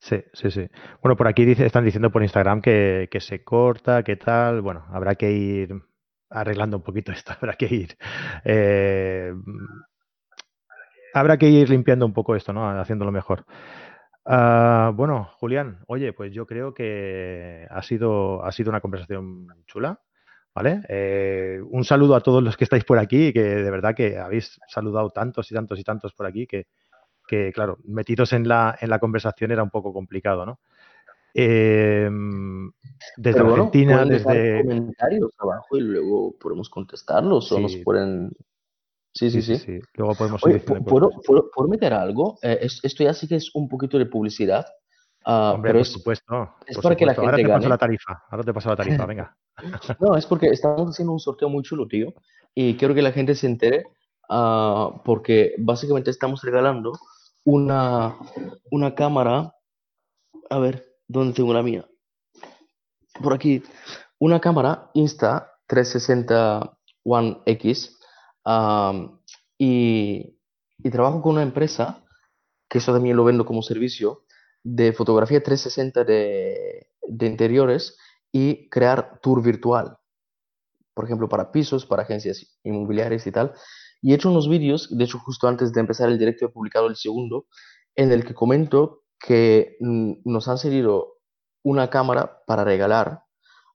Sí, 0.07 0.22
sí, 0.34 0.52
sí. 0.52 0.68
Bueno, 1.02 1.16
por 1.16 1.26
aquí 1.26 1.44
dice, 1.44 1.66
están 1.66 1.84
diciendo 1.84 2.12
por 2.12 2.22
Instagram 2.22 2.61
que, 2.62 3.09
se 3.18 3.42
corta, 3.42 4.04
que 4.04 4.14
tal. 4.16 4.61
Bueno, 4.61 4.84
habrá 4.92 5.16
que 5.16 5.32
ir 5.32 5.70
arreglando 6.30 6.76
un 6.76 6.84
poquito 6.84 7.11
esto, 7.12 7.32
habrá 7.32 7.54
que 7.54 7.66
ir. 7.66 7.96
eh, 8.44 9.34
habrá 11.12 11.36
que 11.38 11.48
ir 11.48 11.68
limpiando 11.70 12.07
un 12.07 12.12
poco 12.12 12.36
esto, 12.36 12.52
¿no? 12.52 12.68
Haciéndolo 12.80 13.11
mejor. 13.11 13.46
Ah, 14.24 14.92
bueno, 14.94 15.30
Julián, 15.38 15.80
oye, 15.88 16.12
pues 16.12 16.32
yo 16.32 16.46
creo 16.46 16.72
que 16.72 17.66
ha 17.68 17.82
sido, 17.82 18.44
ha 18.44 18.52
sido 18.52 18.70
una 18.70 18.80
conversación 18.80 19.48
chula, 19.66 20.00
¿vale? 20.54 20.82
Eh, 20.88 21.61
un 21.68 21.84
saludo 21.84 22.14
a 22.14 22.20
todos 22.20 22.44
los 22.44 22.57
que 22.57 22.64
estáis 22.64 22.84
por 22.84 22.98
aquí, 23.00 23.32
que 23.32 23.42
de 23.42 23.70
verdad 23.72 23.94
que 23.96 24.18
habéis 24.18 24.61
saludado 24.68 25.11
tantos 25.11 25.50
y 25.50 25.54
tantos 25.54 25.80
y 25.80 25.84
tantos 25.84 26.14
por 26.14 26.26
aquí, 26.26 26.46
que, 26.46 26.66
que 27.27 27.53
claro, 27.53 27.79
metidos 27.85 28.33
en 28.33 28.49
la, 28.49 28.77
en 28.81 28.91
la 28.91 28.99
conversación 28.99 29.51
era 29.51 29.62
un 29.62 29.70
poco 29.70 29.93
complicado, 29.93 30.47
¿no? 30.47 30.59
Eh, 31.35 32.09
desde 33.16 33.43
bueno, 33.43 33.55
Argentina, 33.57 34.05
desde... 34.05 34.62
comentarios 34.62 35.31
abajo 35.39 35.77
y 35.77 35.81
luego 35.81 36.35
podemos 36.39 36.70
contestarlos 36.70 37.53
o 37.53 37.61
nos 37.61 37.72
Sí, 37.72 37.85
pueden... 37.85 38.31
Sí, 39.12 39.31
sí, 39.31 39.41
sí, 39.43 39.57
sí, 39.57 39.64
sí. 39.64 39.81
sí. 39.81 39.87
Luego 39.95 40.14
podemos 40.14 40.45
Oye, 40.45 40.55
diciendo 40.55 40.81
¿pu- 40.81 40.89
¿puedo, 40.89 41.11
puedo, 41.27 41.51
puedo 41.51 41.68
meter 41.68 41.93
algo? 41.95 42.39
Eh, 42.43 42.59
es- 42.62 42.81
esto 42.83 43.03
ya 43.05 43.12
sí 43.14 43.27
que 43.27 43.37
es 43.37 43.51
un 43.55 43.68
poquito 43.68 43.99
de 43.99 44.07
publicidad, 44.07 44.66
ah, 45.24 45.53
Hombre, 45.55 45.70
pero 45.70 45.79
por 45.81 45.87
es, 45.87 45.93
supuesto, 45.93 46.55
es 46.66 46.77
por 46.77 46.83
para 46.85 46.97
que 46.97 47.07
la 47.07 47.12
supuesto. 47.14 47.22
Ahora 47.22 47.37
gente 47.37 47.49
te 47.49 47.55
paso 47.55 47.68
la 47.68 47.74
gane. 47.77 47.81
tarifa, 47.81 48.22
ahora 48.31 48.45
te 48.45 48.55
paso 48.55 48.68
la 48.70 48.77
tarifa, 48.77 49.07
venga. 49.07 49.37
No, 50.01 50.16
es 50.16 50.27
porque 50.27 50.49
estamos 50.49 50.91
haciendo 50.91 51.12
un 51.12 51.20
sorteo 51.20 51.49
muy 51.49 51.62
chulo, 51.62 51.89
tío, 51.89 52.12
y 52.55 52.77
quiero 52.77 52.95
que 52.95 53.01
la 53.03 53.12
gente 53.12 53.35
se 53.35 53.47
entere, 53.47 53.85
ah, 54.29 55.01
porque 55.05 55.55
básicamente 55.59 56.11
estamos 56.11 56.43
regalando 56.43 56.93
una, 57.47 58.18
una 58.70 58.94
cámara, 58.94 59.55
a 60.51 60.59
ver, 60.59 60.84
¿dónde 61.07 61.32
tengo 61.32 61.55
la 61.55 61.62
mía? 61.62 61.88
Por 63.22 63.32
aquí, 63.32 63.62
una 64.18 64.40
cámara 64.40 64.90
Insta360 64.94 66.76
One 67.05 67.38
X, 67.47 67.99
y, 69.59 70.38
y 70.78 70.90
trabajo 70.90 71.22
con 71.22 71.32
una 71.32 71.42
empresa, 71.42 72.05
que 72.68 72.78
eso 72.78 72.92
también 72.92 73.16
lo 73.16 73.24
vendo 73.24 73.47
como 73.47 73.62
servicio, 73.62 74.24
de 74.64 74.92
fotografía 74.92 75.40
360 75.40 76.03
de, 76.03 76.88
de 77.01 77.26
interiores 77.26 77.97
y 78.32 78.68
crear 78.68 79.20
tour 79.22 79.40
virtual 79.40 79.97
por 80.97 81.05
ejemplo, 81.05 81.28
para 81.28 81.53
pisos, 81.53 81.84
para 81.84 82.05
agencias 82.05 82.59
inmobiliarias 82.64 83.26
y 83.26 83.30
tal. 83.30 83.53
Y 84.07 84.12
he 84.12 84.14
hecho 84.14 84.30
unos 84.30 84.48
vídeos, 84.48 84.86
de 84.96 85.02
hecho, 85.02 85.18
justo 85.18 85.48
antes 85.48 85.72
de 85.72 85.80
empezar 85.80 86.09
el 86.09 86.16
directo 86.16 86.44
he 86.44 86.48
publicado 86.48 86.86
el 86.86 86.94
segundo, 86.94 87.46
en 87.96 88.12
el 88.12 88.24
que 88.24 88.34
comento 88.34 89.02
que 89.18 89.76
mm, 89.80 90.18
nos 90.24 90.46
han 90.46 90.59
cedido 90.59 91.14
una 91.64 91.90
cámara 91.90 92.38
para 92.46 92.62
regalar, 92.62 93.24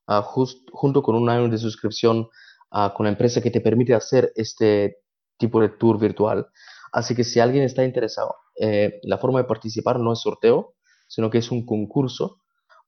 ah, 0.06 0.22
junto 0.22 1.02
con 1.02 1.16
un 1.16 1.28
año 1.28 1.50
de 1.50 1.58
suscripción 1.58 2.30
ah, 2.70 2.94
con 2.96 3.04
la 3.04 3.10
empresa 3.10 3.42
que 3.42 3.50
te 3.50 3.60
permite 3.60 3.92
hacer 3.92 4.32
este 4.34 5.02
tipo 5.36 5.60
de 5.60 5.68
tour 5.68 6.00
virtual. 6.00 6.46
Así 6.92 7.14
que 7.14 7.24
si 7.24 7.38
alguien 7.38 7.64
está 7.64 7.84
interesado, 7.84 8.34
eh, 8.58 9.00
la 9.02 9.18
forma 9.18 9.40
de 9.40 9.44
participar 9.44 10.00
no 10.00 10.14
es 10.14 10.20
sorteo, 10.20 10.76
sino 11.08 11.28
que 11.28 11.36
es 11.36 11.50
un 11.50 11.66
concurso 11.66 12.40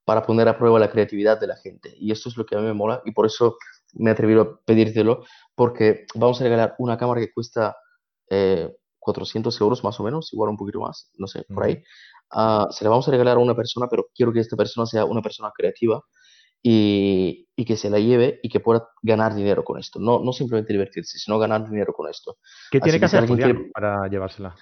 para 0.03 0.25
poner 0.25 0.47
a 0.47 0.57
prueba 0.57 0.79
la 0.79 0.89
creatividad 0.89 1.39
de 1.39 1.45
la 1.45 1.57
gente. 1.57 1.93
Y 1.99 2.11
esto 2.11 2.27
es 2.27 2.37
lo 2.37 2.45
que 2.47 2.55
a 2.55 2.59
mí 2.59 2.65
me 2.65 2.73
mola 2.73 3.03
y 3.05 3.11
por 3.11 3.27
eso 3.27 3.57
me 3.95 4.09
he 4.09 4.13
atrevido 4.13 4.41
a 4.41 4.59
pedírtelo, 4.65 5.23
porque 5.55 6.05
vamos 6.15 6.39
a 6.39 6.43
regalar 6.43 6.75
una 6.79 6.97
cámara 6.97 7.21
que 7.21 7.33
cuesta 7.33 7.75
eh, 8.29 8.71
400 8.99 9.59
euros 9.61 9.83
más 9.83 9.99
o 9.99 10.03
menos, 10.03 10.33
igual 10.33 10.49
un 10.49 10.57
poquito 10.57 10.79
más, 10.79 11.11
no 11.17 11.27
sé, 11.27 11.45
por 11.53 11.63
ahí. 11.63 11.83
Ah, 12.31 12.67
se 12.71 12.83
la 12.83 12.89
vamos 12.89 13.07
a 13.07 13.11
regalar 13.11 13.37
a 13.37 13.39
una 13.39 13.55
persona, 13.55 13.87
pero 13.89 14.07
quiero 14.13 14.33
que 14.33 14.39
esta 14.39 14.55
persona 14.55 14.85
sea 14.85 15.05
una 15.05 15.21
persona 15.21 15.51
creativa 15.55 16.01
y, 16.61 17.47
y 17.55 17.65
que 17.65 17.77
se 17.77 17.89
la 17.89 17.99
lleve 17.99 18.39
y 18.41 18.49
que 18.49 18.59
pueda 18.59 18.87
ganar 19.03 19.35
dinero 19.35 19.63
con 19.63 19.79
esto. 19.79 19.99
No, 19.99 20.19
no 20.23 20.33
simplemente 20.33 20.73
divertirse, 20.73 21.19
sino 21.19 21.37
ganar 21.37 21.69
dinero 21.69 21.93
con 21.93 22.09
esto. 22.09 22.37
¿Qué 22.71 22.79
tiene 22.79 22.97
Así 22.97 22.99
que 22.99 23.05
hacer 23.05 23.25
quiere 23.27 23.69
para 23.71 24.07
llevársela? 24.07 24.55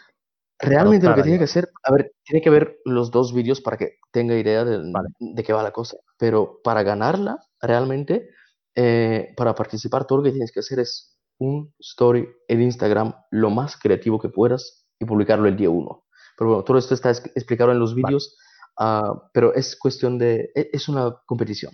Realmente 0.60 1.08
lo 1.08 1.16
que 1.16 1.24
tiene 1.24 1.38
que 1.38 1.44
hacer, 1.46 1.70
a 1.84 1.92
ver, 1.92 2.14
tiene 2.24 2.42
que 2.42 2.50
ver 2.50 2.78
los 2.86 3.12
dos 3.12 3.34
vídeos 3.34 3.60
para 3.62 3.78
que 3.78 3.98
tenga 4.12 4.36
idea 4.36 4.64
de, 4.64 4.78
Vale. 4.92 5.10
de 5.20 5.44
qué 5.44 5.52
va 5.52 5.64
la 5.64 5.72
cosa. 5.72 5.98
Pero 6.18 6.60
para 6.64 6.84
ganarla, 6.84 7.38
realmente, 7.62 8.30
eh, 8.76 9.34
para 9.38 9.54
participar, 9.56 10.06
todo 10.06 10.20
lo 10.20 10.24
que 10.24 10.32
tienes 10.32 10.52
que 10.52 10.60
hacer 10.62 10.80
es 10.80 11.18
un 11.40 11.74
story 11.80 12.28
en 12.48 12.62
Instagram 12.62 13.14
lo 13.32 13.50
más 13.50 13.78
creativo 13.78 14.20
que 14.20 14.30
puedas 14.30 14.86
y 15.00 15.06
publicarlo 15.06 15.48
el 15.48 15.58
día 15.58 15.70
uno. 15.70 16.06
Pero 16.38 16.50
bueno, 16.50 16.64
todo 16.64 16.78
esto 16.78 16.94
está 16.94 17.10
es- 17.12 17.26
explicado 17.36 17.72
en 17.72 17.80
los 17.80 17.92
Vale. 17.94 18.04
vídeos, 18.08 18.38
ah, 18.80 19.30
pero 19.34 19.54
es 19.54 19.76
cuestión 19.76 20.18
de, 20.18 20.52
e- 20.56 20.70
es 20.74 20.88
una 20.90 21.16
competición. 21.26 21.74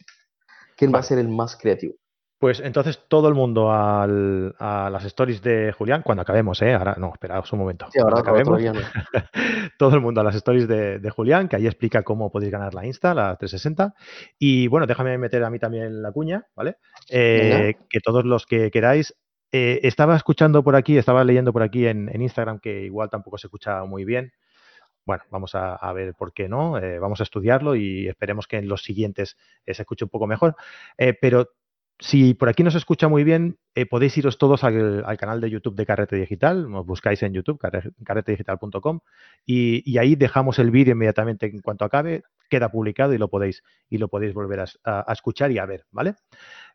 ¿Quién 0.75 0.93
va 0.93 0.99
a 0.99 1.03
ser 1.03 1.19
el 1.19 1.27
más 1.29 1.55
creativo? 1.55 1.95
Pues 2.39 2.61
entonces 2.61 3.03
todo 3.09 3.27
el 3.27 3.33
mundo 3.35 3.69
al- 3.71 4.55
a 4.59 4.89
las 4.89 5.03
stories 5.03 5.41
de 5.41 5.73
Julián, 5.73 6.01
cuando 6.03 6.21
acabemos, 6.21 6.61
¿eh? 6.61 6.73
Ahora, 6.73 6.95
no, 6.97 7.11
esperaos 7.11 7.51
un 7.51 7.59
momento. 7.59 7.87
Sí, 7.91 7.99
ahora, 7.99 8.19
acabemos, 8.19 8.61
no. 8.63 8.71
todo 9.77 9.95
el 9.95 10.01
mundo 10.01 10.21
a 10.21 10.23
las 10.23 10.35
stories 10.35 10.65
de, 10.67 10.99
de 10.99 11.09
Julián, 11.09 11.49
que 11.49 11.57
ahí 11.57 11.67
explica 11.67 12.01
cómo 12.03 12.31
podéis 12.31 12.53
ganar 12.53 12.73
la 12.73 12.85
Insta, 12.85 13.13
la 13.13 13.35
360. 13.35 13.93
Y 14.37 14.67
bueno, 14.67 14.87
déjame 14.87 15.17
meter 15.17 15.43
a 15.43 15.49
mí 15.49 15.59
también 15.59 16.01
la 16.01 16.13
cuña, 16.13 16.45
¿vale? 16.55 16.77
Eh, 17.09 17.75
que 17.89 17.99
todos 17.99 18.23
los 18.23 18.45
que 18.45 18.71
queráis. 18.71 19.13
eh, 19.51 19.81
estaba 19.83 20.15
escuchando 20.15 20.63
por 20.63 20.75
aquí, 20.77 20.97
estaba 20.97 21.23
leyendo 21.25 21.51
por 21.51 21.63
aquí 21.63 21.87
en, 21.87 22.07
en 22.07 22.21
Instagram 22.21 22.59
que 22.59 22.83
igual 22.83 23.09
tampoco 23.09 23.37
se 23.37 23.47
escucha 23.47 23.83
muy 23.83 24.05
bien. 24.05 24.31
Bueno, 25.05 25.23
vamos 25.31 25.55
a, 25.55 25.75
a 25.75 25.91
ver 25.91 26.13
por 26.13 26.33
qué 26.33 26.47
no. 26.47 26.77
eh, 26.77 26.99
vamos 26.99 27.19
a 27.19 27.23
estudiarlo 27.23 27.75
y 27.75 28.07
esperemos 28.07 28.47
que 28.47 28.57
en 28.57 28.67
los 28.69 28.83
siguientes 28.83 29.37
se 29.65 29.81
escuche 29.81 30.05
un 30.05 30.09
poco 30.09 30.27
mejor. 30.27 30.55
Pero 31.19 31.49
si 31.99 32.33
por 32.33 32.47
aquí 32.49 32.63
no 32.63 32.71
se 32.71 32.77
escucha 32.77 33.07
muy 33.09 33.23
bien, 33.25 33.57
eh, 33.75 33.85
podéis 33.85 34.17
iros 34.17 34.37
todos 34.37 34.63
al, 34.63 35.03
al 35.05 35.17
canal 35.17 35.41
de 35.41 35.49
YouTube 35.49 35.75
de 35.75 35.85
Carrete 35.85 36.15
Digital, 36.15 36.69
nos 36.69 36.85
buscáis 36.85 37.21
en 37.23 37.33
YouTube, 37.33 37.59
carre- 37.59 37.91
carretedigital.com, 38.05 39.01
y, 39.45 39.83
y 39.89 39.97
ahí 39.97 40.15
dejamos 40.15 40.59
el 40.59 40.71
vídeo 40.71 40.93
inmediatamente 40.93 41.47
en 41.47 41.61
cuanto 41.61 41.83
acabe, 41.85 42.23
queda 42.49 42.69
publicado 42.71 43.13
y 43.13 43.17
lo 43.17 43.27
podéis, 43.27 43.63
y 43.89 43.97
lo 43.97 44.07
podéis 44.07 44.33
volver 44.33 44.61
a 44.85 45.11
escuchar 45.13 45.51
y 45.51 45.57
a 45.59 45.65
ver, 45.65 45.85
¿vale? 45.91 46.15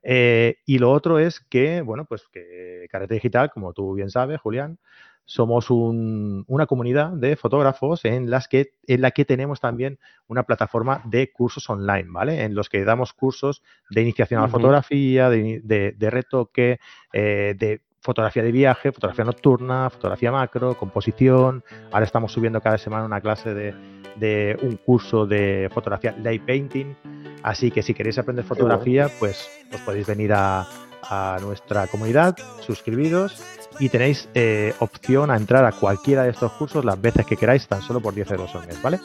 Eh, 0.03 0.57
y 0.67 0.79
lo 0.79 0.91
otro 0.93 1.19
es 1.19 1.41
que, 1.41 1.81
bueno, 1.81 2.05
pues 2.05 2.25
que 2.31 2.87
Carrete 2.91 3.15
Digital, 3.15 3.51
como 3.51 3.73
tú 3.73 3.95
bien 3.95 4.11
sabes, 4.11 4.41
Julián, 4.41 4.79
somos 5.27 5.71
un- 5.71 6.45
una 6.49 6.67
comunidad 6.67 7.11
de 7.11 7.37
fotógrafos 7.37 8.05
en, 8.05 8.31
las 8.31 8.47
que, 8.49 8.73
en 8.87 9.01
la 9.01 9.11
que 9.13 9.25
tenemos 9.25 9.61
también 9.61 9.99
una 10.27 10.43
plataforma 10.43 11.01
de 11.05 11.33
cursos 11.33 11.69
online, 11.71 12.07
¿vale? 12.09 12.43
En 12.43 12.55
los 12.55 12.69
que 12.69 12.85
damos 12.85 13.13
cursos 13.13 13.63
de 13.91 14.03
iniciación 14.03 14.41
a 14.41 14.43
la 14.43 14.49
fotografía, 14.53 15.31
de, 15.31 15.39
ini- 15.39 15.61
de- 15.63 15.93
de 15.93 16.11
retoque, 16.11 16.79
eh, 17.13 17.55
de 17.59 17.81
fotografía 18.01 18.43
de 18.43 18.53
viaje, 18.53 18.93
fotografía 18.93 19.25
nocturna, 19.25 19.89
fotografía 19.89 20.31
macro, 20.31 20.75
composición. 20.77 21.65
Ahora 21.91 22.05
estamos 22.05 22.33
subiendo 22.33 22.61
cada 22.61 22.77
semana 22.77 23.07
una 23.07 23.21
clase 23.23 23.55
de, 23.55 23.75
de 24.17 24.59
un 24.61 24.77
curso 24.77 25.27
de 25.27 25.71
fotografía 25.73 26.15
light 26.23 26.43
painting. 26.45 26.95
Así 27.43 27.71
que 27.71 27.83
si 27.83 27.95
queréis 27.95 28.19
aprender 28.19 28.45
fotografía, 28.45 29.09
pues 29.19 29.49
os 29.73 29.81
podéis 29.81 30.07
venir 30.07 30.33
a, 30.35 30.67
a 31.09 31.39
nuestra 31.41 31.87
comunidad, 31.87 32.37
suscribiros 32.61 33.43
y 33.79 33.89
tenéis 33.89 34.29
eh, 34.35 34.75
opción 34.79 35.31
a 35.31 35.37
entrar 35.37 35.65
a 35.65 35.73
cualquiera 35.73 36.23
de 36.25 36.31
estos 36.31 36.53
cursos 36.53 36.85
las 36.85 37.01
veces 37.01 37.27
que 37.27 37.37
queráis, 37.37 37.67
tan 37.67 37.83
solo 37.83 38.01
por 38.01 38.15
10 38.15 38.31
euros 38.33 38.55
al 38.55 38.67
mes, 38.67 38.81
¿vale? 38.81 39.01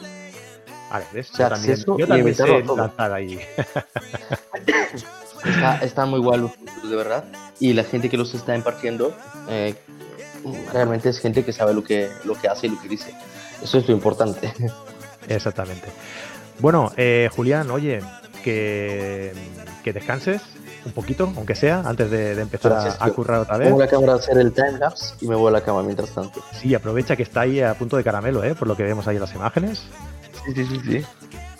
Vale, 0.90 1.04
¿ves? 1.12 1.30
O 1.32 1.36
sea, 1.36 1.48
yo 1.48 1.54
también, 1.54 1.76
yo 1.98 2.06
también 2.06 2.34
sé 2.34 2.64
lanzar 2.64 3.12
ahí. 3.12 3.40
Está, 5.44 5.76
están 5.76 6.10
muy 6.10 6.20
guay 6.20 6.38
los 6.38 6.54
cursos, 6.54 6.90
de 6.90 6.96
verdad. 6.96 7.24
Y 7.58 7.72
la 7.72 7.84
gente 7.84 8.10
que 8.10 8.18
los 8.18 8.34
está 8.34 8.54
impartiendo 8.54 9.16
eh, 9.48 9.74
realmente 10.70 11.08
es 11.08 11.18
gente 11.18 11.44
que 11.46 11.52
sabe 11.54 11.72
lo 11.72 11.82
que, 11.82 12.10
lo 12.24 12.34
que 12.34 12.48
hace 12.48 12.66
y 12.66 12.70
lo 12.70 12.80
que 12.80 12.88
dice. 12.88 13.14
Eso 13.62 13.78
es 13.78 13.88
lo 13.88 13.94
importante. 13.94 14.52
Exactamente. 15.28 15.88
Bueno, 16.58 16.92
eh, 16.96 17.30
Julián, 17.34 17.70
oye, 17.70 18.00
que, 18.44 19.32
que 19.82 19.92
descanses 19.94 20.42
un 20.84 20.92
poquito, 20.92 21.32
aunque 21.36 21.54
sea, 21.54 21.82
antes 21.84 22.10
de, 22.10 22.34
de 22.34 22.42
empezar 22.42 22.72
a, 22.72 22.74
Gracias, 22.76 22.96
a 23.00 23.04
tío. 23.06 23.14
currar 23.14 23.40
otra 23.40 23.58
vez. 23.58 23.68
Pongo 23.68 23.80
la 23.82 23.88
cámara 23.88 24.12
a 24.14 24.16
hacer 24.16 24.38
el 24.38 24.52
timelapse 24.52 25.14
y 25.20 25.28
me 25.28 25.36
voy 25.36 25.48
a 25.48 25.52
la 25.52 25.60
cama 25.62 25.82
mientras 25.82 26.10
tanto. 26.10 26.40
Sí, 26.60 26.74
aprovecha 26.74 27.16
que 27.16 27.22
está 27.22 27.42
ahí 27.42 27.60
a 27.60 27.74
punto 27.74 27.96
de 27.96 28.04
caramelo, 28.04 28.42
¿eh? 28.44 28.54
por 28.54 28.66
lo 28.68 28.76
que 28.76 28.82
vemos 28.82 29.06
ahí 29.08 29.16
en 29.16 29.22
las 29.22 29.34
imágenes. 29.34 29.82
Sí, 30.46 30.54
sí, 30.54 30.66
sí, 30.66 30.80
sí. 30.84 31.04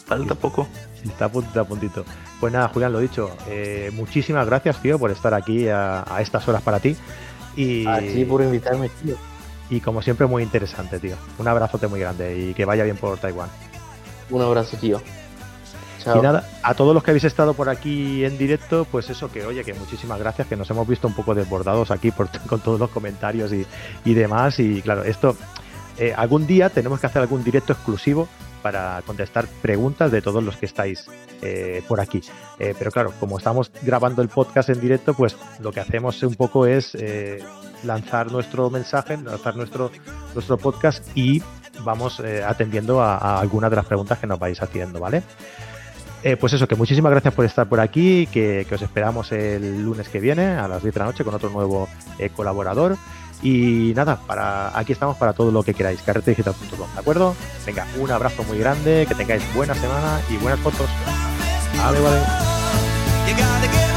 Falta 0.07 0.35
poco. 0.35 0.67
Está 1.05 1.27
a 1.27 1.29
puntito, 1.29 1.61
a 1.61 1.65
puntito. 1.65 2.05
Pues 2.41 2.53
nada, 2.53 2.69
Julián, 2.69 2.93
lo 2.93 2.99
dicho, 2.99 3.31
eh, 3.49 3.91
muchísimas 3.95 4.45
gracias, 4.47 4.81
tío, 4.83 4.99
por 4.99 5.11
estar 5.11 5.33
aquí 5.35 5.69
a, 5.69 6.05
a 6.13 6.21
estas 6.21 6.47
horas 6.49 6.63
para 6.63 6.81
ti. 6.81 6.97
Y, 7.57 7.87
A 7.87 7.99
ti 7.99 8.25
por 8.25 8.43
invitarme, 8.43 8.91
tío. 9.03 9.17
y 9.71 9.81
como 9.81 10.03
siempre, 10.03 10.27
muy 10.27 10.43
interesante, 10.43 10.99
tío. 10.99 11.17
Un 11.39 11.47
abrazote 11.49 11.87
muy 11.89 12.01
grande 12.01 12.37
y 12.39 12.55
que 12.55 12.65
vaya 12.65 12.85
bien 12.85 12.97
por 12.97 13.19
Taiwán. 13.19 13.49
Un 14.31 14.43
abrazo, 14.43 14.77
tío. 14.77 15.01
Y 16.07 16.21
nada, 16.21 16.49
a 16.63 16.75
todos 16.75 16.95
los 16.95 17.03
que 17.03 17.11
habéis 17.11 17.25
estado 17.25 17.55
por 17.55 17.69
aquí 17.69 18.25
en 18.25 18.39
directo, 18.39 18.87
pues 18.91 19.11
eso 19.11 19.31
que, 19.31 19.45
oye, 19.45 19.65
que 19.65 19.75
muchísimas 19.75 20.19
gracias, 20.19 20.49
que 20.49 20.57
nos 20.57 20.71
hemos 20.71 20.87
visto 20.87 21.09
un 21.09 21.15
poco 21.15 21.35
desbordados 21.35 21.91
aquí 21.91 22.11
por, 22.11 22.29
con 22.47 22.61
todos 22.61 22.79
los 22.79 22.91
comentarios 22.91 23.53
y, 23.53 23.67
y 24.05 24.15
demás. 24.15 24.59
Y 24.59 24.83
claro, 24.83 25.05
esto, 25.05 25.37
eh, 25.99 26.15
algún 26.17 26.47
día 26.47 26.71
tenemos 26.71 27.01
que 27.01 27.07
hacer 27.07 27.23
algún 27.23 27.45
directo 27.45 27.73
exclusivo 27.73 28.29
para 28.61 29.03
contestar 29.07 29.47
preguntas 29.63 30.11
de 30.11 30.23
todos 30.23 30.43
los 30.43 30.57
que 30.57 30.67
estáis 30.67 31.07
eh, 31.43 31.83
por 31.89 32.01
aquí. 32.01 32.23
Eh, 32.59 32.75
pero 32.79 32.91
claro, 32.91 33.13
como 33.19 33.39
estamos 33.39 33.71
grabando 33.83 34.23
el 34.23 34.29
podcast 34.29 34.69
en 34.71 34.81
directo, 34.81 35.15
pues 35.15 35.37
lo 35.61 35.73
que 35.73 35.81
hacemos 35.81 36.23
un 36.23 36.35
poco 36.35 36.67
es 36.67 36.95
eh, 36.95 37.43
lanzar 37.85 38.31
nuestro 38.31 38.71
mensaje, 38.71 39.17
lanzar 39.17 39.57
nuestro, 39.57 39.91
nuestro 40.35 40.59
podcast 40.59 41.05
y 41.17 41.43
vamos 41.83 42.21
atendiendo 42.47 43.01
a 43.01 43.41
algunas 43.41 43.71
de 43.71 43.77
las 43.77 43.87
preguntas 43.87 44.19
que 44.19 44.27
nos 44.27 44.39
vais 44.39 44.61
haciendo, 44.61 45.01
¿vale? 45.01 45.23
Eh, 46.23 46.37
pues 46.37 46.53
eso, 46.53 46.69
que 46.69 46.77
muchísimas 46.77 47.11
gracias 47.11 47.33
por 47.33 47.45
estar 47.45 47.69
por 47.69 47.81
aquí, 47.81 48.29
que, 48.31 48.67
os 48.71 48.83
esperamos 48.83 49.33
el 49.33 49.83
lunes 49.83 50.09
que 50.09 50.21
viene 50.21 50.47
a 50.53 50.69
las 50.69 50.83
10 50.83 50.95
de 50.95 51.01
la 51.01 51.07
noche 51.07 51.25
con 51.25 51.35
otro 51.35 51.51
nuevo 51.51 51.89
eh, 52.19 52.31
colaborador. 52.31 52.97
Y 53.43 53.95
nada, 53.97 54.21
para, 54.27 54.79
aquí 54.79 54.93
estamos 54.93 55.17
para 55.17 55.33
todo 55.33 55.51
lo 55.51 55.63
que 55.63 55.73
queráis, 55.73 56.03
carretedigital.com, 56.03 56.93
¿de 56.93 57.01
acuerdo? 57.01 57.35
Venga, 57.65 57.87
un 57.99 58.11
abrazo 58.11 58.45
muy 58.45 58.59
grande, 58.59 59.07
que 59.09 59.15
tengáis 59.15 59.43
buena 59.55 59.75
semana 59.75 60.21
y 60.29 60.37
buenas 60.37 60.61
fotos. 60.61 60.89
Gotta 63.41 63.69
get 63.69 63.90